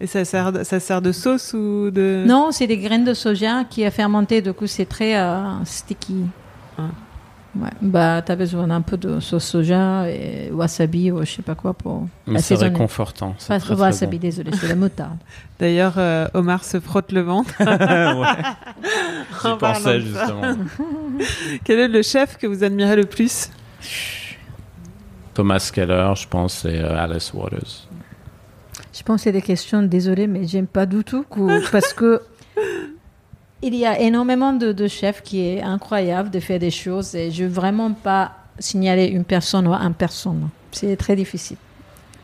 Et 0.00 0.06
ça 0.06 0.24
sert, 0.24 0.52
de, 0.52 0.64
ça 0.64 0.80
sert 0.80 1.00
de 1.02 1.12
sauce 1.12 1.52
ou 1.54 1.90
de... 1.90 2.24
Non, 2.26 2.48
c'est 2.50 2.66
des 2.66 2.78
graines 2.78 3.04
de 3.04 3.14
soja 3.14 3.64
qui 3.68 3.82
est 3.82 3.90
fermenté, 3.90 4.42
du 4.42 4.52
coup 4.52 4.66
c'est 4.66 4.86
très 4.86 5.16
euh, 5.16 5.64
sticky. 5.64 6.24
Ah. 6.78 6.82
Ouais. 7.56 7.70
Bah, 7.80 8.20
t'as 8.20 8.34
besoin 8.34 8.66
d'un 8.66 8.80
peu 8.80 8.96
de 8.96 9.20
sauce 9.20 9.44
soja 9.44 10.08
et 10.10 10.50
wasabi 10.52 11.12
ou 11.12 11.20
je 11.24 11.30
sais 11.30 11.42
pas 11.42 11.54
quoi 11.54 11.72
pour 11.72 12.08
Mais 12.26 12.40
c'est 12.40 12.56
réconfortant. 12.56 13.36
c'est 13.38 13.46
Pas 13.46 13.60
très, 13.60 13.74
wasabi, 13.76 14.16
bon. 14.18 14.22
désolé, 14.22 14.50
c'est 14.60 14.66
la 14.66 14.74
moutarde. 14.74 15.16
D'ailleurs, 15.60 15.94
euh, 15.98 16.26
Omar 16.34 16.64
se 16.64 16.80
frotte 16.80 17.12
le 17.12 17.20
ventre. 17.20 17.52
Ouais. 17.60 18.42
J'y 19.44 19.56
pensais 19.58 20.00
justement. 20.00 20.56
Quel 21.62 21.78
est 21.78 21.88
le 21.88 22.02
chef 22.02 22.36
que 22.38 22.48
vous 22.48 22.64
admirez 22.64 22.96
le 22.96 23.04
plus? 23.06 23.50
Thomas 25.34 25.70
Keller, 25.72 26.12
je 26.16 26.28
pense, 26.28 26.64
et 26.64 26.78
euh, 26.78 26.96
Alice 26.96 27.32
Waters. 27.34 27.88
Je 28.92 29.02
pense 29.02 29.16
que 29.16 29.24
c'est 29.24 29.32
des 29.32 29.42
questions, 29.42 29.82
désolé, 29.82 30.26
mais 30.26 30.46
j'aime 30.46 30.66
pas 30.66 30.86
du 30.86 31.02
tout 31.04 31.26
parce 31.72 31.92
que 31.92 32.22
il 33.62 33.74
y 33.74 33.86
a 33.86 33.98
énormément 33.98 34.52
de, 34.52 34.72
de 34.72 34.88
chefs 34.88 35.22
qui 35.22 35.40
est 35.40 35.62
incroyable 35.62 36.30
de 36.30 36.38
faire 36.38 36.58
des 36.58 36.70
choses 36.70 37.14
et 37.14 37.30
je 37.30 37.44
veux 37.44 37.50
vraiment 37.50 37.92
pas 37.92 38.32
signaler 38.58 39.06
une 39.06 39.24
personne 39.24 39.66
ou 39.66 39.72
un 39.72 39.92
personne. 39.92 40.48
C'est 40.70 40.96
très 40.96 41.16
difficile. 41.16 41.56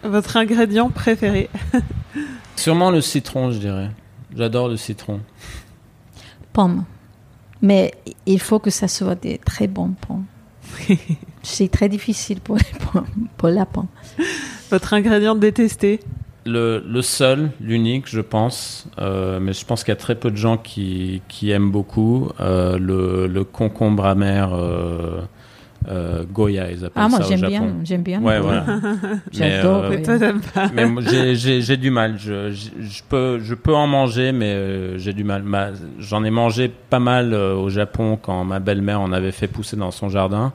Votre 0.02 0.36
ingrédient 0.36 0.90
préféré 0.90 1.48
Sûrement 2.56 2.90
le 2.90 3.00
citron, 3.00 3.50
je 3.52 3.58
dirais. 3.58 3.90
J'adore 4.36 4.68
le 4.68 4.76
citron. 4.76 5.20
Pommes. 6.52 6.84
Mais 7.62 7.92
il 8.26 8.40
faut 8.40 8.58
que 8.58 8.70
ça 8.70 8.86
soit 8.86 9.14
des 9.14 9.38
très 9.38 9.66
bons 9.66 9.94
pommes. 10.06 10.26
c'est 11.42 11.70
très 11.70 11.88
difficile 11.88 12.40
pour, 12.40 12.58
pour 13.36 13.48
la 13.48 13.66
pomme. 13.66 13.86
Votre 14.70 14.94
ingrédient 14.94 15.34
détesté 15.34 16.00
Le, 16.46 16.82
le 16.86 17.02
seul, 17.02 17.50
l'unique, 17.60 18.06
je 18.06 18.20
pense, 18.20 18.86
euh, 18.98 19.40
mais 19.40 19.52
je 19.52 19.64
pense 19.64 19.84
qu'il 19.84 19.92
y 19.92 19.96
a 19.96 20.00
très 20.00 20.14
peu 20.14 20.30
de 20.30 20.36
gens 20.36 20.56
qui, 20.56 21.22
qui 21.28 21.50
aiment 21.50 21.70
beaucoup, 21.70 22.30
euh, 22.40 22.78
le, 22.78 23.26
le 23.26 23.44
concombre 23.44 24.06
amer 24.06 24.52
euh, 24.54 25.20
euh, 25.89 26.24
Goya, 26.31 26.70
ils 26.70 26.85
appellent 26.85 26.93
Ah, 27.03 27.09
moi 27.09 27.18
ça 27.20 27.26
au 27.26 27.28
j'aime 27.28 27.39
Japon. 27.39 27.49
bien, 27.51 27.74
j'aime 27.85 28.03
bien. 28.03 28.20
Ouais, 28.22 28.39
voilà. 28.41 28.64
J'adore, 29.33 29.85
Mais, 30.74 30.87
moi, 30.87 31.03
j'ai- 31.07 31.76
du 31.76 31.91
mal. 31.91 32.16
Je, 32.18 32.51
je, 32.53 32.68
je 32.81 33.03
peux, 33.09 33.41
je 33.41 33.55
peux 33.55 33.74
en 33.74 33.87
manger, 33.87 34.33
mais 34.33 34.53
euh, 34.53 34.99
j'ai 34.99 35.12
du 35.12 35.24
mal. 35.24 35.43
Ma- 35.43 35.70
J'en 35.99 36.22
ai 36.24 36.31
mangé 36.31 36.68
pas 36.91 36.99
mal 36.99 37.33
euh, 37.33 37.55
au 37.55 37.70
Japon 37.70 38.18
quand 38.20 38.45
ma 38.45 38.59
belle-mère 38.61 39.01
en 39.01 39.12
avait 39.12 39.33
fait 39.33 39.47
pousser 39.49 39.76
dans 39.76 39.91
son 39.91 40.09
jardin. 40.09 40.53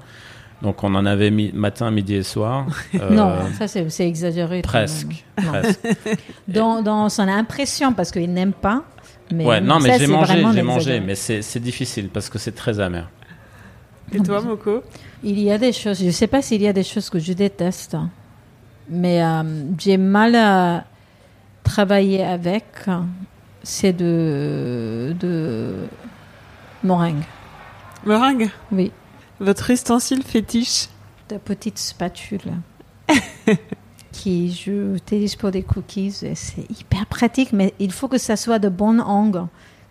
Donc 0.61 0.83
on 0.83 0.95
en 0.95 1.05
avait 1.05 1.31
mis 1.31 1.51
matin, 1.53 1.91
midi 1.91 2.15
et 2.15 2.23
soir. 2.23 2.65
Euh, 3.01 3.09
Non, 3.09 3.33
ça 3.57 3.67
c'est 3.67 4.07
exagéré. 4.07 4.61
Presque. 4.61 5.25
presque. 5.35 5.79
Dans, 6.47 6.81
dans 6.81 7.09
son 7.09 7.27
impression, 7.27 7.91
parce 7.93 8.11
qu'il 8.11 8.31
n'aime 8.31 8.53
pas. 8.53 8.83
Mais 9.33 9.43
ouais, 9.45 9.59
non, 9.59 9.79
mais 9.79 9.97
j'ai 9.99 10.07
mangé, 10.07 10.43
j'ai 10.53 10.61
mangé, 10.61 10.99
mais 11.01 11.15
c'est 11.15 11.59
difficile 11.59 12.09
parce 12.09 12.29
que 12.29 12.37
c'est 12.37 12.53
très 12.53 12.79
amer. 12.79 13.09
Et 14.13 14.19
toi, 14.19 14.41
Moko 14.41 14.83
Il 15.23 15.39
y 15.39 15.51
a 15.51 15.57
des 15.57 15.73
choses, 15.73 15.99
je 15.99 16.05
ne 16.05 16.11
sais 16.11 16.27
pas 16.27 16.41
s'il 16.41 16.61
y 16.61 16.67
a 16.67 16.73
des 16.73 16.83
choses 16.83 17.09
que 17.09 17.19
je 17.19 17.33
déteste, 17.33 17.97
mais 18.89 19.23
euh, 19.23 19.43
j'ai 19.77 19.97
mal 19.97 20.35
à 20.35 20.85
travailler 21.63 22.23
avec. 22.23 22.65
C'est 23.63 23.93
de, 23.93 25.15
de 25.19 25.87
meringue. 26.83 27.23
Meringue 28.05 28.49
Oui, 28.71 28.91
Votre 29.39 29.71
ustensile 29.71 30.21
fétiche 30.21 30.87
de 31.29 31.37
petites 31.37 31.79
spatules 31.79 32.53
qui 34.11 34.51
je 34.51 34.95
utilise 34.95 35.35
pour 35.35 35.49
des 35.49 35.63
cookies. 35.63 36.11
C'est 36.11 36.69
hyper 36.69 37.07
pratique, 37.07 37.53
mais 37.53 37.73
il 37.79 37.91
faut 37.91 38.07
que 38.07 38.19
ça 38.19 38.35
soit 38.35 38.59
de 38.59 38.69
bon 38.69 38.99
angle 38.99 39.47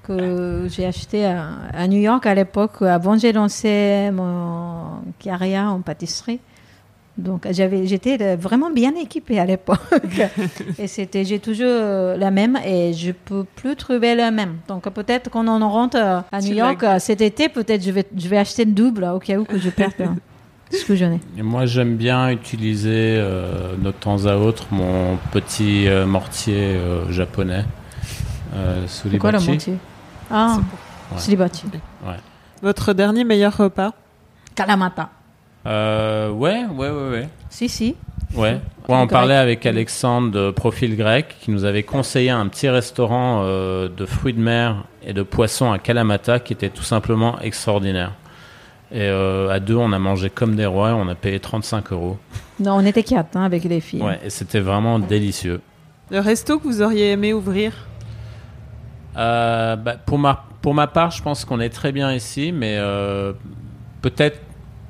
que 0.06 0.66
j'ai 0.68 0.86
acheté 0.86 1.24
à, 1.24 1.48
à 1.72 1.86
New 1.88 2.00
York 2.00 2.24
à 2.26 2.34
l'époque, 2.34 2.82
avant 2.82 3.16
j'ai 3.18 3.32
lancé 3.32 4.10
mon 4.12 5.00
carrière 5.18 5.72
en 5.72 5.80
pâtisserie. 5.80 6.40
Donc 7.16 7.46
j'avais, 7.48 7.86
j'étais 7.86 8.34
vraiment 8.34 8.70
bien 8.70 8.92
équipée 8.96 9.38
à 9.38 9.44
l'époque. 9.44 9.78
et 10.78 10.88
c'était, 10.88 11.24
j'ai 11.24 11.38
toujours 11.38 11.68
euh, 11.68 12.16
la 12.16 12.32
même 12.32 12.58
et 12.66 12.92
je 12.92 13.12
peux 13.12 13.44
plus 13.44 13.76
trouver 13.76 14.16
la 14.16 14.32
même. 14.32 14.56
Donc 14.66 14.88
peut-être 14.90 15.30
qu'on 15.30 15.46
en 15.46 15.68
rentre 15.70 15.96
à 15.96 16.40
New 16.40 16.54
York 16.54 16.84
cet 16.98 17.20
été, 17.20 17.48
peut-être 17.48 17.84
je 17.84 17.92
vais, 17.92 18.04
je 18.16 18.28
vais 18.28 18.38
acheter 18.38 18.64
une 18.64 18.74
double 18.74 19.04
au 19.04 19.20
cas 19.20 19.36
où 19.36 19.44
que 19.44 19.58
je 19.58 19.70
perde 19.70 19.92
euh, 20.00 20.06
ce 20.72 20.84
que 20.84 20.96
j'en 20.96 21.12
ai. 21.12 21.20
Et 21.38 21.42
moi, 21.42 21.66
j'aime 21.66 21.94
bien 21.96 22.30
utiliser 22.30 22.90
euh, 23.16 23.76
de 23.76 23.92
temps 23.92 24.26
à 24.26 24.34
autre 24.36 24.66
mon 24.72 25.16
petit 25.32 25.86
euh, 25.86 26.06
mortier 26.06 26.74
euh, 26.74 27.10
japonais. 27.12 27.64
Euh, 28.56 28.84
C'est 28.88 29.18
quoi 29.18 29.30
le 29.30 29.38
mortier? 29.38 29.74
Ah, 30.36 30.56
C'est 30.56 30.60
pour- 30.64 30.78
Ouais. 31.12 31.20
Sribati. 31.20 31.64
Votre 32.62 32.92
dernier 32.94 33.24
meilleur 33.24 33.56
repas 33.56 33.92
Kalamata. 34.54 35.10
Euh, 35.66 36.30
ouais, 36.30 36.64
ouais, 36.66 36.90
ouais, 36.90 37.10
ouais. 37.10 37.28
Si, 37.50 37.68
si. 37.68 37.94
Ouais. 38.34 38.54
Ouais, 38.54 38.60
on 38.88 38.96
Grec. 39.00 39.10
parlait 39.10 39.36
avec 39.36 39.64
Alexandre 39.66 40.30
de 40.30 40.50
Profil 40.50 40.96
Grec 40.96 41.36
qui 41.40 41.50
nous 41.50 41.64
avait 41.64 41.82
conseillé 41.84 42.30
un 42.30 42.46
petit 42.48 42.68
restaurant 42.68 43.42
euh, 43.44 43.88
de 43.88 44.04
fruits 44.06 44.32
de 44.34 44.40
mer 44.40 44.84
et 45.06 45.12
de 45.12 45.22
poissons 45.22 45.70
à 45.72 45.78
Kalamata 45.78 46.40
qui 46.40 46.52
était 46.52 46.68
tout 46.70 46.82
simplement 46.82 47.38
extraordinaire. 47.40 48.12
Et 48.92 49.00
euh, 49.02 49.50
à 49.50 49.60
deux, 49.60 49.76
on 49.76 49.92
a 49.92 49.98
mangé 49.98 50.30
comme 50.30 50.56
des 50.56 50.66
rois 50.66 50.90
et 50.90 50.92
on 50.94 51.08
a 51.08 51.14
payé 51.14 51.38
35 51.40 51.92
euros. 51.92 52.18
Non, 52.60 52.74
on 52.76 52.84
était 52.84 53.02
quatre 53.02 53.36
hein, 53.36 53.44
avec 53.44 53.64
les 53.64 53.80
filles. 53.80 54.02
Ouais, 54.02 54.20
et 54.24 54.30
c'était 54.30 54.60
vraiment 54.60 54.98
délicieux. 54.98 55.60
Le 56.10 56.20
resto 56.20 56.58
que 56.58 56.64
vous 56.64 56.82
auriez 56.82 57.12
aimé 57.12 57.32
ouvrir? 57.32 57.72
Bah, 59.14 59.96
pour, 60.04 60.18
ma, 60.18 60.44
pour 60.62 60.74
ma 60.74 60.86
part, 60.86 61.10
je 61.10 61.22
pense 61.22 61.44
qu'on 61.44 61.60
est 61.60 61.70
très 61.70 61.92
bien 61.92 62.12
ici, 62.12 62.52
mais 62.52 62.76
euh, 62.78 63.32
peut-être 64.02 64.40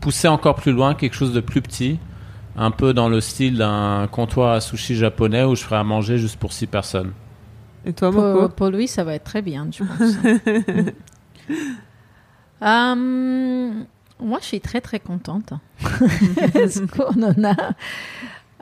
pousser 0.01 0.29
encore 0.29 0.55
plus 0.55 0.72
loin, 0.72 0.95
quelque 0.95 1.14
chose 1.14 1.33
de 1.33 1.41
plus 1.41 1.62
petit, 1.62 1.99
un 2.57 2.70
peu 2.70 2.93
dans 2.93 3.09
le 3.09 3.20
style 3.20 3.57
d'un 3.57 4.07
comptoir 4.11 4.53
à 4.53 4.61
sushi 4.61 4.97
japonais 4.97 5.45
où 5.45 5.55
je 5.55 5.64
ferais 5.64 5.77
à 5.77 5.85
manger 5.85 6.18
juste 6.18 6.37
pour 6.37 6.53
six 6.53 6.66
personnes. 6.66 7.12
Et 7.87 7.93
toi, 7.93 8.11
Pour, 8.11 8.51
pour 8.51 8.68
lui, 8.68 8.89
ça 8.89 9.05
va 9.05 9.14
être 9.14 9.25
très 9.25 9.43
bien, 9.43 9.68
je 9.70 9.85
pense. 9.85 10.16
Euh, 12.62 12.95
moi, 14.20 14.39
je 14.41 14.45
suis 14.45 14.61
très, 14.61 14.81
très 14.81 15.01
contente. 15.01 15.53
Parce 16.53 16.81
qu'on 16.81 17.22
en 17.22 17.45
a. 17.45 17.57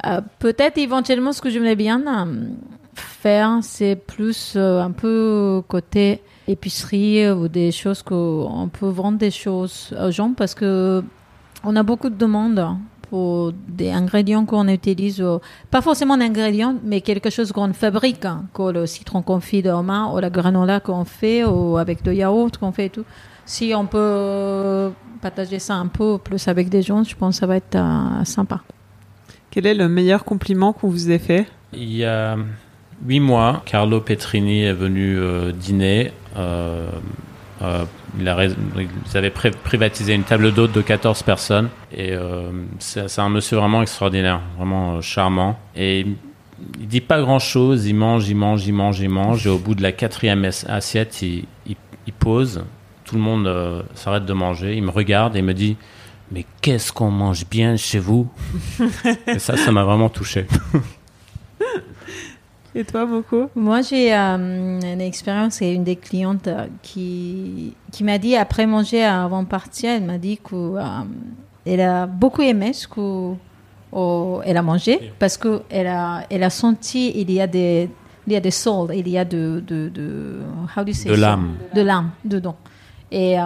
Euh, 0.06 0.20
Peut-être 0.38 0.78
éventuellement, 0.78 1.32
ce 1.32 1.40
que 1.40 1.50
j'aimerais 1.50 1.76
bien 1.76 2.26
euh, 2.26 2.48
faire, 2.94 3.58
c'est 3.62 3.96
plus 3.96 4.54
euh, 4.56 4.80
un 4.80 4.90
peu 4.90 5.62
côté 5.68 6.22
épicerie 6.48 7.30
ou 7.30 7.48
des 7.48 7.70
choses 7.70 8.02
qu'on 8.02 8.68
peut 8.72 8.88
vendre 8.88 9.18
des 9.18 9.30
choses 9.30 9.94
aux 10.00 10.10
gens 10.10 10.34
parce 10.36 10.54
que 10.54 11.02
on 11.64 11.76
a 11.76 11.82
beaucoup 11.82 12.10
de 12.10 12.16
demandes 12.16 12.76
pour 13.12 13.52
des 13.68 13.90
ingrédients 13.90 14.46
qu'on 14.46 14.66
utilise, 14.68 15.22
pas 15.70 15.82
forcément 15.82 16.16
d'ingrédients, 16.16 16.76
mais 16.82 17.02
quelque 17.02 17.28
chose 17.28 17.52
qu'on 17.52 17.74
fabrique, 17.74 18.24
hein, 18.24 18.44
comme 18.54 18.70
le 18.70 18.86
citron 18.86 19.20
confit 19.20 19.62
de 19.62 19.70
main 19.70 20.10
ou 20.10 20.18
la 20.18 20.30
granola 20.30 20.80
qu'on 20.80 21.04
fait, 21.04 21.44
ou 21.44 21.76
avec 21.76 22.06
le 22.06 22.14
yaourt 22.14 22.56
qu'on 22.56 22.72
fait 22.72 22.86
et 22.86 22.90
tout. 22.90 23.04
Si 23.44 23.74
on 23.76 23.84
peut 23.84 24.92
partager 25.20 25.58
ça 25.58 25.74
un 25.74 25.88
peu 25.88 26.16
plus 26.16 26.48
avec 26.48 26.70
des 26.70 26.80
gens, 26.80 27.04
je 27.04 27.14
pense 27.14 27.36
que 27.36 27.40
ça 27.40 27.46
va 27.46 27.56
être 27.56 27.76
euh, 27.76 28.24
sympa. 28.24 28.62
Quel 29.50 29.66
est 29.66 29.74
le 29.74 29.90
meilleur 29.90 30.24
compliment 30.24 30.72
qu'on 30.72 30.88
vous 30.88 31.10
ait 31.10 31.18
fait? 31.18 31.46
Il 31.74 31.94
y 31.94 32.06
a 32.06 32.38
huit 33.06 33.20
mois, 33.20 33.62
Carlo 33.66 34.00
Petrini 34.00 34.62
est 34.64 34.72
venu 34.72 35.18
euh, 35.18 35.52
dîner. 35.52 36.12
Euh, 36.36 36.88
euh, 37.62 37.84
il 38.18 38.28
a 38.28 38.44
ils 38.44 39.16
avaient 39.16 39.30
privatisé 39.30 40.14
une 40.14 40.24
table 40.24 40.52
d'hôte 40.52 40.72
de 40.72 40.80
14 40.82 41.22
personnes. 41.22 41.68
Et 41.96 42.12
c'est 42.78 43.18
un 43.20 43.28
monsieur 43.30 43.56
vraiment 43.58 43.80
extraordinaire, 43.82 44.40
vraiment 44.58 45.00
charmant. 45.00 45.58
Et 45.76 46.00
il- 46.00 46.16
dit 46.86 47.00
pas 47.00 47.20
grand 47.20 47.38
chose, 47.38 47.86
il 47.86 47.94
mange, 47.94 48.28
il 48.28 48.36
mange, 48.36 48.66
il 48.66 48.72
mange, 48.74 49.00
il 49.00 49.08
mange. 49.08 49.46
Et 49.46 49.50
au 49.50 49.58
bout 49.58 49.74
de 49.74 49.82
la 49.82 49.92
quatrième 49.92 50.44
as- 50.44 50.64
assiette, 50.68 51.22
il, 51.22 51.44
il- 51.66 51.76
il 52.06 52.12
pose. 52.12 52.64
Tout 53.04 53.14
le 53.16 53.20
monde 53.22 53.84
s'arrête 53.94 54.24
de 54.26 54.32
manger. 54.32 54.76
Il 54.76 54.82
me 54.82 54.90
regarde 54.90 55.34
et 55.36 55.38
il 55.40 55.44
me 55.44 55.54
dit 55.54 55.76
Mais 56.30 56.44
qu'est-ce 56.60 56.92
qu'on 56.92 57.10
mange 57.10 57.46
bien 57.48 57.76
chez 57.76 57.98
vous? 57.98 58.28
Et 59.26 59.38
ça, 59.38 59.56
ça 59.56 59.70
m'a 59.72 59.84
vraiment 59.84 60.08
touché. 60.08 60.46
Et 62.74 62.84
toi, 62.84 63.04
Moko 63.06 63.50
Moi, 63.54 63.82
j'ai 63.82 64.14
euh, 64.14 64.80
une 64.80 65.00
expérience 65.00 65.60
et 65.62 65.72
une 65.72 65.84
des 65.84 65.96
clientes 65.96 66.48
euh, 66.48 66.66
qui, 66.82 67.74
qui 67.90 68.04
m'a 68.04 68.18
dit, 68.18 68.36
après 68.36 68.66
manger, 68.66 69.04
avant 69.04 69.42
de 69.42 69.48
partir, 69.48 69.90
elle 69.90 70.04
m'a 70.04 70.18
dit 70.18 70.38
qu'elle 70.38 71.80
a 71.80 72.06
beaucoup 72.06 72.42
aimé 72.42 72.72
ce 72.72 72.86
qu'elle 72.88 74.56
a 74.56 74.62
mangé 74.62 75.12
parce 75.18 75.36
qu'elle 75.36 75.86
a, 75.86 76.24
elle 76.30 76.42
a 76.42 76.50
senti 76.50 77.12
il 77.14 77.30
y 77.30 77.40
a 77.40 77.46
des, 77.46 77.90
il 78.26 78.32
y 78.32 78.36
a 78.36 78.40
des 78.40 78.50
il 78.94 79.08
y 79.08 79.18
a 79.18 79.24
de, 79.24 79.62
de, 79.66 79.88
de, 79.88 80.40
how 80.76 80.82
do 80.82 80.88
you 80.88 80.94
say 80.94 81.08
De 81.10 81.14
l'âme. 81.14 81.56
de 81.74 81.82
l'âme 81.82 82.10
dedans. 82.24 82.56
Et 83.10 83.38
euh, 83.38 83.44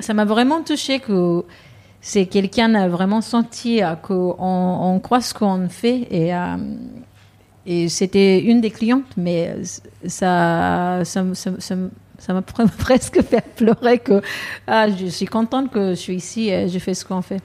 ça 0.00 0.12
m'a 0.12 0.24
vraiment 0.24 0.62
touché 0.62 0.98
que 1.00 1.44
c'est 2.00 2.26
quelqu'un 2.26 2.74
a 2.74 2.88
vraiment 2.88 3.22
senti 3.22 3.82
euh, 3.82 3.94
qu'on 3.94 4.36
on 4.38 5.00
croit 5.00 5.22
ce 5.22 5.32
qu'on 5.32 5.68
fait 5.68 6.06
et 6.10 6.34
euh, 6.34 6.56
et 7.66 7.88
c'était 7.88 8.40
une 8.40 8.60
des 8.60 8.70
clientes, 8.70 9.16
mais 9.16 9.56
ça, 10.06 11.00
ça, 11.04 11.22
m'a 11.22 12.40
pre- 12.40 12.68
presque 12.78 13.22
fait 13.22 13.44
pleurer 13.56 13.98
que 13.98 14.20
ah, 14.66 14.88
je 14.90 15.06
suis 15.06 15.26
contente 15.26 15.70
que 15.70 15.90
je 15.90 15.94
suis 15.94 16.14
ici 16.16 16.50
et 16.50 16.68
je 16.68 16.78
fais 16.78 16.94
ce 16.94 17.04
qu'on 17.04 17.22
fait. 17.22 17.42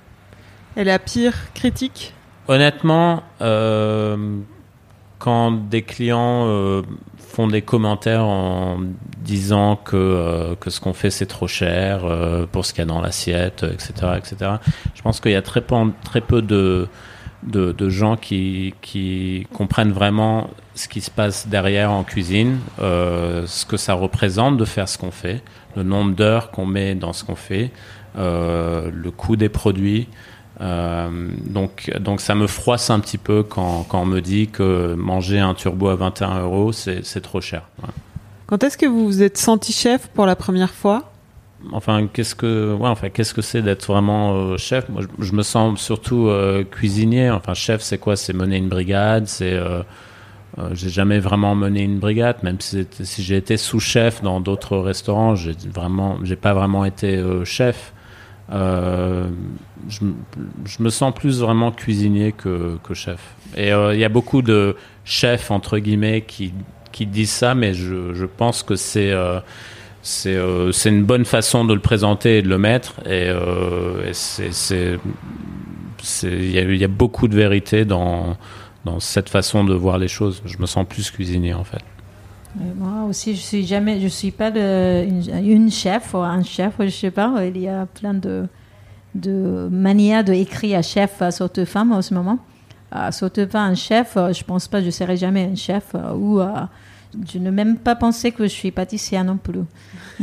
Et 0.76 0.84
la 0.84 0.99
pire 0.99 1.34
critique? 1.53 2.13
Honnêtement, 2.47 3.24
euh, 3.41 4.39
quand 5.20 5.51
des 5.51 5.84
clients 5.84 6.47
euh, 6.47 6.82
font 7.17 7.47
des 7.47 7.61
commentaires 7.61 8.26
en 8.26 8.80
disant 9.17 9.76
que, 9.76 9.95
euh, 9.95 10.55
que 10.55 10.70
ce 10.70 10.80
qu'on 10.80 10.93
fait 10.93 11.11
c'est 11.11 11.28
trop 11.28 11.47
cher 11.47 12.05
euh, 12.05 12.45
pour 12.51 12.65
ce 12.65 12.74
qu'il 12.74 12.82
y 12.82 12.84
a 12.84 12.88
dans 12.88 13.01
l'assiette, 13.01 13.63
etc., 13.63 13.93
etc., 14.17 14.51
je 14.95 15.01
pense 15.01 15.20
qu'il 15.20 15.32
y 15.32 15.36
a 15.36 15.41
très 15.41 15.61
peu, 15.61 15.76
très 16.03 16.22
peu 16.22 16.41
de, 16.41 16.88
de, 17.43 17.89
gens 17.89 18.17
qui, 18.17 18.73
qui 18.81 19.47
comprennent 19.53 19.91
vraiment 19.91 20.49
ce 20.75 20.87
qui 20.87 21.01
se 21.01 21.11
passe 21.11 21.47
derrière 21.47 21.91
en 21.91 22.03
cuisine, 22.03 22.59
euh, 22.81 23.45
ce 23.47 23.65
que 23.65 23.77
ça 23.77 23.93
représente 23.93 24.57
de 24.57 24.65
faire 24.65 24.87
ce 24.87 24.97
qu'on 24.97 25.11
fait, 25.11 25.41
le 25.75 25.83
nombre 25.83 26.15
d'heures 26.15 26.51
qu'on 26.51 26.65
met 26.65 26.95
dans 26.95 27.13
ce 27.13 27.23
qu'on 27.23 27.35
fait, 27.35 27.71
euh, 28.17 28.89
le 28.93 29.11
coût 29.11 29.35
des 29.35 29.49
produits. 29.49 30.07
Euh, 30.61 31.29
donc, 31.45 31.91
donc 31.99 32.19
ça 32.19 32.35
me 32.35 32.47
froisse 32.47 32.89
un 32.89 32.99
petit 32.99 33.17
peu 33.17 33.43
quand, 33.43 33.85
quand 33.87 34.01
on 34.01 34.05
me 34.05 34.19
dit 34.19 34.47
que 34.47 34.93
manger 34.95 35.39
un 35.39 35.53
turbo 35.53 35.87
à 35.87 35.95
21 35.95 36.41
euros, 36.41 36.71
c'est 36.73 37.21
trop 37.21 37.41
cher. 37.41 37.63
Quand 38.47 38.63
est-ce 38.63 38.77
que 38.77 38.85
vous 38.85 39.05
vous 39.05 39.21
êtes 39.21 39.37
senti 39.37 39.71
chef 39.71 40.07
pour 40.07 40.25
la 40.25 40.35
première 40.35 40.73
fois? 40.73 41.09
Enfin, 41.72 42.07
qu'est-ce 42.12 42.36
que, 42.36 42.74
ouais, 42.74 42.88
enfin, 42.88 43.10
qu'est-ce 43.10 43.34
que 43.34 43.41
c'est 43.41 43.62
d'être 43.62 43.86
vraiment 43.86 44.34
euh, 44.34 44.57
chef? 44.57 44.88
Moi, 44.89 45.01
je, 45.20 45.34
me 45.34 45.43
sens 45.43 45.80
surtout 45.80 46.28
euh, 46.28 46.64
cuisinier. 46.64 47.30
Enfin, 47.30 47.53
chef, 47.53 47.82
c'est 47.82 47.97
quoi? 47.97 48.16
C'est 48.16 48.34
mener 48.34 48.57
une 48.57 48.70
brigade. 48.70 49.28
C'est, 49.28 49.53
euh, 49.53 49.84
euh, 50.57 50.70
j'ai 50.74 50.89
jamais 50.89 51.20
vraiment 51.20 51.55
mené 51.55 51.84
une 51.84 51.99
brigade, 51.99 52.38
même 52.43 52.57
si, 52.60 52.88
j'ai 53.03 53.36
été 53.36 53.57
sous-chef 53.57 54.22
dans 54.24 54.39
d'autres 54.39 54.78
restaurants, 54.78 55.36
j'ai 55.36 55.55
vraiment, 55.74 56.18
j'ai 56.24 56.36
pas 56.36 56.53
vraiment 56.53 56.86
été 56.86 57.22
chef. 57.43 57.93
Je, 58.49 60.05
me 60.80 60.89
sens 60.89 61.14
plus 61.14 61.41
vraiment 61.41 61.72
cuisinier 61.72 62.32
que, 62.32 62.80
chef. 62.93 63.20
Et 63.55 63.70
il 63.70 63.99
y 63.99 64.05
a 64.05 64.10
beaucoup 64.10 64.41
de 64.41 64.76
chefs 65.05 65.51
entre 65.51 65.78
guillemets 65.78 66.22
qui, 66.22 66.53
qui 66.91 67.05
disent 67.05 67.32
ça, 67.32 67.53
mais 67.53 67.74
je, 67.74 68.26
pense 68.26 68.64
que 68.64 68.76
c'est 68.76 69.14
c'est 70.01 70.35
euh, 70.35 70.71
une 70.71 71.03
bonne 71.03 71.25
façon 71.25 71.65
de 71.65 71.73
le 71.73 71.79
présenter 71.79 72.39
et 72.39 72.41
de 72.41 72.49
le 72.49 72.57
mettre. 72.57 72.99
Et, 73.05 73.29
euh, 73.29 74.11
il 76.23 76.77
y 76.77 76.83
a, 76.83 76.87
beaucoup 76.87 77.27
de 77.27 77.35
vérité 77.35 77.85
dans 77.85 78.37
dans 78.85 79.01
cette 79.01 79.29
façon 79.29 79.63
de 79.63 79.73
voir 79.73 79.97
les 79.97 80.07
choses. 80.07 80.41
Je 80.45 80.57
me 80.59 80.65
sens 80.65 80.85
plus 80.87 81.11
cuisinier 81.11 81.53
en 81.53 81.63
fait. 81.65 81.83
Moi 82.55 83.05
aussi, 83.07 83.35
je 83.35 83.41
suis 83.41 83.65
jamais, 83.65 83.99
je 83.99 84.07
suis 84.07 84.31
pas 84.31 84.49
une, 84.49 85.69
chef 85.69 86.13
ou 86.13 86.17
un 86.17 86.41
chef, 86.43 86.73
je 86.79 86.89
sais 86.89 87.11
pas. 87.11 87.45
Il 87.45 87.57
y 87.59 87.67
a 87.67 87.85
plein 87.85 88.13
de, 88.13 88.47
de 89.15 89.67
manières 89.71 90.23
d'écrire 90.23 90.79
à 90.79 90.81
chef 90.81 91.21
sorte 91.31 91.65
femme 91.65 91.91
en 91.91 92.01
ce 92.01 92.13
moment. 92.13 92.39
À 92.91 93.11
sorte 93.11 93.45
pas 93.45 93.61
un 93.61 93.75
chef, 93.75 94.17
euh, 94.17 94.33
je 94.33 94.43
pense 94.43 94.67
pas, 94.67 94.81
je 94.81 94.89
serai 94.89 95.15
jamais 95.15 95.47
un 95.51 95.55
chef 95.55 95.93
euh, 95.93 96.13
ou 96.13 96.39
euh, 96.39 96.47
je 97.32 97.39
ne 97.39 97.49
même 97.51 97.78
pas 97.78 97.95
pensé 97.95 98.32
que 98.32 98.43
je 98.43 98.49
suis 98.49 98.72
pâtissière 98.72 99.24
non 99.24 99.38
plus. 99.38 99.62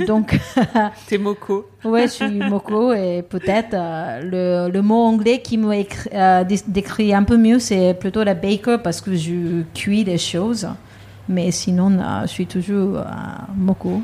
Donc, 0.07 0.39
T'es 1.07 1.19
Moko. 1.19 1.69
ouais, 1.85 2.03
je 2.03 2.13
suis 2.13 2.31
Moko 2.41 2.93
et 2.93 3.23
peut-être 3.29 3.75
euh, 3.75 4.67
le, 4.69 4.73
le 4.73 4.83
mot 4.83 5.03
anglais 5.03 5.41
qui 5.43 5.59
me 5.59 5.75
euh, 5.75 6.45
dé- 6.45 6.61
décrit 6.69 7.15
un 7.15 7.23
peu 7.25 7.37
mieux, 7.37 7.59
c'est 7.59 7.95
plutôt 7.95 8.23
la 8.25 8.35
baker 8.35 8.79
parce 8.83 9.01
que 9.01 9.15
je 9.15 9.63
cuis 9.75 10.05
des 10.05 10.19
choses. 10.19 10.69
Mais 11.29 11.51
sinon, 11.51 11.99
euh, 11.99 12.23
je 12.23 12.27
suis 12.29 12.47
toujours 12.47 13.03
Moko. 13.57 14.01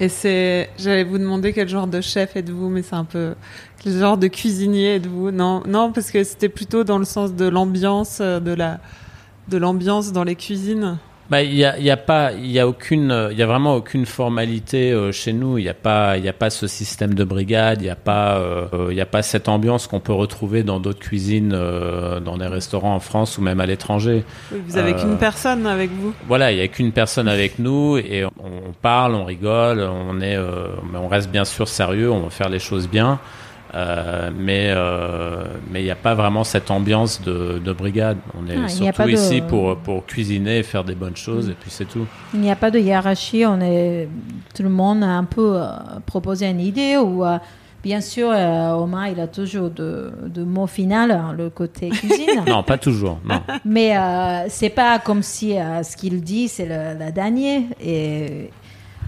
Et 0.00 0.08
c'est, 0.08 0.70
j'allais 0.76 1.04
vous 1.04 1.18
demander 1.18 1.52
quel 1.52 1.68
genre 1.68 1.86
de 1.86 2.00
chef 2.00 2.34
êtes-vous, 2.34 2.68
mais 2.68 2.82
c'est 2.82 2.96
un 2.96 3.04
peu 3.04 3.34
quel 3.80 3.92
genre 3.92 4.18
de 4.18 4.26
cuisinier 4.26 4.96
êtes-vous? 4.96 5.30
Non, 5.30 5.62
non, 5.68 5.92
parce 5.92 6.10
que 6.10 6.24
c'était 6.24 6.48
plutôt 6.48 6.82
dans 6.82 6.98
le 6.98 7.04
sens 7.04 7.32
de 7.32 7.46
l'ambiance, 7.46 8.20
de 8.20 8.52
la, 8.52 8.80
de 9.48 9.56
l'ambiance 9.56 10.10
dans 10.10 10.24
les 10.24 10.34
cuisines. 10.34 10.98
Bah, 11.30 11.42
il 11.42 11.54
y 11.54 11.64
a, 11.64 11.78
y 11.78 11.90
a 11.90 11.96
pas, 11.96 12.32
il 12.32 12.50
y 12.50 12.60
a 12.60 12.68
aucune, 12.68 13.28
il 13.30 13.38
y 13.38 13.42
a 13.42 13.46
vraiment 13.46 13.74
aucune 13.76 14.04
formalité 14.04 14.92
euh, 14.92 15.10
chez 15.10 15.32
nous. 15.32 15.56
Il 15.56 15.62
n'y 15.62 15.70
a 15.70 15.74
pas, 15.74 16.18
il 16.18 16.24
y 16.24 16.28
a 16.28 16.34
pas 16.34 16.50
ce 16.50 16.66
système 16.66 17.14
de 17.14 17.24
brigade. 17.24 17.80
Il 17.80 17.84
n'y 17.84 17.90
a 17.90 17.96
pas, 17.96 18.36
euh, 18.36 18.92
y 18.92 19.00
a 19.00 19.06
pas 19.06 19.22
cette 19.22 19.48
ambiance 19.48 19.86
qu'on 19.86 20.00
peut 20.00 20.12
retrouver 20.12 20.62
dans 20.62 20.80
d'autres 20.80 21.00
cuisines, 21.00 21.52
euh, 21.54 22.20
dans 22.20 22.36
des 22.36 22.46
restaurants 22.46 22.94
en 22.94 23.00
France 23.00 23.38
ou 23.38 23.42
même 23.42 23.60
à 23.60 23.66
l'étranger. 23.66 24.24
Oui, 24.52 24.60
vous 24.66 24.76
avez 24.76 24.92
Euh, 24.92 24.98
qu'une 25.00 25.16
personne 25.16 25.66
avec 25.66 25.90
vous. 25.90 26.12
Voilà, 26.28 26.52
il 26.52 26.58
y 26.58 26.62
a 26.62 26.68
qu'une 26.68 26.92
personne 26.92 27.26
avec 27.28 27.58
nous 27.58 27.96
et 27.96 28.24
on, 28.24 28.30
on 28.68 28.72
parle, 28.82 29.14
on 29.14 29.24
rigole, 29.24 29.80
on 29.80 30.20
est, 30.20 30.36
euh, 30.36 30.66
mais 30.92 30.98
on 30.98 31.08
reste 31.08 31.30
bien 31.30 31.46
sûr 31.46 31.68
sérieux. 31.68 32.10
On 32.10 32.20
va 32.20 32.30
faire 32.30 32.50
les 32.50 32.58
choses 32.58 32.86
bien. 32.88 33.18
Euh, 33.74 34.30
mais 34.38 34.66
euh, 34.68 35.42
mais 35.70 35.80
il 35.80 35.84
n'y 35.84 35.90
a 35.90 35.96
pas 35.96 36.14
vraiment 36.14 36.44
cette 36.44 36.70
ambiance 36.70 37.20
de, 37.22 37.58
de 37.58 37.72
brigade. 37.72 38.18
On 38.38 38.48
est 38.48 38.56
Ah, 38.64 38.68
surtout 38.68 39.02
de- 39.02 39.10
ici 39.10 39.40
pour 39.40 39.76
pour 39.78 40.06
cuisiner 40.06 40.62
faire 40.62 40.84
des 40.84 40.94
bonnes 40.94 41.16
choses 41.16 41.48
et 41.48 41.54
puis 41.54 41.70
c'est 41.70 41.86
tout. 41.86 42.06
Il 42.34 42.40
n'y 42.40 42.50
a 42.52 42.56
pas 42.56 42.70
de 42.70 42.78
hiérarchie, 42.78 43.44
on 43.46 43.60
est, 43.60 44.08
tout 44.54 44.62
le 44.62 44.68
monde 44.68 45.02
a 45.02 45.08
un 45.08 45.24
peu 45.24 45.56
euh, 45.56 45.66
proposé 46.06 46.46
une 46.48 46.60
idée 46.60 46.96
ou 46.98 47.24
bien 47.82 48.00
sûr 48.00 48.28
Omar 48.28 49.08
il 49.08 49.18
a 49.18 49.26
toujours 49.26 49.70
de, 49.70 50.12
de 50.26 50.44
mots 50.44 50.68
final, 50.68 51.10
hein, 51.10 51.34
le 51.36 51.50
côté 51.50 51.88
cuisine. 51.90 52.44
Non, 52.46 52.62
pas 52.62 52.78
toujours. 52.78 53.18
Non. 53.28 53.40
Mais 53.64 53.94
c'est 54.50 54.70
pas 54.70 55.00
comme 55.00 55.22
si 55.24 55.54
ce 55.82 55.96
qu'il 55.96 56.22
dit 56.22 56.46
c'est 56.46 56.66
le, 56.66 56.96
la 56.98 57.10
dernière 57.10 57.62
et 57.84 58.50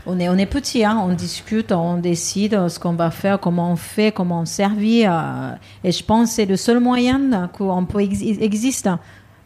on 0.06 0.18
est 0.18 0.28
on 0.28 0.36
est 0.36 0.46
petit, 0.46 0.84
hein, 0.84 0.98
on 1.02 1.12
discute, 1.12 1.72
on 1.72 1.98
décide 1.98 2.68
ce 2.68 2.78
qu'on 2.78 2.92
va 2.94 3.10
faire, 3.10 3.40
comment 3.40 3.72
on 3.72 3.76
fait, 3.76 4.12
comment 4.12 4.40
on 4.40 4.44
servit 4.44 5.06
euh, 5.06 5.52
et 5.84 5.92
je 5.92 6.04
pense 6.04 6.30
que 6.30 6.34
c'est 6.36 6.46
le 6.46 6.56
seul 6.56 6.80
moyen 6.80 7.48
qu'on 7.48 7.84
peut 7.84 8.02
ex 8.02 8.22
existe. 8.22 8.88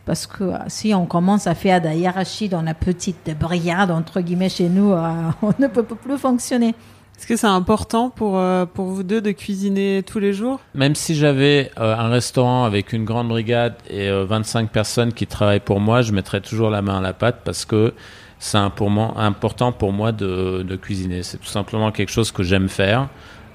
Parce 0.06 0.26
que 0.26 0.44
euh, 0.44 0.56
si 0.68 0.94
on 0.94 1.06
commence 1.06 1.46
à 1.46 1.54
faire 1.54 1.80
de 1.80 1.86
la 1.86 1.94
hiérarchie 1.94 2.48
dans 2.48 2.62
la 2.62 2.74
petite 2.74 3.36
brigade, 3.38 3.90
entre 3.90 4.20
guillemets, 4.20 4.48
chez 4.48 4.68
nous, 4.68 4.92
euh, 4.92 5.30
on 5.42 5.52
ne 5.58 5.66
peut 5.66 5.82
plus 5.82 6.18
fonctionner. 6.18 6.74
Est-ce 7.20 7.26
que 7.26 7.36
c'est 7.36 7.46
important 7.46 8.08
pour, 8.08 8.38
euh, 8.38 8.64
pour 8.64 8.86
vous 8.86 9.02
deux 9.02 9.20
de 9.20 9.30
cuisiner 9.32 10.02
tous 10.02 10.20
les 10.20 10.32
jours? 10.32 10.58
Même 10.74 10.94
si 10.94 11.14
j'avais 11.14 11.70
euh, 11.78 11.94
un 11.94 12.08
restaurant 12.08 12.64
avec 12.64 12.94
une 12.94 13.04
grande 13.04 13.28
brigade 13.28 13.74
et 13.90 14.08
euh, 14.08 14.24
25 14.24 14.70
personnes 14.70 15.12
qui 15.12 15.26
travaillent 15.26 15.60
pour 15.60 15.80
moi, 15.80 16.00
je 16.00 16.12
mettrais 16.12 16.40
toujours 16.40 16.70
la 16.70 16.80
main 16.80 16.96
à 16.96 17.02
la 17.02 17.12
pâte 17.12 17.42
parce 17.44 17.66
que 17.66 17.92
c'est 18.40 18.58
important 18.58 19.70
pour 19.70 19.92
moi 19.92 20.10
de, 20.12 20.62
de 20.66 20.76
cuisiner. 20.76 21.22
C'est 21.22 21.36
tout 21.38 21.46
simplement 21.46 21.92
quelque 21.92 22.10
chose 22.10 22.32
que 22.32 22.42
j'aime 22.42 22.68
faire. 22.68 23.08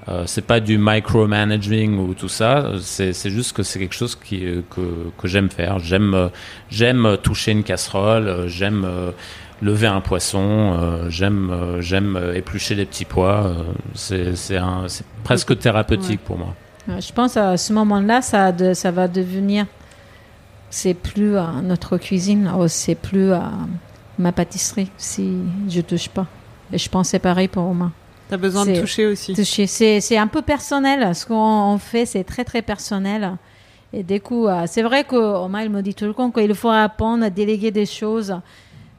Euh, 0.08 0.22
c'est 0.26 0.46
pas 0.46 0.60
du 0.60 0.78
micromanaging 0.78 1.98
ou 1.98 2.14
tout 2.14 2.28
ça. 2.28 2.70
C'est 2.80 3.12
juste 3.30 3.56
que 3.56 3.64
c'est 3.64 3.80
quelque 3.80 3.94
chose 3.96 4.14
qui, 4.14 4.46
euh, 4.46 4.62
que, 4.70 4.80
que 5.18 5.26
j'aime 5.26 5.50
faire. 5.50 5.80
J'aime 5.80 6.14
euh, 6.14 6.28
j'aime 6.70 7.16
toucher 7.22 7.50
une 7.52 7.64
casserole. 7.64 8.28
euh, 8.28 8.46
J'aime 8.48 8.84
euh, 8.86 9.10
lever 9.62 9.88
un 9.88 10.00
poisson. 10.00 10.76
euh, 10.80 11.10
J'aime 11.10 11.50
euh, 11.50 11.80
j'aime 11.82 12.14
euh, 12.16 12.34
éplucher 12.36 12.76
les 12.76 12.86
petits 12.86 13.04
pois. 13.04 13.46
euh, 13.46 13.54
C'est 13.94 15.04
presque 15.24 15.58
thérapeutique 15.58 16.20
pour 16.20 16.38
moi. 16.38 16.54
Euh, 16.88 17.00
Je 17.00 17.12
pense 17.12 17.36
à 17.36 17.56
ce 17.56 17.72
moment-là, 17.72 18.22
ça, 18.22 18.52
de- 18.52 18.74
ça 18.74 18.92
va 18.92 19.08
devenir. 19.08 19.66
C'est 20.70 20.94
plus 20.94 21.36
euh, 21.36 21.42
notre 21.64 21.96
cuisine, 21.98 22.48
oh, 22.56 22.68
c'est 22.68 22.94
plus 22.94 23.32
euh, 23.32 23.38
ma 24.18 24.32
pâtisserie 24.32 24.90
si 24.96 25.36
je 25.68 25.80
touche 25.80 26.08
pas. 26.08 26.26
Et 26.72 26.78
je 26.78 26.88
pense 26.88 27.06
que 27.08 27.10
c'est 27.12 27.18
pareil 27.18 27.48
pour 27.48 27.64
Omar. 27.64 27.90
T'as 28.28 28.36
besoin 28.36 28.64
de 28.66 28.80
toucher 28.80 29.06
aussi. 29.06 29.34
Toucher, 29.34 29.66
C'est 29.66 30.00
c'est 30.00 30.18
un 30.18 30.26
peu 30.26 30.42
personnel. 30.42 31.14
Ce 31.14 31.24
qu'on 31.24 31.34
on 31.74 31.78
fait, 31.78 32.06
c'est 32.06 32.24
très, 32.24 32.44
très 32.44 32.60
personnel. 32.62 33.36
Et 33.92 34.02
du 34.02 34.20
coup, 34.20 34.48
euh, 34.48 34.64
c'est 34.66 34.82
vrai 34.82 35.04
que 35.04 35.16
il 35.64 35.70
me 35.70 35.80
dit 35.80 35.94
tout 35.94 36.06
le 36.06 36.12
temps 36.12 36.30
qu'il 36.32 36.52
faut 36.54 36.68
apprendre 36.70 37.24
à 37.24 37.30
déléguer 37.30 37.70
des 37.70 37.86
choses. 37.86 38.34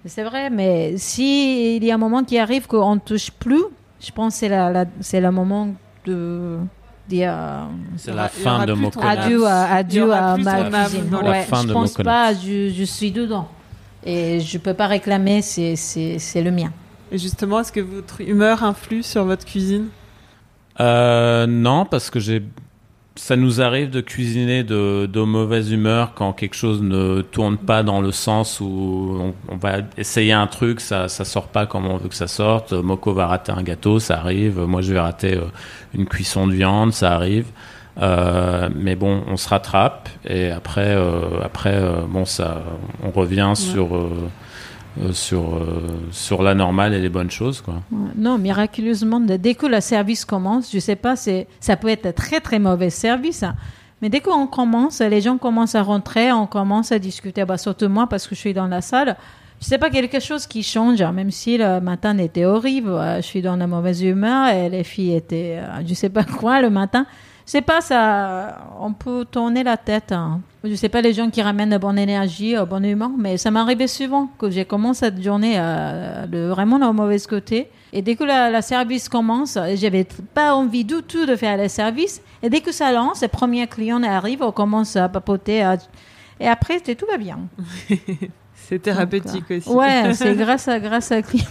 C'est 0.05 0.23
vrai, 0.23 0.49
mais 0.49 0.95
si 0.97 1.75
il 1.75 1.83
y 1.83 1.91
a 1.91 1.95
un 1.95 1.97
moment 1.97 2.23
qui 2.23 2.39
arrive 2.39 2.67
qu'on 2.67 2.95
ne 2.95 2.99
touche 3.01 3.29
plus, 3.31 3.63
je 3.99 4.11
pense 4.11 4.33
que 4.35 4.39
c'est 4.39 4.49
la, 4.49 4.69
la- 4.71 4.85
c'est 5.01 5.19
le 5.19 5.31
moment 5.31 5.67
de 6.05 6.57
dire 7.09 7.33
euh, 7.35 7.65
C'est 7.97 8.13
la 8.13 8.29
fin 8.29 8.59
de 8.65 8.71
mon 8.73 8.89
adieu 9.25 9.45
adieu 9.45 10.03
à 10.13 10.37
ma 10.45 10.51
cuisine. 10.85 11.09
Ouais, 11.31 11.43
je 11.63 11.67
pense 11.73 11.93
pas, 12.05 12.33
je, 12.33 12.69
je 12.73 12.83
suis 12.85 13.11
dedans. 13.11 13.49
Et 14.03 14.39
je 14.39 14.57
peux 14.57 14.73
pas 14.73 14.87
réclamer, 14.87 15.41
c'est- 15.41 15.75
c'est 15.75 16.19
c'est 16.19 16.41
le 16.41 16.51
mien. 16.51 16.73
Et 17.11 17.17
justement, 17.17 17.59
est-ce 17.61 17.71
que 17.71 17.79
votre 17.81 18.21
humeur 18.21 18.63
influe 18.63 19.03
sur 19.03 19.25
votre 19.25 19.45
cuisine? 19.45 19.89
Euh, 20.79 21.47
non, 21.47 21.85
parce 21.85 22.09
que 22.09 22.19
j'ai. 22.19 22.43
Ça 23.15 23.35
nous 23.35 23.61
arrive 23.61 23.89
de 23.89 24.01
cuisiner 24.01 24.63
de, 24.63 25.07
de 25.11 25.21
mauvaise 25.21 25.71
humeur 25.71 26.13
quand 26.15 26.33
quelque 26.33 26.55
chose 26.55 26.83
ne 26.83 27.21
tourne 27.21 27.57
pas 27.57 27.81
dans 27.81 27.99
le 27.99 28.11
sens 28.11 28.59
où 28.61 29.17
on, 29.19 29.35
on 29.53 29.57
va 29.57 29.79
essayer 29.97 30.33
un 30.33 30.45
truc, 30.47 30.79
ça 30.81 31.07
ça 31.09 31.25
sort 31.25 31.47
pas 31.47 31.65
comme 31.65 31.87
on 31.87 31.97
veut 31.97 32.09
que 32.09 32.15
ça 32.15 32.27
sorte. 32.27 32.73
Moko 32.73 33.13
va 33.13 33.25
rater 33.27 33.51
un 33.51 33.63
gâteau, 33.63 33.99
ça 33.99 34.19
arrive. 34.19 34.59
Moi, 34.61 34.81
je 34.83 34.93
vais 34.93 34.99
rater 34.99 35.35
euh, 35.35 35.45
une 35.95 36.05
cuisson 36.05 36.45
de 36.47 36.53
viande, 36.53 36.93
ça 36.93 37.13
arrive. 37.15 37.47
Euh, 37.99 38.69
mais 38.75 38.95
bon, 38.95 39.23
on 39.27 39.37
se 39.37 39.49
rattrape 39.49 40.09
et 40.25 40.51
après, 40.51 40.95
euh, 40.95 41.41
après, 41.43 41.73
euh, 41.75 42.01
bon, 42.07 42.25
ça, 42.25 42.61
on 43.03 43.11
revient 43.11 43.53
sur 43.55 43.87
sur 45.11 45.61
sur 46.11 46.41
la 46.41 46.55
normale 46.55 46.93
et 46.93 46.99
les 46.99 47.09
bonnes 47.09 47.29
choses, 47.29 47.61
quoi. 47.61 47.75
Ouais. 47.91 48.09
Non, 48.15 48.37
miraculeusement, 48.37 49.19
dès 49.19 49.55
que 49.55 49.65
le 49.65 49.79
service 49.79 50.25
commence, 50.25 50.71
je 50.71 50.79
sais 50.79 50.95
pas, 50.95 51.15
ça 51.15 51.77
peut 51.77 51.87
être 51.87 52.13
très 52.15 52.39
très 52.39 52.59
mauvais 52.59 52.89
service, 52.89 53.43
hein. 53.43 53.55
mais 54.01 54.09
dès 54.09 54.21
qu'on 54.21 54.47
commence, 54.47 55.01
les 55.01 55.21
gens 55.21 55.37
commencent 55.37 55.75
à 55.75 55.83
rentrer, 55.83 56.31
on 56.31 56.47
commence 56.47 56.91
à 56.91 56.99
discuter, 56.99 57.45
bah, 57.45 57.57
surtout 57.57 57.89
moi 57.89 58.07
parce 58.07 58.27
que 58.27 58.35
je 58.35 58.39
suis 58.39 58.53
dans 58.53 58.67
la 58.67 58.81
salle. 58.81 59.15
Je 59.59 59.65
sais 59.65 59.79
pas 59.79 59.89
quelque 59.89 60.19
chose 60.19 60.45
qui 60.45 60.61
change, 60.61 61.01
hein, 61.01 61.11
même 61.11 61.31
si 61.31 61.57
le 61.57 61.79
matin 61.79 62.15
était 62.19 62.45
horrible, 62.45 62.91
je 63.17 63.21
suis 63.21 63.41
dans 63.41 63.55
la 63.55 63.65
mauvaise 63.65 64.03
humeur 64.03 64.49
et 64.49 64.69
les 64.69 64.83
filles 64.83 65.15
étaient, 65.15 65.59
je 65.87 65.93
sais 65.95 66.09
pas 66.09 66.23
quoi 66.39 66.61
le 66.61 66.69
matin. 66.69 67.07
Je 67.47 67.51
sais 67.53 67.61
pas 67.61 67.79
ça, 67.79 68.57
on 68.81 68.91
peut 68.91 69.23
tourner 69.23 69.63
la 69.63 69.77
tête. 69.77 70.11
Hein. 70.11 70.41
Je 70.65 70.75
sais 70.75 70.89
pas 70.89 70.99
les 70.99 71.13
gens 71.13 71.29
qui 71.29 71.41
ramènent 71.41 71.69
de 71.69 71.77
bonne 71.77 71.97
énergie, 71.97 72.57
euh, 72.57 72.65
bonne 72.65 72.83
humeur, 72.83 73.09
mais 73.17 73.37
ça 73.37 73.51
m'arrivait 73.51 73.87
souvent 73.87 74.27
que 74.37 74.49
j'ai 74.51 74.65
commencé 74.65 75.05
cette 75.05 75.23
journée 75.23 75.55
euh, 75.57 76.25
de 76.25 76.49
vraiment 76.49 76.75
au 76.89 76.91
mauvais 76.91 77.17
côté. 77.19 77.69
Et 77.93 78.01
dès 78.01 78.15
que 78.17 78.25
la, 78.25 78.49
la 78.49 78.61
service 78.61 79.07
commence, 79.07 79.57
j'avais 79.75 80.05
pas 80.33 80.53
envie 80.55 80.83
du 80.83 81.01
tout 81.03 81.25
de 81.25 81.37
faire 81.37 81.57
le 81.57 81.69
service. 81.69 82.21
Et 82.43 82.49
dès 82.49 82.59
que 82.59 82.73
ça 82.73 82.91
lance, 82.91 83.21
les 83.21 83.29
premiers 83.29 83.65
clients 83.67 84.03
arrivent, 84.03 84.43
on 84.43 84.51
commence 84.51 84.97
à 84.97 85.07
papoter. 85.07 85.63
à- 85.63 85.77
Et 86.41 86.47
après, 86.49 86.81
tout 86.81 87.05
va 87.09 87.17
bien. 87.17 87.39
C'est 88.55 88.79
thérapeutique 88.79 89.49
aussi. 89.51 89.69
Ouais, 89.69 90.13
c'est 90.13 90.35
grâce 90.35 90.67
à 90.67 90.77
grâce 90.81 91.13
à 91.13 91.21
client. 91.21 91.45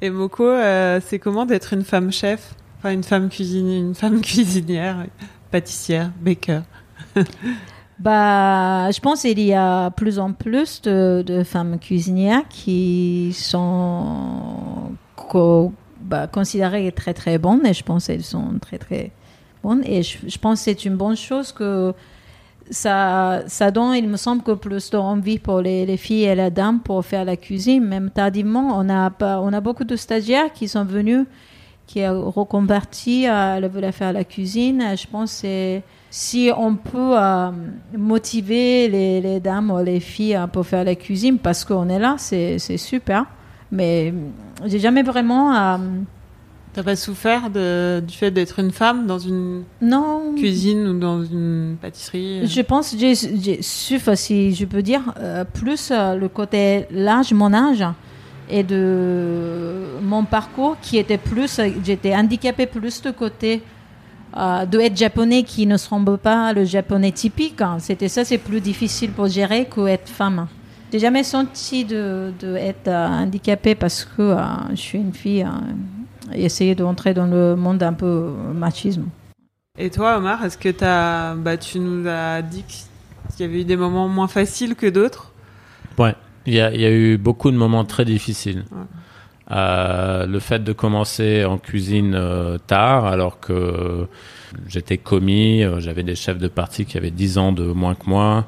Et 0.00 0.10
Moko, 0.10 0.44
euh, 0.44 1.00
c'est 1.04 1.18
comment 1.18 1.44
d'être 1.44 1.72
une 1.72 1.82
femme 1.82 2.12
chef? 2.12 2.54
Une 2.84 3.02
femme 3.02 3.28
cuisinière, 4.22 5.06
pâtissière, 5.50 6.10
baker. 6.20 6.62
Bah, 7.98 8.92
je 8.92 9.00
pense 9.00 9.22
qu'il 9.22 9.40
y 9.40 9.52
a 9.52 9.90
plus 9.90 10.20
en 10.20 10.32
plus 10.32 10.80
de, 10.82 11.42
femmes 11.44 11.80
cuisinières 11.80 12.46
qui 12.48 13.36
sont 13.36 14.92
bah, 16.00 16.28
considérées 16.28 16.92
très 16.92 17.12
très 17.12 17.38
bonnes 17.38 17.66
et 17.66 17.74
je 17.74 17.82
pense 17.82 18.06
qu'elles 18.06 18.22
sont 18.22 18.56
très 18.60 18.78
très 18.78 19.10
bonnes 19.64 19.82
et 19.84 20.04
je, 20.04 20.38
pense 20.38 20.60
que 20.60 20.64
c'est 20.66 20.84
une 20.84 20.94
bonne 20.94 21.16
chose 21.16 21.50
que 21.50 21.92
ça, 22.70 23.42
ça 23.48 23.72
donne, 23.72 23.94
il 23.94 24.08
me 24.08 24.16
semble, 24.16 24.44
que 24.44 24.52
plus 24.52 24.90
d'envie 24.90 25.40
pour 25.40 25.60
les, 25.60 25.84
les 25.84 25.96
filles 25.96 26.24
et 26.24 26.34
les 26.36 26.50
dames 26.50 26.78
pour 26.80 27.04
faire 27.04 27.24
la 27.24 27.36
cuisine. 27.36 27.84
Même 27.84 28.10
tardivement, 28.10 28.78
on 28.78 28.88
a, 28.88 29.10
on 29.40 29.52
a 29.52 29.60
beaucoup 29.60 29.84
de 29.84 29.96
stagiaires 29.96 30.52
qui 30.52 30.68
sont 30.68 30.84
venus, 30.84 31.26
qui 31.88 32.02
ont 32.04 32.30
reconverti, 32.30 33.26
euh, 33.26 33.56
elles 33.56 33.68
veulent 33.68 33.90
faire 33.92 34.12
la 34.12 34.22
cuisine. 34.22 34.84
Je 34.96 35.06
pense 35.10 35.40
que 35.42 35.80
si 36.10 36.50
on 36.56 36.74
peut 36.76 37.18
euh, 37.18 37.50
motiver 37.96 38.88
les, 38.88 39.20
les 39.20 39.40
dames 39.40 39.70
ou 39.70 39.82
les 39.82 39.98
filles 39.98 40.36
euh, 40.36 40.46
pour 40.46 40.66
faire 40.66 40.84
la 40.84 40.94
cuisine 40.94 41.38
parce 41.38 41.64
qu'on 41.64 41.88
est 41.88 41.98
là, 41.98 42.14
c'est 42.18 42.58
super. 42.76 43.24
Mais 43.72 44.12
j'ai 44.66 44.78
jamais 44.78 45.02
vraiment. 45.02 45.78
T'as 46.74 46.82
pas 46.82 46.96
souffert 46.96 47.48
de, 47.50 48.00
du 48.06 48.14
fait 48.14 48.30
d'être 48.30 48.58
une 48.60 48.70
femme 48.70 49.06
dans 49.06 49.18
une 49.18 49.64
non. 49.80 50.34
cuisine 50.36 50.86
ou 50.86 50.98
dans 50.98 51.24
une 51.24 51.76
pâtisserie 51.80 52.46
Je 52.46 52.60
pense 52.60 52.92
que 52.92 52.98
j'ai- 52.98 53.60
enfin, 53.96 54.14
si 54.14 54.54
je 54.54 54.64
peux 54.66 54.82
dire, 54.82 55.00
euh, 55.18 55.44
plus 55.44 55.90
le 55.90 56.28
côté 56.28 56.86
l'âge, 56.90 57.32
mon 57.32 57.52
âge, 57.54 57.84
et 58.50 58.62
de 58.62 60.00
mon 60.02 60.24
parcours 60.24 60.76
qui 60.80 60.98
était 60.98 61.18
plus, 61.18 61.58
euh, 61.58 61.68
j'étais 61.84 62.14
handicapée 62.14 62.66
plus 62.66 63.02
de 63.02 63.10
côté 63.10 63.62
euh, 64.36 64.64
de 64.66 64.78
être 64.80 64.96
japonais 64.96 65.42
qui 65.42 65.66
ne 65.66 65.76
semble 65.76 66.18
pas 66.18 66.52
le 66.52 66.64
japonais 66.64 67.12
typique. 67.12 67.60
hein. 67.60 67.78
C'était 67.78 68.08
ça, 68.08 68.24
c'est 68.24 68.38
plus 68.38 68.60
difficile 68.60 69.10
pour 69.10 69.26
gérer 69.28 69.66
que 69.66 69.86
être 69.86 70.08
femme. 70.08 70.46
J'ai 70.92 70.98
jamais 70.98 71.22
senti 71.24 71.84
de, 71.84 72.32
de 72.40 72.56
être 72.56 72.88
euh, 72.88 73.06
handicapée 73.08 73.74
parce 73.74 74.04
que 74.04 74.22
euh, 74.22 74.36
je 74.70 74.76
suis 74.76 74.98
une 74.98 75.12
fille 75.12 75.42
euh, 75.42 76.34
et 76.34 76.44
essayer 76.44 76.74
d'entrer 76.74 77.12
dans 77.14 77.26
le 77.26 77.56
monde 77.56 77.82
un 77.82 77.92
peu 77.92 78.06
euh, 78.06 78.52
machisme. 78.54 79.04
Et 79.78 79.90
toi, 79.90 80.16
Omar, 80.16 80.44
est-ce 80.44 80.58
que 80.58 80.70
bah, 81.36 81.56
tu 81.56 81.78
nous 81.78 82.08
as 82.08 82.42
dit 82.42 82.64
qu'il 82.64 83.46
y 83.46 83.48
avait 83.48 83.60
eu 83.60 83.64
des 83.64 83.76
moments 83.76 84.08
moins 84.08 84.26
faciles 84.28 84.74
que 84.74 84.86
d'autres? 84.88 85.32
Ouais. 85.98 86.14
Il 86.46 86.54
y, 86.54 86.60
a, 86.60 86.72
il 86.72 86.80
y 86.80 86.86
a 86.86 86.90
eu 86.90 87.18
beaucoup 87.18 87.50
de 87.50 87.56
moments 87.56 87.84
très 87.84 88.04
difficiles. 88.04 88.64
Euh, 89.50 90.26
le 90.26 90.40
fait 90.40 90.62
de 90.62 90.72
commencer 90.72 91.44
en 91.46 91.56
cuisine 91.56 92.14
euh, 92.14 92.58
tard, 92.58 93.06
alors 93.06 93.40
que 93.40 94.06
j'étais 94.66 94.98
commis, 94.98 95.62
euh, 95.62 95.80
j'avais 95.80 96.02
des 96.02 96.14
chefs 96.14 96.36
de 96.36 96.48
parti 96.48 96.84
qui 96.84 96.98
avaient 96.98 97.10
10 97.10 97.38
ans 97.38 97.52
de 97.52 97.64
moins 97.64 97.94
que 97.94 98.08
moi. 98.08 98.46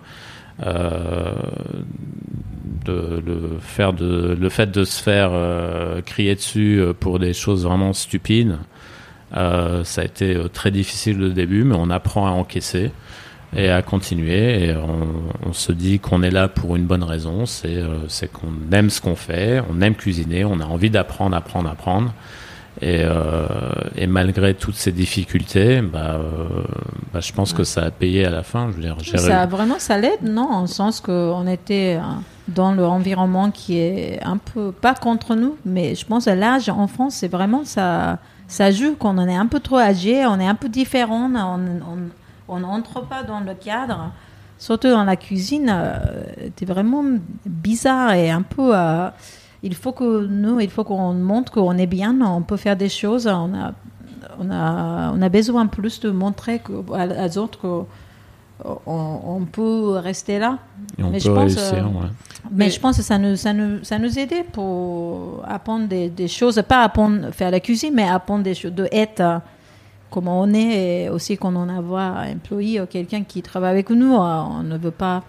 De, 2.85 3.23
le, 3.25 3.59
faire 3.61 3.95
de, 3.95 4.37
le 4.39 4.49
fait 4.51 4.71
de 4.71 4.85
se 4.85 5.03
faire 5.03 5.33
crier 6.05 6.35
dessus 6.35 6.83
pour 6.99 7.19
des 7.19 7.33
choses 7.33 7.65
vraiment 7.65 7.95
stupides, 7.95 8.59
ça 9.33 10.01
a 10.03 10.05
été 10.05 10.37
très 10.53 10.71
difficile 10.71 11.23
au 11.23 11.29
début, 11.31 11.65
mais 11.65 11.77
on 11.79 11.89
apprend 11.89 12.27
à 12.27 12.33
encaisser 12.33 12.91
et 13.57 13.71
à 13.71 13.83
continuer. 13.83 14.65
Et 14.65 14.77
on, 14.77 15.49
on 15.49 15.53
se 15.53 15.73
dit 15.73 15.99
qu'on 15.99 16.23
est 16.23 16.31
là 16.31 16.49
pour 16.49 16.77
une 16.77 16.85
bonne 16.85 17.05
raison, 17.05 17.47
c'est 17.47 17.77
euh, 17.77 18.07
qu'on 18.33 18.73
aime 18.73 18.91
ce 18.91 19.01
qu'on 19.01 19.17
fait, 19.17 19.63
on 19.71 19.81
aime 19.81 19.95
cuisiner, 19.95 20.45
on 20.45 20.61
a 20.61 20.65
envie 20.65 20.91
d'apprendre, 20.91 21.37
apprendre, 21.37 21.69
apprendre. 21.69 22.13
Et, 22.83 23.03
euh, 23.03 23.47
et 23.97 24.07
malgré 24.07 24.55
toutes 24.55 24.77
ces 24.77 24.93
difficultés, 24.93 25.83
bah, 25.83 26.15
euh, 26.15 26.63
bah, 27.13 27.21
je 27.21 27.33
pense 27.33 27.53
que 27.53 27.65
ça 27.65 27.83
a 27.83 27.91
payé 27.91 28.25
à 28.25 28.31
la 28.31 28.43
fin. 28.43 28.71
Je 28.71 28.77
veux 28.77 28.83
dire, 28.83 28.97
Ça, 29.19 29.45
vraiment, 29.45 29.79
ça 29.79 29.99
l'aide, 29.99 30.23
non? 30.23 30.49
En 30.51 30.67
sens 30.67 31.01
qu'on 31.01 31.47
était 31.47 31.99
euh, 31.99 32.03
dans 32.49 32.73
l'environnement 32.73 33.51
qui 33.51 33.77
est 33.79 34.21
un 34.23 34.39
peu, 34.39 34.73
pas 34.73 34.95
contre 34.95 35.35
nous, 35.35 35.57
mais 35.67 35.95
je 35.95 36.07
pense 36.07 36.27
à 36.27 36.35
l'âge 36.35 36.71
en 36.71 36.87
France, 36.87 37.17
c'est 37.17 37.29
vraiment 37.29 37.65
ça, 37.65 38.19
ça 38.49 38.71
joue 38.71 38.95
qu'on 38.95 39.19
en 39.19 39.29
est 39.29 39.37
un 39.37 39.47
peu 39.47 39.61
trop 39.61 39.79
âgé, 39.79 40.25
on 40.25 40.41
est 40.41 40.49
un 40.49 40.55
peu 40.55 40.71
différent, 40.71 41.31
on 41.35 41.99
n'entre 42.59 43.03
pas 43.07 43.23
dans 43.23 43.41
le 43.41 43.55
cadre. 43.55 44.11
Surtout 44.59 44.89
dans 44.89 45.05
la 45.05 45.17
cuisine, 45.17 45.71
euh, 45.73 45.97
c'est 46.59 46.67
vraiment 46.67 47.03
bizarre 47.47 48.13
et 48.15 48.31
un 48.31 48.43
peu. 48.43 48.73
euh, 48.77 49.09
il 49.63 49.75
faut 49.75 49.93
que 49.93 50.27
nous, 50.27 50.59
il 50.61 50.71
faut 50.71 50.85
qu'on 50.85 51.15
montre 51.15 51.53
qu'on 51.53 51.77
est 51.79 51.87
bien, 51.87 52.19
on 52.23 52.43
peut 52.43 52.57
faire 52.57 52.77
des 52.77 52.89
choses, 52.89 53.27
on 53.27 53.55
a, 53.55 53.73
on 54.39 54.51
a, 54.51 55.13
on 55.15 55.21
a 55.23 55.29
besoin 55.29 55.67
plus 55.67 56.01
de 56.01 56.11
montrer 56.11 56.59
que, 56.61 56.73
à, 56.95 57.27
aux 57.27 57.39
autres 57.39 57.59
qu'on 57.59 57.87
on 58.87 59.45
peut 59.51 59.97
rester 59.99 60.39
là. 60.39 60.59
Et 60.99 61.03
on 61.03 61.11
Mais 61.11 61.19
peut 61.19 61.25
je 61.25 61.31
pense, 61.31 61.55
réussir. 61.57 61.75
euh, 61.87 61.89
ouais. 61.89 62.09
Mais, 62.51 62.65
Mais- 62.67 62.71
je 62.71 62.81
pense 62.81 62.97
que 62.97 63.03
ça 63.03 63.17
nous, 63.19 63.37
ça 63.37 63.53
nous, 63.53 63.83
ça 63.85 63.99
nous 63.99 64.19
aidait 64.19 64.45
pour 64.53 65.43
apprendre 65.47 65.89
des, 65.89 66.09
des 66.11 66.29
choses, 66.29 66.63
pas 66.69 66.83
apprendre 66.83 67.31
faire 67.33 67.51
la 67.51 67.61
cuisine, 67.61 67.93
mais 67.95 68.09
apprendre 68.09 68.45
des 68.45 68.55
choses, 68.55 68.73
de 68.75 68.89
être 68.93 69.21
euh, 69.21 69.39
comment 70.11 70.41
on 70.43 70.53
est 70.53 71.05
et 71.05 71.09
aussi 71.09 71.37
quand 71.39 71.55
on 71.57 71.69
a 71.69 71.81
voir 71.81 72.17
un 72.19 72.33
employé 72.33 72.81
ou 72.81 72.87
quelqu'un 72.87 73.23
qui 73.23 73.43
travaille 73.43 73.71
avec 73.71 73.91
nous, 73.91 74.15
euh, 74.15 74.19
on 74.19 74.63
ne 74.63 74.77
veut 74.77 74.91
pas 74.91 75.23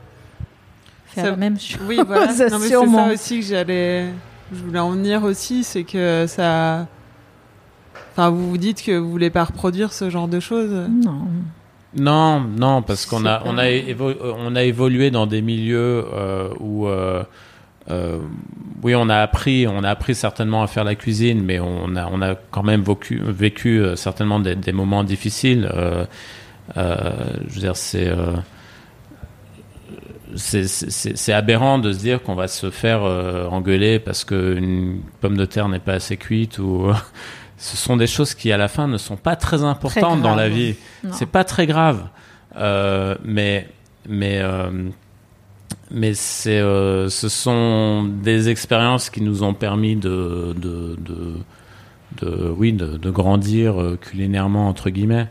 faire 1.08 1.26
Ça- 1.26 1.30
la 1.32 1.38
même 1.38 1.60
chose. 1.60 1.80
Oui, 1.88 2.00
voilà. 2.06 2.30
Ça, 2.30 2.48
non, 2.50 2.60
mais 2.60 2.68
c'est 2.68 2.72
ça 2.88 3.12
aussi 3.14 3.40
que 3.40 3.46
j'allais. 3.46 4.08
Je 4.54 4.64
voulais 4.64 4.80
en 4.80 4.92
venir 4.92 5.24
aussi, 5.24 5.64
c'est 5.64 5.84
que 5.84 6.26
ça. 6.28 6.88
Enfin, 8.12 8.30
vous 8.30 8.50
vous 8.50 8.58
dites 8.58 8.84
que 8.84 8.98
vous 8.98 9.10
voulez 9.10 9.30
pas 9.30 9.46
reproduire 9.46 9.94
ce 9.94 10.10
genre 10.10 10.28
de 10.28 10.40
choses. 10.42 10.72
Non. 10.90 11.22
Non, 11.96 12.40
non, 12.42 12.82
parce 12.82 13.06
qu'on 13.06 13.26
a, 13.26 13.42
on 13.46 13.58
a, 13.58 13.66
évo- 13.66 14.10
euh, 14.22 14.34
on 14.38 14.56
a 14.56 14.64
évolué 14.64 15.12
dans 15.12 15.28
des 15.28 15.42
milieux 15.42 16.06
euh, 16.14 16.50
où, 16.62 16.88
euh, 16.88 17.24
euh, 17.90 18.20
oui, 18.84 18.96
on 18.96 19.10
a 19.10 19.18
appris, 19.18 19.68
on 19.68 19.84
a 19.84 19.90
appris 19.90 20.16
certainement 20.16 20.64
à 20.64 20.68
faire 20.68 20.84
la 20.84 20.96
cuisine, 20.96 21.44
mais 21.44 21.60
on 21.60 21.96
a, 21.96 22.08
on 22.08 22.22
a 22.22 22.36
quand 22.36 22.64
même 22.64 22.84
vécu, 22.84 23.22
vécu 23.24 23.80
euh, 23.80 23.96
certainement 23.96 24.40
des, 24.40 24.56
des 24.56 24.72
moments 24.72 25.04
difficiles. 25.04 25.70
Euh, 25.74 26.06
je 26.76 27.54
veux 27.54 27.62
dire, 27.62 27.76
c'est, 27.76 28.14
aberrant 31.34 31.80
de 31.80 31.92
se 31.92 32.00
dire 32.00 32.22
qu'on 32.24 32.36
va 32.36 32.48
se 32.48 32.70
faire 32.70 33.02
engueuler 33.02 34.00
parce 34.00 34.24
qu'une 34.24 35.02
pomme 35.20 35.36
de 35.38 35.46
terre 35.46 35.68
n'est 35.68 35.80
pas 35.80 35.94
assez 35.94 36.18
cuite 36.18 36.60
ou. 36.60 36.92
Ce 37.58 37.78
sont 37.78 37.96
des 37.96 38.08
choses 38.08 38.34
qui, 38.34 38.52
à 38.52 38.58
la 38.58 38.68
fin, 38.68 38.88
ne 38.88 38.98
sont 38.98 39.18
pas 39.18 39.36
très 39.36 39.64
importantes 39.64 40.24
dans 40.24 40.34
la 40.34 40.50
vie. 40.50 40.74
C'est 41.12 41.28
pas 41.28 41.44
très 41.44 41.68
grave, 41.68 42.08
mais 43.24 43.68
mais 44.10 44.42
mais 45.92 46.14
c'est 46.14 46.60
euh, 46.60 47.10
ce 47.10 47.30
sont 47.30 48.04
des 48.24 48.50
expériences 48.50 49.10
qui 49.10 49.22
nous 49.22 49.44
ont 49.44 49.54
permis 49.54 49.96
de 49.96 50.54
de, 50.58 50.96
de, 51.00 51.36
de- 52.22 52.50
oui 52.58 52.74
de, 52.74 52.98
de 52.98 53.10
grandir 53.12 53.82
euh, 53.82 53.98
culinairement 53.98 54.68
entre 54.68 54.90
guillemets. 54.90 55.28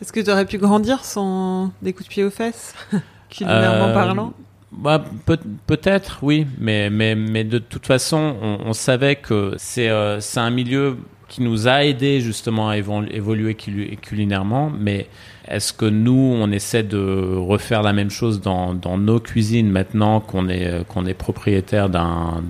Est-ce 0.00 0.12
que 0.12 0.20
tu 0.20 0.30
aurais 0.30 0.46
pu 0.46 0.58
grandir 0.58 1.04
sans 1.04 1.72
des 1.82 1.92
coups 1.92 2.04
de 2.08 2.10
pied 2.10 2.24
aux 2.24 2.30
fesses 2.30 2.74
Culinairement 3.30 3.86
Euh, 3.88 3.94
parlant? 3.94 4.32
Bah, 4.72 5.04
peut, 5.26 5.38
peut-être, 5.66 6.20
oui, 6.22 6.46
mais, 6.58 6.90
mais, 6.90 7.16
mais 7.16 7.42
de 7.44 7.58
toute 7.58 7.86
façon, 7.86 8.36
on, 8.40 8.58
on 8.66 8.72
savait 8.72 9.16
que 9.16 9.54
c'est 9.58 9.90
c'est 10.20 10.38
un 10.40 10.50
milieu 10.50 10.96
qui 11.30 11.40
nous 11.42 11.66
a 11.68 11.84
aidé 11.84 12.20
justement 12.20 12.68
à 12.68 12.76
évol- 12.76 13.08
évoluer 13.10 13.54
cul- 13.54 13.96
culinairement, 14.02 14.70
mais 14.76 15.06
est-ce 15.48 15.72
que 15.72 15.86
nous, 15.86 16.12
on 16.12 16.50
essaie 16.50 16.82
de 16.82 17.36
refaire 17.38 17.82
la 17.82 17.92
même 17.94 18.10
chose 18.10 18.40
dans, 18.42 18.74
dans 18.74 18.98
nos 18.98 19.20
cuisines 19.20 19.70
maintenant 19.70 20.20
qu'on 20.20 20.48
est, 20.48 20.86
qu'on 20.88 21.06
est 21.06 21.14
propriétaire 21.14 21.88
d'un 21.88 22.42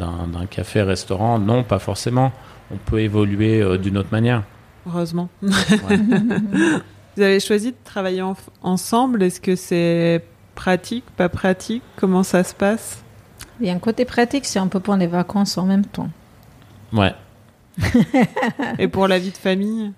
café-restaurant 0.50 1.38
Non, 1.38 1.62
pas 1.62 1.78
forcément. 1.78 2.32
On 2.72 2.76
peut 2.76 3.00
évoluer 3.00 3.60
euh, 3.60 3.76
d'une 3.78 3.98
autre 3.98 4.08
manière. 4.12 4.42
Heureusement. 4.88 5.28
Ouais. 5.42 5.50
Vous 7.16 7.22
avez 7.22 7.40
choisi 7.40 7.72
de 7.72 7.76
travailler 7.84 8.22
en- 8.22 8.36
ensemble. 8.62 9.22
Est-ce 9.22 9.40
que 9.40 9.56
c'est 9.56 10.24
pratique, 10.54 11.04
pas 11.16 11.28
pratique? 11.28 11.82
Comment 11.96 12.22
ça 12.22 12.44
se 12.44 12.54
passe? 12.54 13.02
Il 13.60 13.66
y 13.66 13.70
a 13.70 13.74
un 13.74 13.78
côté 13.78 14.04
pratique, 14.06 14.46
c'est 14.46 14.58
un 14.58 14.68
peu 14.68 14.80
prendre 14.80 15.00
les 15.00 15.06
vacances 15.06 15.58
en 15.58 15.66
même 15.66 15.84
temps. 15.84 16.08
ouais. 16.94 17.12
Et 18.78 18.88
pour 18.88 19.08
la 19.08 19.18
vie 19.18 19.30
de 19.30 19.36
famille 19.36 19.92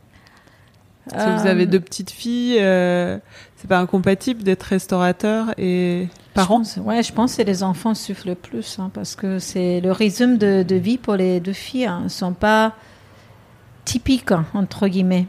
que 1.10 1.14
vous 1.16 1.46
Euh, 1.46 1.50
avez 1.50 1.66
deux 1.66 1.80
petites 1.80 2.10
filles, 2.10 2.58
euh, 2.60 3.18
c'est 3.56 3.68
pas 3.68 3.78
incompatible 3.80 4.44
d'être 4.44 4.62
restaurateur 4.62 5.52
et 5.58 6.06
Je 6.28 6.34
parent 6.34 6.58
pense, 6.58 6.76
ouais, 6.76 7.02
je 7.02 7.12
pense 7.12 7.36
que 7.36 7.42
les 7.42 7.62
enfants 7.64 7.94
souffrent 7.94 8.28
le 8.28 8.36
plus 8.36 8.78
hein, 8.78 8.90
parce 8.94 9.16
que 9.16 9.38
c'est 9.40 9.80
le 9.80 9.90
résumé 9.90 10.38
de, 10.38 10.62
de 10.62 10.76
vie 10.76 10.98
pour 10.98 11.16
les 11.16 11.40
deux 11.40 11.52
filles 11.52 11.90
ne 12.04 12.08
sont 12.08 12.34
pas 12.34 12.74
typiques 13.84 14.30
hein, 14.30 14.46
entre 14.54 14.86
guillemets. 14.86 15.26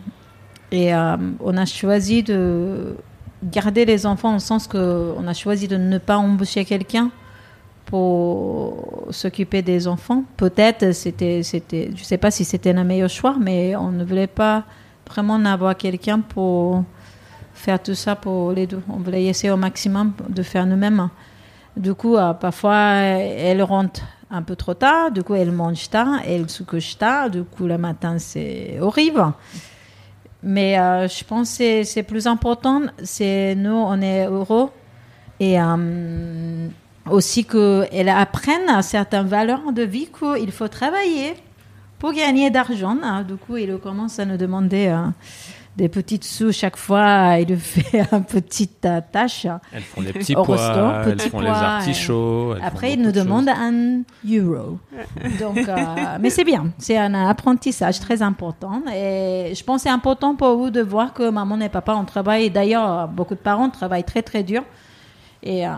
Et 0.72 0.94
euh, 0.94 1.18
on 1.40 1.58
a 1.58 1.66
choisi 1.66 2.22
de 2.24 2.96
garder 3.44 3.86
les 3.86 4.06
enfants 4.06 4.34
le 4.34 4.40
sens 4.40 4.68
que 4.68 5.14
on 5.18 5.28
a 5.28 5.34
choisi 5.34 5.68
de 5.68 5.78
ne 5.78 5.98
pas 5.98 6.18
embaucher 6.18 6.66
quelqu'un 6.66 7.10
pour 7.86 9.08
s'occuper 9.12 9.62
des 9.62 9.88
enfants. 9.88 10.24
Peut-être 10.38 10.94
c'était 10.94 11.44
c'était 11.44 11.92
je 11.96 12.04
sais 12.04 12.18
pas 12.18 12.32
si 12.32 12.44
c'était 12.46 12.74
le 12.74 12.84
meilleur 12.84 13.10
choix, 13.10 13.36
mais 13.40 13.76
on 13.76 13.92
ne 13.92 14.04
voulait 14.04 14.28
pas 14.28 14.64
vraiment 15.10 15.44
avoir 15.46 15.76
quelqu'un 15.78 16.20
pour 16.20 16.84
faire 17.54 17.82
tout 17.82 17.96
ça 17.96 18.16
pour 18.16 18.52
les 18.52 18.66
deux. 18.68 18.82
On 18.90 18.98
voulait 18.98 19.26
essayer 19.26 19.52
au 19.52 19.58
maximum 19.58 20.14
de 20.30 20.42
faire 20.44 20.66
nous-mêmes. 20.66 21.10
Du 21.78 21.94
coup, 21.94 22.16
euh, 22.18 22.34
parfois, 22.34 22.78
elle 22.78 23.62
rentre 23.64 24.02
un 24.30 24.42
peu 24.42 24.56
trop 24.56 24.74
tard, 24.74 25.12
du 25.12 25.24
coup, 25.24 25.36
elle 25.36 25.52
mange 25.52 25.90
tard, 25.90 26.20
elle 26.26 26.50
se 26.50 26.64
couche 26.64 26.98
tard, 26.98 27.30
du 27.30 27.44
coup, 27.44 27.66
le 27.66 27.78
matin, 27.78 28.18
c'est 28.20 28.78
horrible. 28.80 29.24
Mais 30.42 30.78
euh, 30.80 31.08
je 31.08 31.24
pense 31.24 31.58
que 31.58 31.84
c'est- 31.84 32.04
plus 32.04 32.28
important, 32.28 32.82
c'est 33.04 33.56
nous, 33.56 33.72
on 33.76 34.02
est 34.02 34.26
heureux 34.28 34.70
et 35.40 35.60
euh, 35.60 36.68
aussi 37.10 37.46
qu'elle 37.46 38.10
apprenne 38.10 38.70
à 38.70 38.82
certaines 38.82 39.28
valeurs 39.28 39.72
de 39.72 39.84
vie 39.84 40.08
qu'il 40.08 40.52
faut 40.52 40.68
travailler 40.68 41.34
pour 42.00 42.14
gagner 42.14 42.50
d'argent. 42.50 42.98
hein. 43.04 43.24
Du 43.24 43.36
coup, 43.36 43.58
il 43.58 43.78
commence 43.78 44.20
à 44.20 44.26
nous 44.26 44.38
demander 44.38 44.88
euh, 44.88 45.08
des 45.78 45.90
petites 45.90 46.24
sous 46.24 46.52
chaque 46.52 46.76
fois. 46.78 47.38
Il 47.40 47.58
fait 47.58 48.06
une 48.12 48.24
petite 48.24 48.86
euh, 48.86 49.02
tâche. 49.12 49.48
Elles 49.72 49.82
font 49.82 50.02
les 50.02 50.14
petits 50.14 50.34
pois, 50.34 50.46
resto, 50.56 51.10
elles 51.10 51.16
petits 51.18 51.30
font 51.30 51.40
les 51.40 51.48
pois, 51.48 51.56
artichauts. 51.58 52.54
elles 52.56 52.62
font 52.62 52.68
Après, 52.68 52.94
il 52.94 53.02
nous 53.02 53.12
de 53.12 53.16
choses. 53.16 53.24
demande 53.26 53.50
un 53.50 54.02
euro. 54.30 54.80
Donc, 55.40 55.58
euh, 55.68 55.76
mais 56.20 56.30
c'est 56.30 56.44
bien. 56.44 56.72
C'est 56.78 56.98
un 56.98 57.14
apprentissage 57.28 58.00
très 58.00 58.22
important. 58.22 58.82
Et 58.94 59.54
je 59.56 59.64
pense 59.64 59.78
que 59.78 59.84
c'est 59.84 59.94
important 59.94 60.36
pour 60.36 60.58
vous 60.58 60.70
de 60.70 60.82
voir 60.82 61.14
que 61.14 61.30
maman 61.30 61.60
et 61.62 61.70
papa, 61.70 61.94
on 61.96 62.06
travaille. 62.06 62.50
D'ailleurs, 62.50 63.08
beaucoup 63.08 63.36
de 63.36 63.40
parents 63.40 63.70
travaillent 63.70 64.04
très, 64.04 64.22
très 64.22 64.44
dur. 64.44 64.64
Et, 65.46 65.68
euh, 65.68 65.72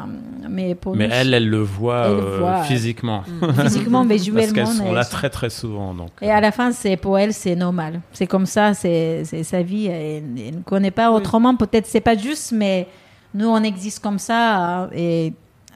mais 0.48 0.76
pour 0.76 0.96
Mais 0.96 1.08
nous, 1.08 1.14
elle, 1.16 1.34
elle 1.34 1.50
le 1.50 1.62
voit, 1.64 2.06
Elle 2.08 2.18
le 2.18 2.22
euh, 2.24 2.38
voit, 2.40 2.64
physiquement. 2.64 3.24
physiquement, 3.64 4.06
Parce 4.06 4.20
visuellement. 4.22 4.54
qu'elles 4.54 4.68
sont 4.68 4.94
là 4.94 5.04
sont- 5.04 5.12
très 5.16 5.30
très 5.32 5.50
souvent. 5.50 5.94
Donc. 5.96 6.12
Et 6.22 6.30
à 6.30 6.40
la 6.40 6.52
fin, 6.52 6.72
c'est 6.72 6.98
pour 6.98 7.18
elle, 7.18 7.34
c'est 7.34 7.56
normal. 7.56 8.02
C'est 8.14 8.28
comme 8.28 8.46
ça, 8.46 8.76
c'est 8.76 9.24
sa 9.44 9.64
vie. 9.64 9.88
Elle, 9.88 10.24
elle 10.38 10.56
ne 10.58 10.62
connaît 10.62 10.92
pas 10.92 11.10
autrement. 11.12 11.56
Peut-être 11.56 11.88
c'est 11.88 12.00
pas 12.02 12.16
juste, 12.16 12.52
mais 12.52 12.88
nous, 13.34 13.48
on 13.48 13.64
existe 13.64 14.04
comme 14.04 14.20
ça. 14.20 14.84
euh, 14.84 14.88
Et 14.94 15.34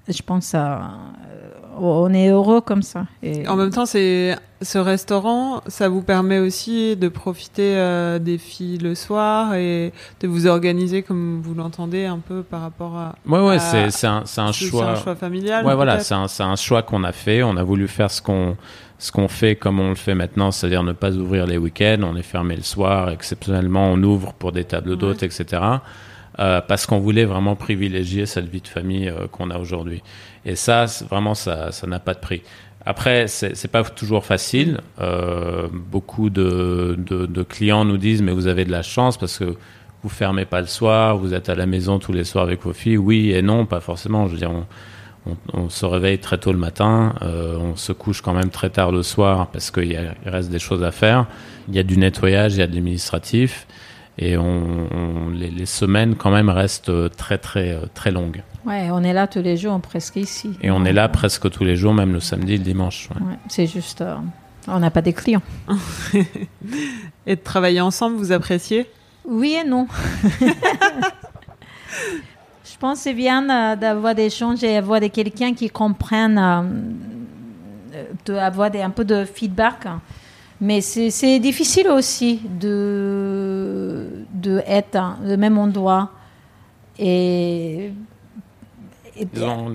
je 0.07 0.21
pense, 0.21 0.53
euh, 0.53 0.77
on 1.81 2.13
est 2.13 2.29
heureux 2.29 2.61
comme 2.61 2.81
ça. 2.81 3.05
Et 3.23 3.47
En 3.47 3.55
même 3.55 3.69
temps, 3.69 3.85
c'est 3.85 4.35
ce 4.61 4.77
restaurant, 4.77 5.61
ça 5.67 5.87
vous 5.87 6.01
permet 6.01 6.39
aussi 6.39 6.95
de 6.97 7.07
profiter 7.07 7.77
euh, 7.77 8.19
des 8.19 8.37
filles 8.37 8.77
le 8.77 8.93
soir 8.95 9.53
et 9.55 9.93
de 10.19 10.27
vous 10.27 10.47
organiser 10.47 11.01
comme 11.01 11.41
vous 11.41 11.53
l'entendez 11.53 12.05
un 12.05 12.19
peu 12.19 12.43
par 12.43 12.61
rapport 12.61 12.97
à. 12.97 13.15
Ouais, 13.25 13.39
ouais, 13.39 13.59
c'est 13.59 13.89
c'est 13.91 14.07
un, 14.07 14.23
c'est 14.25 14.41
un 14.41 14.51
c'est 14.51 14.65
choix. 14.65 14.89
un 14.89 14.95
choix 14.95 15.15
familial. 15.15 15.65
Ouais, 15.65 15.75
voilà, 15.75 15.93
peut-être 15.93 16.05
c'est 16.05 16.15
un, 16.15 16.27
c'est 16.27 16.43
un 16.43 16.55
choix 16.55 16.81
qu'on 16.83 17.03
a 17.03 17.11
fait. 17.11 17.41
On 17.43 17.55
a 17.55 17.63
voulu 17.63 17.87
faire 17.87 18.11
ce 18.11 18.21
qu'on 18.21 18.57
ce 18.97 19.13
qu'on 19.13 19.29
fait 19.29 19.55
comme 19.55 19.79
on 19.79 19.89
le 19.89 19.95
fait 19.95 20.13
maintenant, 20.13 20.51
c'est-à-dire 20.51 20.83
ne 20.83 20.91
pas 20.91 21.11
ouvrir 21.15 21.45
les 21.45 21.57
week-ends. 21.57 22.01
On 22.03 22.17
est 22.17 22.21
fermé 22.21 22.55
le 22.57 22.63
soir. 22.63 23.09
Exceptionnellement, 23.11 23.91
on 23.91 24.03
ouvre 24.03 24.33
pour 24.33 24.51
des 24.51 24.65
tables 24.65 24.97
d'hôtes, 24.97 25.23
etc. 25.23 25.61
Euh, 26.39 26.61
parce 26.65 26.85
qu'on 26.85 26.99
voulait 26.99 27.25
vraiment 27.25 27.57
privilégier 27.57 28.25
cette 28.25 28.47
vie 28.47 28.61
de 28.61 28.67
famille 28.67 29.09
euh, 29.09 29.27
qu'on 29.29 29.49
a 29.49 29.57
aujourd'hui. 29.57 30.01
Et 30.45 30.55
ça, 30.55 30.85
vraiment, 31.09 31.35
ça 31.35 31.73
ça 31.73 31.85
n'a 31.85 31.99
pas 31.99 32.13
de 32.13 32.19
prix. 32.19 32.43
Après, 32.85 33.27
c'est 33.27 33.67
pas 33.67 33.83
toujours 33.83 34.25
facile. 34.25 34.79
Euh, 35.01 35.67
beaucoup 35.71 36.29
de, 36.29 36.97
clients 37.49 37.83
nous 37.83 37.97
disent, 37.97 38.21
mais 38.21 38.31
vous 38.31 38.47
avez 38.47 38.63
de 38.63 38.71
la 38.71 38.83
chance 38.83 39.17
parce 39.17 39.37
que 39.37 39.57
vous 40.01 40.09
fermez 40.09 40.45
pas 40.45 40.61
le 40.61 40.67
soir, 40.67 41.17
vous 41.17 41.33
êtes 41.33 41.49
à 41.49 41.55
la 41.55 41.65
maison 41.65 41.99
tous 41.99 42.13
les 42.13 42.23
soirs 42.23 42.45
avec 42.45 42.63
vos 42.63 42.71
filles. 42.71 42.97
Oui 42.97 43.33
et 43.33 43.41
non, 43.41 43.65
pas 43.65 43.81
forcément. 43.81 44.27
Je 44.27 44.31
veux 44.31 44.37
dire, 44.37 44.51
on, 45.53 45.67
se 45.67 45.85
réveille 45.85 46.19
très 46.19 46.37
tôt 46.37 46.53
le 46.53 46.57
matin, 46.57 47.15
on 47.21 47.75
se 47.75 47.91
couche 47.91 48.21
quand 48.21 48.33
même 48.33 48.49
très 48.49 48.69
tard 48.69 48.93
le 48.93 49.03
soir 49.03 49.47
parce 49.51 49.71
qu'il 49.71 50.15
reste 50.25 50.49
des 50.49 50.57
choses 50.57 50.83
à 50.83 50.91
faire. 50.91 51.27
Il 51.67 51.75
y 51.75 51.79
a 51.79 51.83
du 51.83 51.97
nettoyage, 51.97 52.55
il 52.55 52.59
y 52.59 52.63
a 52.63 52.67
de 52.67 52.73
l'administratif. 52.73 53.67
Et 54.21 54.37
on, 54.37 54.87
on- 54.93 55.29
les, 55.29 55.49
les 55.49 55.65
semaines 55.65 56.15
quand 56.15 56.29
même 56.29 56.49
restent 56.49 56.91
très 57.15 57.37
très 57.37 57.71
euh, 57.73 57.85
très 57.93 58.11
longues. 58.11 58.43
ouais, 58.65 58.89
on 58.91 59.01
est 59.03 59.13
là 59.13 59.27
tous 59.27 59.41
les 59.41 59.55
jours, 59.55 59.79
presque 59.79 60.17
ici. 60.17 60.51
Et 60.61 60.69
on 60.71 60.83
est 60.83 60.91
là 60.93 61.07
presque 61.07 61.49
tous 61.49 61.63
les 61.63 61.75
jours, 61.77 61.93
même 61.93 62.11
le 62.11 62.19
samedi, 62.19 62.53
et 62.55 62.57
le 62.57 62.63
dimanche. 62.63 63.07
ouais. 63.15 63.21
Ouais, 63.27 63.37
c'est 63.47 63.65
juste, 63.67 64.01
euh, 64.01 64.15
on 64.67 64.79
n'a 64.79 64.91
pas 64.91 65.01
des 65.01 65.13
clients. 65.13 65.41
Et 67.25 67.35
de 67.35 67.41
travailler 67.41 67.79
ensemble, 67.81 68.17
vous 68.17 68.31
appréciez? 68.33 68.89
Oui 69.25 69.55
et 69.63 69.67
non. 69.67 69.87
Je 72.65 72.77
pense 72.79 72.99
que 72.99 73.03
c'est 73.03 73.13
bien 73.13 73.49
euh, 73.49 73.75
d'avoir 73.75 74.15
des 74.15 74.23
échanges 74.25 74.63
et 74.63 74.77
avoir 74.77 74.99
des 74.99 75.09
quelqu'un 75.09 75.53
qui 75.53 75.69
comprenne, 75.69 76.37
euh, 76.37 76.61
euh, 77.95 78.03
de 78.25 78.33
avoir 78.35 78.71
des, 78.71 78.81
un 78.81 78.89
peu 78.89 79.03
de 79.05 79.25
feedback. 79.25 79.85
Mais 80.61 80.81
c'est 80.81 81.09
c'est 81.09 81.39
difficile 81.39 81.87
aussi 81.87 82.41
de, 82.59 84.07
de 84.33 84.61
être 84.67 85.17
le 85.23 85.37
même 85.37 85.57
endroit. 85.57 86.09
Et, 86.97 87.91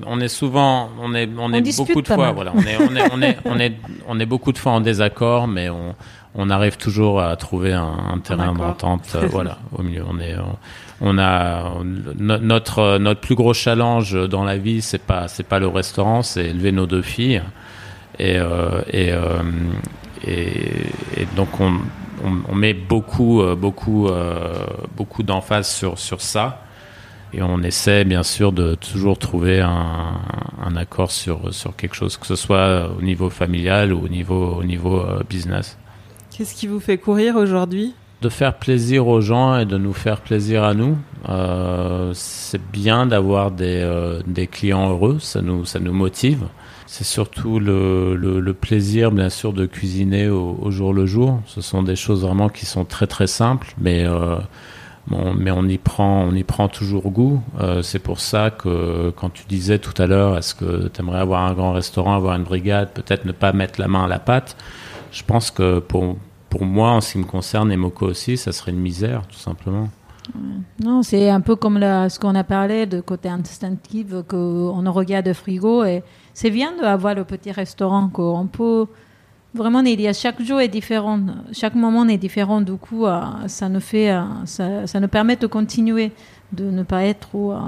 on 0.06 0.20
est 0.20 0.28
souvent, 0.28 0.90
on 1.00 1.14
est, 1.14 1.28
on 1.38 1.44
On 1.44 1.52
est 1.52 1.60
dispute 1.62 1.88
beaucoup 1.88 2.02
de 2.02 2.06
fois, 2.08 2.32
voilà, 2.32 2.52
on 2.54 2.62
est, 2.62 2.76
on 2.78 2.94
est, 2.96 3.12
on 3.12 3.22
est, 3.22 3.36
on 3.44 3.58
est, 3.58 3.72
on 4.08 4.20
est 4.20 4.26
beaucoup 4.26 4.52
de 4.52 4.58
fois 4.58 4.72
en 4.72 4.80
désaccord, 4.80 5.46
mais 5.46 5.68
on, 5.70 5.94
on 6.34 6.50
arrive 6.50 6.76
toujours 6.76 7.20
à 7.20 7.34
trouver 7.36 7.72
un, 7.72 7.94
un 8.14 8.18
terrain 8.18 8.52
d'entente, 8.54 9.06
euh, 9.14 9.26
voilà, 9.30 9.58
au 9.76 9.82
milieu. 9.82 10.04
On 10.08 10.18
est, 10.18 10.34
on, 10.36 10.56
on 11.00 11.18
a 11.18 11.72
no- 12.18 12.38
notre, 12.38 12.98
notre 12.98 13.20
plus 13.20 13.34
gros 13.34 13.52
challenge 13.54 14.16
dans 14.28 14.44
la 14.44 14.56
vie, 14.56 14.80
c'est 14.82 14.98
pas, 15.02 15.28
c'est 15.28 15.46
pas 15.46 15.58
le 15.58 15.68
restaurant, 15.68 16.22
c'est 16.22 16.46
élever 16.46 16.72
nos 16.72 16.86
deux 16.86 17.02
filles, 17.02 17.42
et, 18.18 18.38
euh, 18.38 18.80
et, 18.90 19.12
euh, 19.12 19.42
et, 20.26 20.86
et 21.16 21.26
donc 21.36 21.60
on, 21.60 21.74
on, 22.24 22.32
on 22.48 22.54
met 22.54 22.74
beaucoup, 22.74 23.42
euh, 23.42 23.54
beaucoup, 23.54 24.08
euh, 24.08 24.66
beaucoup 24.96 25.22
d'emphase 25.22 25.68
sur, 25.68 25.98
sur 25.98 26.20
ça. 26.20 26.60
Et 27.32 27.42
on 27.42 27.62
essaie 27.64 28.04
bien 28.04 28.22
sûr 28.22 28.52
de 28.52 28.76
toujours 28.76 29.18
trouver 29.18 29.60
un, 29.60 30.20
un 30.64 30.76
accord 30.76 31.10
sur, 31.10 31.52
sur 31.52 31.74
quelque 31.74 31.96
chose, 31.96 32.16
que 32.16 32.26
ce 32.26 32.36
soit 32.36 32.88
au 32.96 33.02
niveau 33.02 33.28
familial 33.28 33.92
ou 33.92 34.04
au 34.04 34.08
niveau, 34.08 34.54
au 34.54 34.62
niveau 34.62 35.00
euh, 35.00 35.20
business. 35.28 35.76
Qu'est-ce 36.30 36.54
qui 36.54 36.68
vous 36.68 36.78
fait 36.78 36.96
courir 36.96 37.34
aujourd'hui? 37.34 37.92
De 38.22 38.28
faire 38.28 38.54
plaisir 38.54 39.08
aux 39.08 39.20
gens 39.20 39.58
et 39.58 39.64
de 39.66 39.76
nous 39.78 39.92
faire 39.92 40.20
plaisir 40.20 40.62
à 40.62 40.74
nous. 40.74 40.96
Euh, 41.28 42.12
c'est 42.14 42.62
bien 42.70 43.06
d'avoir 43.06 43.50
des, 43.50 43.82
euh, 43.82 44.20
des 44.26 44.46
clients 44.46 44.88
heureux, 44.90 45.18
ça 45.18 45.42
nous, 45.42 45.64
ça 45.64 45.80
nous 45.80 45.92
motive. 45.92 46.44
C'est 46.86 47.04
surtout 47.04 47.58
le, 47.58 48.14
le, 48.14 48.54
plaisir, 48.54 49.10
bien 49.10 49.30
sûr, 49.30 49.52
de 49.52 49.66
cuisiner 49.66 50.28
au, 50.28 50.70
jour 50.70 50.92
le 50.92 51.06
jour. 51.06 51.40
Ce 51.46 51.60
sont 51.60 51.82
des 51.82 51.96
choses 51.96 52.22
vraiment 52.22 52.48
qui 52.48 52.66
sont 52.66 52.84
très 52.84 53.06
très 53.06 53.26
simples, 53.26 53.74
mais 53.78 54.04
euh, 54.06 54.36
Bon, 55.06 55.34
mais 55.34 55.50
on 55.50 55.64
y 55.64 55.76
prend, 55.76 56.24
on 56.24 56.34
y 56.34 56.44
prend 56.44 56.68
toujours 56.68 57.10
goût. 57.10 57.42
Euh, 57.60 57.82
c'est 57.82 57.98
pour 57.98 58.20
ça 58.20 58.50
que 58.50 59.12
quand 59.16 59.28
tu 59.28 59.44
disais 59.46 59.78
tout 59.78 59.92
à 60.00 60.06
l'heure, 60.06 60.38
est-ce 60.38 60.54
que 60.54 60.88
tu 60.88 61.00
aimerais 61.00 61.18
avoir 61.18 61.42
un 61.42 61.52
grand 61.52 61.72
restaurant, 61.72 62.14
avoir 62.14 62.36
une 62.36 62.44
brigade, 62.44 62.90
peut-être 62.90 63.26
ne 63.26 63.32
pas 63.32 63.52
mettre 63.52 63.78
la 63.78 63.86
main 63.86 64.04
à 64.04 64.08
la 64.08 64.18
pâte? 64.18 64.56
Je 65.12 65.22
pense 65.22 65.50
que 65.50 65.78
pour 65.78 66.16
pour 66.48 66.64
moi, 66.64 66.90
en 66.90 67.00
ce 67.00 67.12
qui 67.12 67.18
me 67.18 67.24
concerne, 67.24 67.72
et 67.72 67.76
Moko 67.76 68.06
aussi, 68.06 68.36
ça 68.36 68.52
serait 68.52 68.70
une 68.70 68.78
misère, 68.78 69.26
tout 69.26 69.38
simplement. 69.38 69.88
Non, 70.82 71.02
c'est 71.02 71.28
un 71.28 71.40
peu 71.40 71.56
comme 71.56 71.80
ce 71.80 72.18
qu'on 72.20 72.36
a 72.36 72.44
parlé 72.44 72.86
de 72.86 73.00
côté 73.00 73.28
instinctif, 73.28 74.06
qu'on 74.28 74.92
regarde 74.92 75.26
le 75.26 75.32
frigo. 75.34 75.84
Et 75.84 76.04
c'est 76.34 76.50
bien 76.50 76.76
d'avoir 76.76 77.14
le 77.14 77.24
petit 77.24 77.52
restaurant 77.52 78.08
qu'on 78.08 78.46
peut 78.46 78.86
vraiment 79.54 79.80
il 79.80 80.00
y 80.00 80.08
a 80.08 80.12
chaque 80.12 80.42
jour 80.42 80.60
est 80.60 80.68
différent, 80.68 81.20
chaque 81.52 81.74
moment 81.76 82.06
est 82.08 82.18
différent. 82.18 82.60
Du 82.60 82.74
coup, 82.76 83.06
euh, 83.06 83.22
ça 83.46 83.68
nous 83.68 83.80
fait, 83.80 84.10
euh, 84.10 84.22
ça, 84.46 84.86
ça 84.86 85.00
nous 85.00 85.08
permet 85.08 85.36
de 85.36 85.46
continuer, 85.46 86.12
de 86.52 86.70
ne 86.70 86.82
pas 86.82 87.04
être 87.04 87.20
trop 87.28 87.52
euh, 87.52 87.58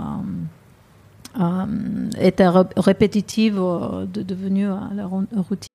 être 2.19 2.45
ré- 2.45 2.75
répétitive, 2.77 3.57
de 3.57 4.23
devenir 4.23 4.91
la 4.95 5.07
routine. 5.07 5.69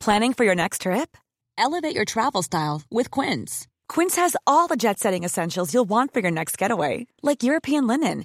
Planning 0.00 0.34
for 0.34 0.44
your 0.44 0.54
next 0.54 0.82
trip? 0.82 1.16
Elevate 1.56 1.94
your 1.94 2.04
travel 2.04 2.42
style 2.42 2.82
with 2.90 3.10
Quince. 3.10 3.66
Quince 3.88 4.16
has 4.16 4.36
all 4.46 4.66
the 4.66 4.76
jet 4.76 4.98
setting 4.98 5.24
essentials 5.24 5.72
you'll 5.72 5.88
want 5.88 6.12
for 6.12 6.20
your 6.20 6.30
next 6.30 6.58
getaway, 6.58 7.06
like 7.22 7.42
European 7.42 7.86
linen, 7.86 8.24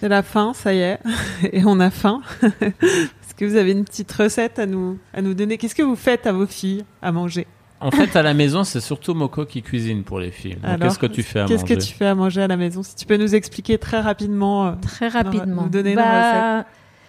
C'est 0.00 0.08
la 0.08 0.22
fin, 0.22 0.52
ça 0.52 0.74
y 0.74 0.78
est, 0.80 0.98
et 1.52 1.62
on 1.64 1.80
a 1.80 1.90
faim. 1.90 2.20
Est-ce 2.42 3.34
que 3.36 3.44
vous 3.44 3.56
avez 3.56 3.72
une 3.72 3.84
petite 3.84 4.12
recette 4.12 4.58
à 4.58 4.66
nous, 4.66 4.98
à 5.14 5.22
nous 5.22 5.34
donner? 5.34 5.56
Qu'est-ce 5.58 5.74
que 5.74 5.82
vous 5.82 5.96
faites 5.96 6.26
à 6.26 6.32
vos 6.32 6.46
filles 6.46 6.84
à 7.02 7.12
manger? 7.12 7.46
En 7.80 7.90
fait, 7.90 8.16
à 8.16 8.22
la 8.22 8.32
maison, 8.32 8.64
c'est 8.64 8.80
surtout 8.80 9.12
Moko 9.14 9.44
qui 9.44 9.62
cuisine 9.62 10.02
pour 10.02 10.18
les 10.18 10.30
filles. 10.30 10.56
Donc, 10.62 10.80
Qu'est-ce 10.80 10.98
que 10.98 11.06
tu 11.06 11.22
fais 11.22 11.40
à 11.40 11.44
Qu'est-ce 11.46 11.62
manger? 11.62 11.76
que 11.76 11.80
tu 11.82 11.92
fais 11.94 12.06
à 12.06 12.14
manger 12.14 12.42
à 12.42 12.46
la 12.48 12.56
maison? 12.56 12.82
Si 12.82 12.94
tu 12.96 13.04
peux 13.04 13.18
nous 13.18 13.34
expliquer 13.34 13.76
très 13.76 14.00
rapidement. 14.00 14.66
euh, 14.68 14.72
Très 14.80 15.08
Nous- 15.08 15.12
rapidement. 15.12 15.62
nous 15.64 15.68
donner 15.68 15.94
nos 15.94 16.00
Bah, 16.00 16.64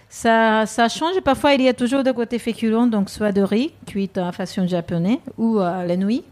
ça, 0.09 0.65
ça 0.65 0.89
change. 0.89 1.19
Parfois, 1.23 1.53
il 1.53 1.61
y 1.61 1.69
a 1.69 1.73
toujours 1.73 2.03
de 2.03 2.11
côté 2.11 2.37
féculent, 2.37 2.89
donc 2.89 3.09
soit 3.09 3.31
de 3.31 3.41
riz, 3.41 3.71
cuit 3.85 4.09
en 4.17 4.31
façon 4.33 4.67
japonaise, 4.67 5.19
ou 5.37 5.59
euh, 5.59 5.85
la 5.85 5.95
nouilles. 5.95 6.23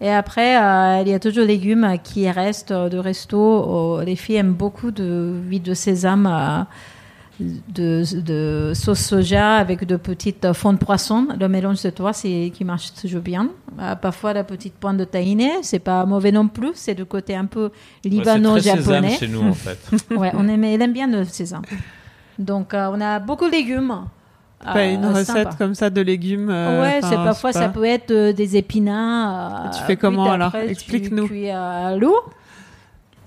Et 0.00 0.10
après, 0.10 0.56
euh, 0.56 1.02
il 1.02 1.08
y 1.08 1.14
a 1.14 1.18
toujours 1.18 1.44
légumes 1.44 1.96
qui 2.04 2.30
restent 2.30 2.72
de 2.72 2.98
resto. 2.98 3.36
Oh, 3.38 4.00
les 4.04 4.14
filles 4.16 4.36
aiment 4.36 4.52
beaucoup 4.52 4.90
de 4.92 5.34
huile 5.48 5.62
de 5.62 5.74
sésame, 5.74 6.26
euh, 6.26 6.62
de, 7.40 8.04
de 8.20 8.72
sauce 8.74 9.00
soja 9.00 9.56
avec 9.56 9.84
de 9.84 9.96
petites 9.96 10.52
fonds 10.52 10.72
de 10.72 10.78
poisson. 10.78 11.26
Le 11.38 11.48
mélange 11.48 11.82
de 11.82 11.90
trois, 11.90 12.12
c'est 12.12 12.52
qui 12.54 12.64
marche 12.64 12.92
toujours 12.94 13.22
bien. 13.22 13.48
Euh, 13.80 13.96
parfois, 13.96 14.32
la 14.32 14.44
petite 14.44 14.74
pointe 14.74 14.96
de 14.98 15.04
tahini, 15.04 15.50
c'est 15.62 15.78
pas 15.80 16.06
mauvais 16.06 16.30
non 16.32 16.46
plus. 16.46 16.70
C'est 16.74 16.94
du 16.94 17.04
côté 17.04 17.34
un 17.34 17.46
peu 17.46 17.64
Ouais, 18.04 18.10
libano-japonais. 18.10 18.82
sésame 18.82 19.10
chez 19.10 19.28
nous, 19.28 19.42
en 19.48 19.52
fait. 19.52 19.78
Ouais, 20.16 20.30
on 20.34 20.48
aime, 20.48 20.62
elle 20.64 20.82
aime 20.82 20.92
bien 20.92 21.08
le 21.08 21.24
sésame. 21.24 21.62
Donc, 22.38 22.72
euh, 22.72 22.88
on 22.92 23.00
a 23.00 23.18
beaucoup 23.18 23.46
de 23.46 23.52
légumes. 23.52 23.94
Pas 24.64 24.84
une 24.86 25.06
recette 25.06 25.26
sympa. 25.26 25.54
comme 25.56 25.74
ça 25.74 25.88
de 25.88 26.00
légumes. 26.00 26.50
euh, 26.50 26.82
ouais, 26.82 27.00
c'est 27.02 27.14
parfois 27.14 27.52
ça 27.52 27.68
peut 27.68 27.84
être 27.84 28.10
euh, 28.10 28.32
des 28.32 28.56
épinards. 28.56 29.66
euh, 29.66 29.70
Tu 29.70 29.82
fais 29.84 29.96
comment, 29.96 30.30
alors? 30.30 30.54
Explique-nous. 30.54 31.26
cuis 31.28 31.48
à 31.50 31.94
l'eau, 31.96 32.16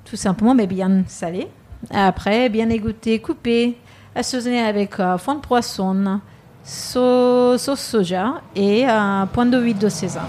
tout 0.06 0.18
simplement, 0.18 0.54
mais 0.54 0.68
bien 0.68 1.04
salé. 1.08 1.48
Après, 1.90 2.50
bien 2.50 2.70
égoutter, 2.70 3.20
couper, 3.20 3.78
assaisonner 4.14 4.62
avec 4.62 4.96
fond 5.18 5.36
de 5.36 5.40
poisson, 5.40 6.20
sau- 6.64 7.58
sauce 7.58 7.80
soja 7.80 8.42
et 8.56 8.86
un 8.86 9.26
point 9.26 9.46
d'huile 9.46 9.78
de 9.78 9.90
sésame. 9.90 10.26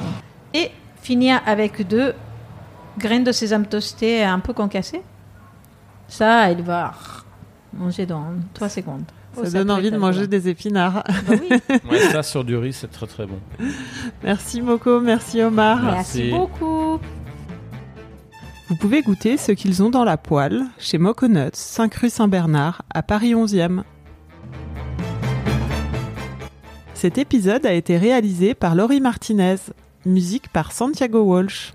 Et 0.54 0.70
finir 1.02 1.40
avec 1.46 1.86
deux 1.86 2.14
graines 2.98 3.24
de 3.24 3.32
sésame 3.32 3.66
toastées 3.66 4.22
un 4.24 4.38
peu 4.38 4.52
concassées. 4.52 5.02
Ça, 6.08 6.50
il 6.52 6.62
va 6.62 6.92
manger 7.74 8.06
dans 8.06 8.24
3 8.54 8.68
secondes. 8.68 9.04
Ça 9.34 9.44
ça 9.46 9.58
donne 9.58 9.70
envie 9.70 9.90
de 9.90 9.96
manger 9.96 10.26
des 10.26 10.48
épinards. 10.48 11.04
Bah 11.26 11.34
oui. 11.40 11.48
Ouais, 11.90 11.98
ça 12.10 12.22
sur 12.22 12.44
du 12.44 12.56
riz, 12.56 12.72
c'est 12.72 12.90
très 12.90 13.06
très 13.06 13.26
bon. 13.26 13.38
merci 14.22 14.60
Moko, 14.60 15.00
merci 15.00 15.40
Omar. 15.42 15.82
Merci 15.82 16.18
Merci. 16.18 16.30
beaucoup. 16.30 17.00
Vous 18.68 18.76
pouvez 18.76 19.02
goûter 19.02 19.36
ce 19.36 19.52
qu'ils 19.52 19.82
ont 19.82 19.90
dans 19.90 20.04
la 20.04 20.16
poêle 20.16 20.64
chez 20.78 20.98
Moconuts, 20.98 21.50
5 21.52 21.94
rue 21.94 22.10
Saint-Bernard, 22.10 22.82
à 22.92 23.02
Paris 23.02 23.34
11e. 23.34 23.82
Cet 26.94 27.18
épisode 27.18 27.66
a 27.66 27.72
été 27.72 27.96
réalisé 27.98 28.54
par 28.54 28.74
Laurie 28.74 29.00
Martinez, 29.00 29.56
musique 30.06 30.48
par 30.52 30.72
Santiago 30.72 31.20
Walsh. 31.22 31.74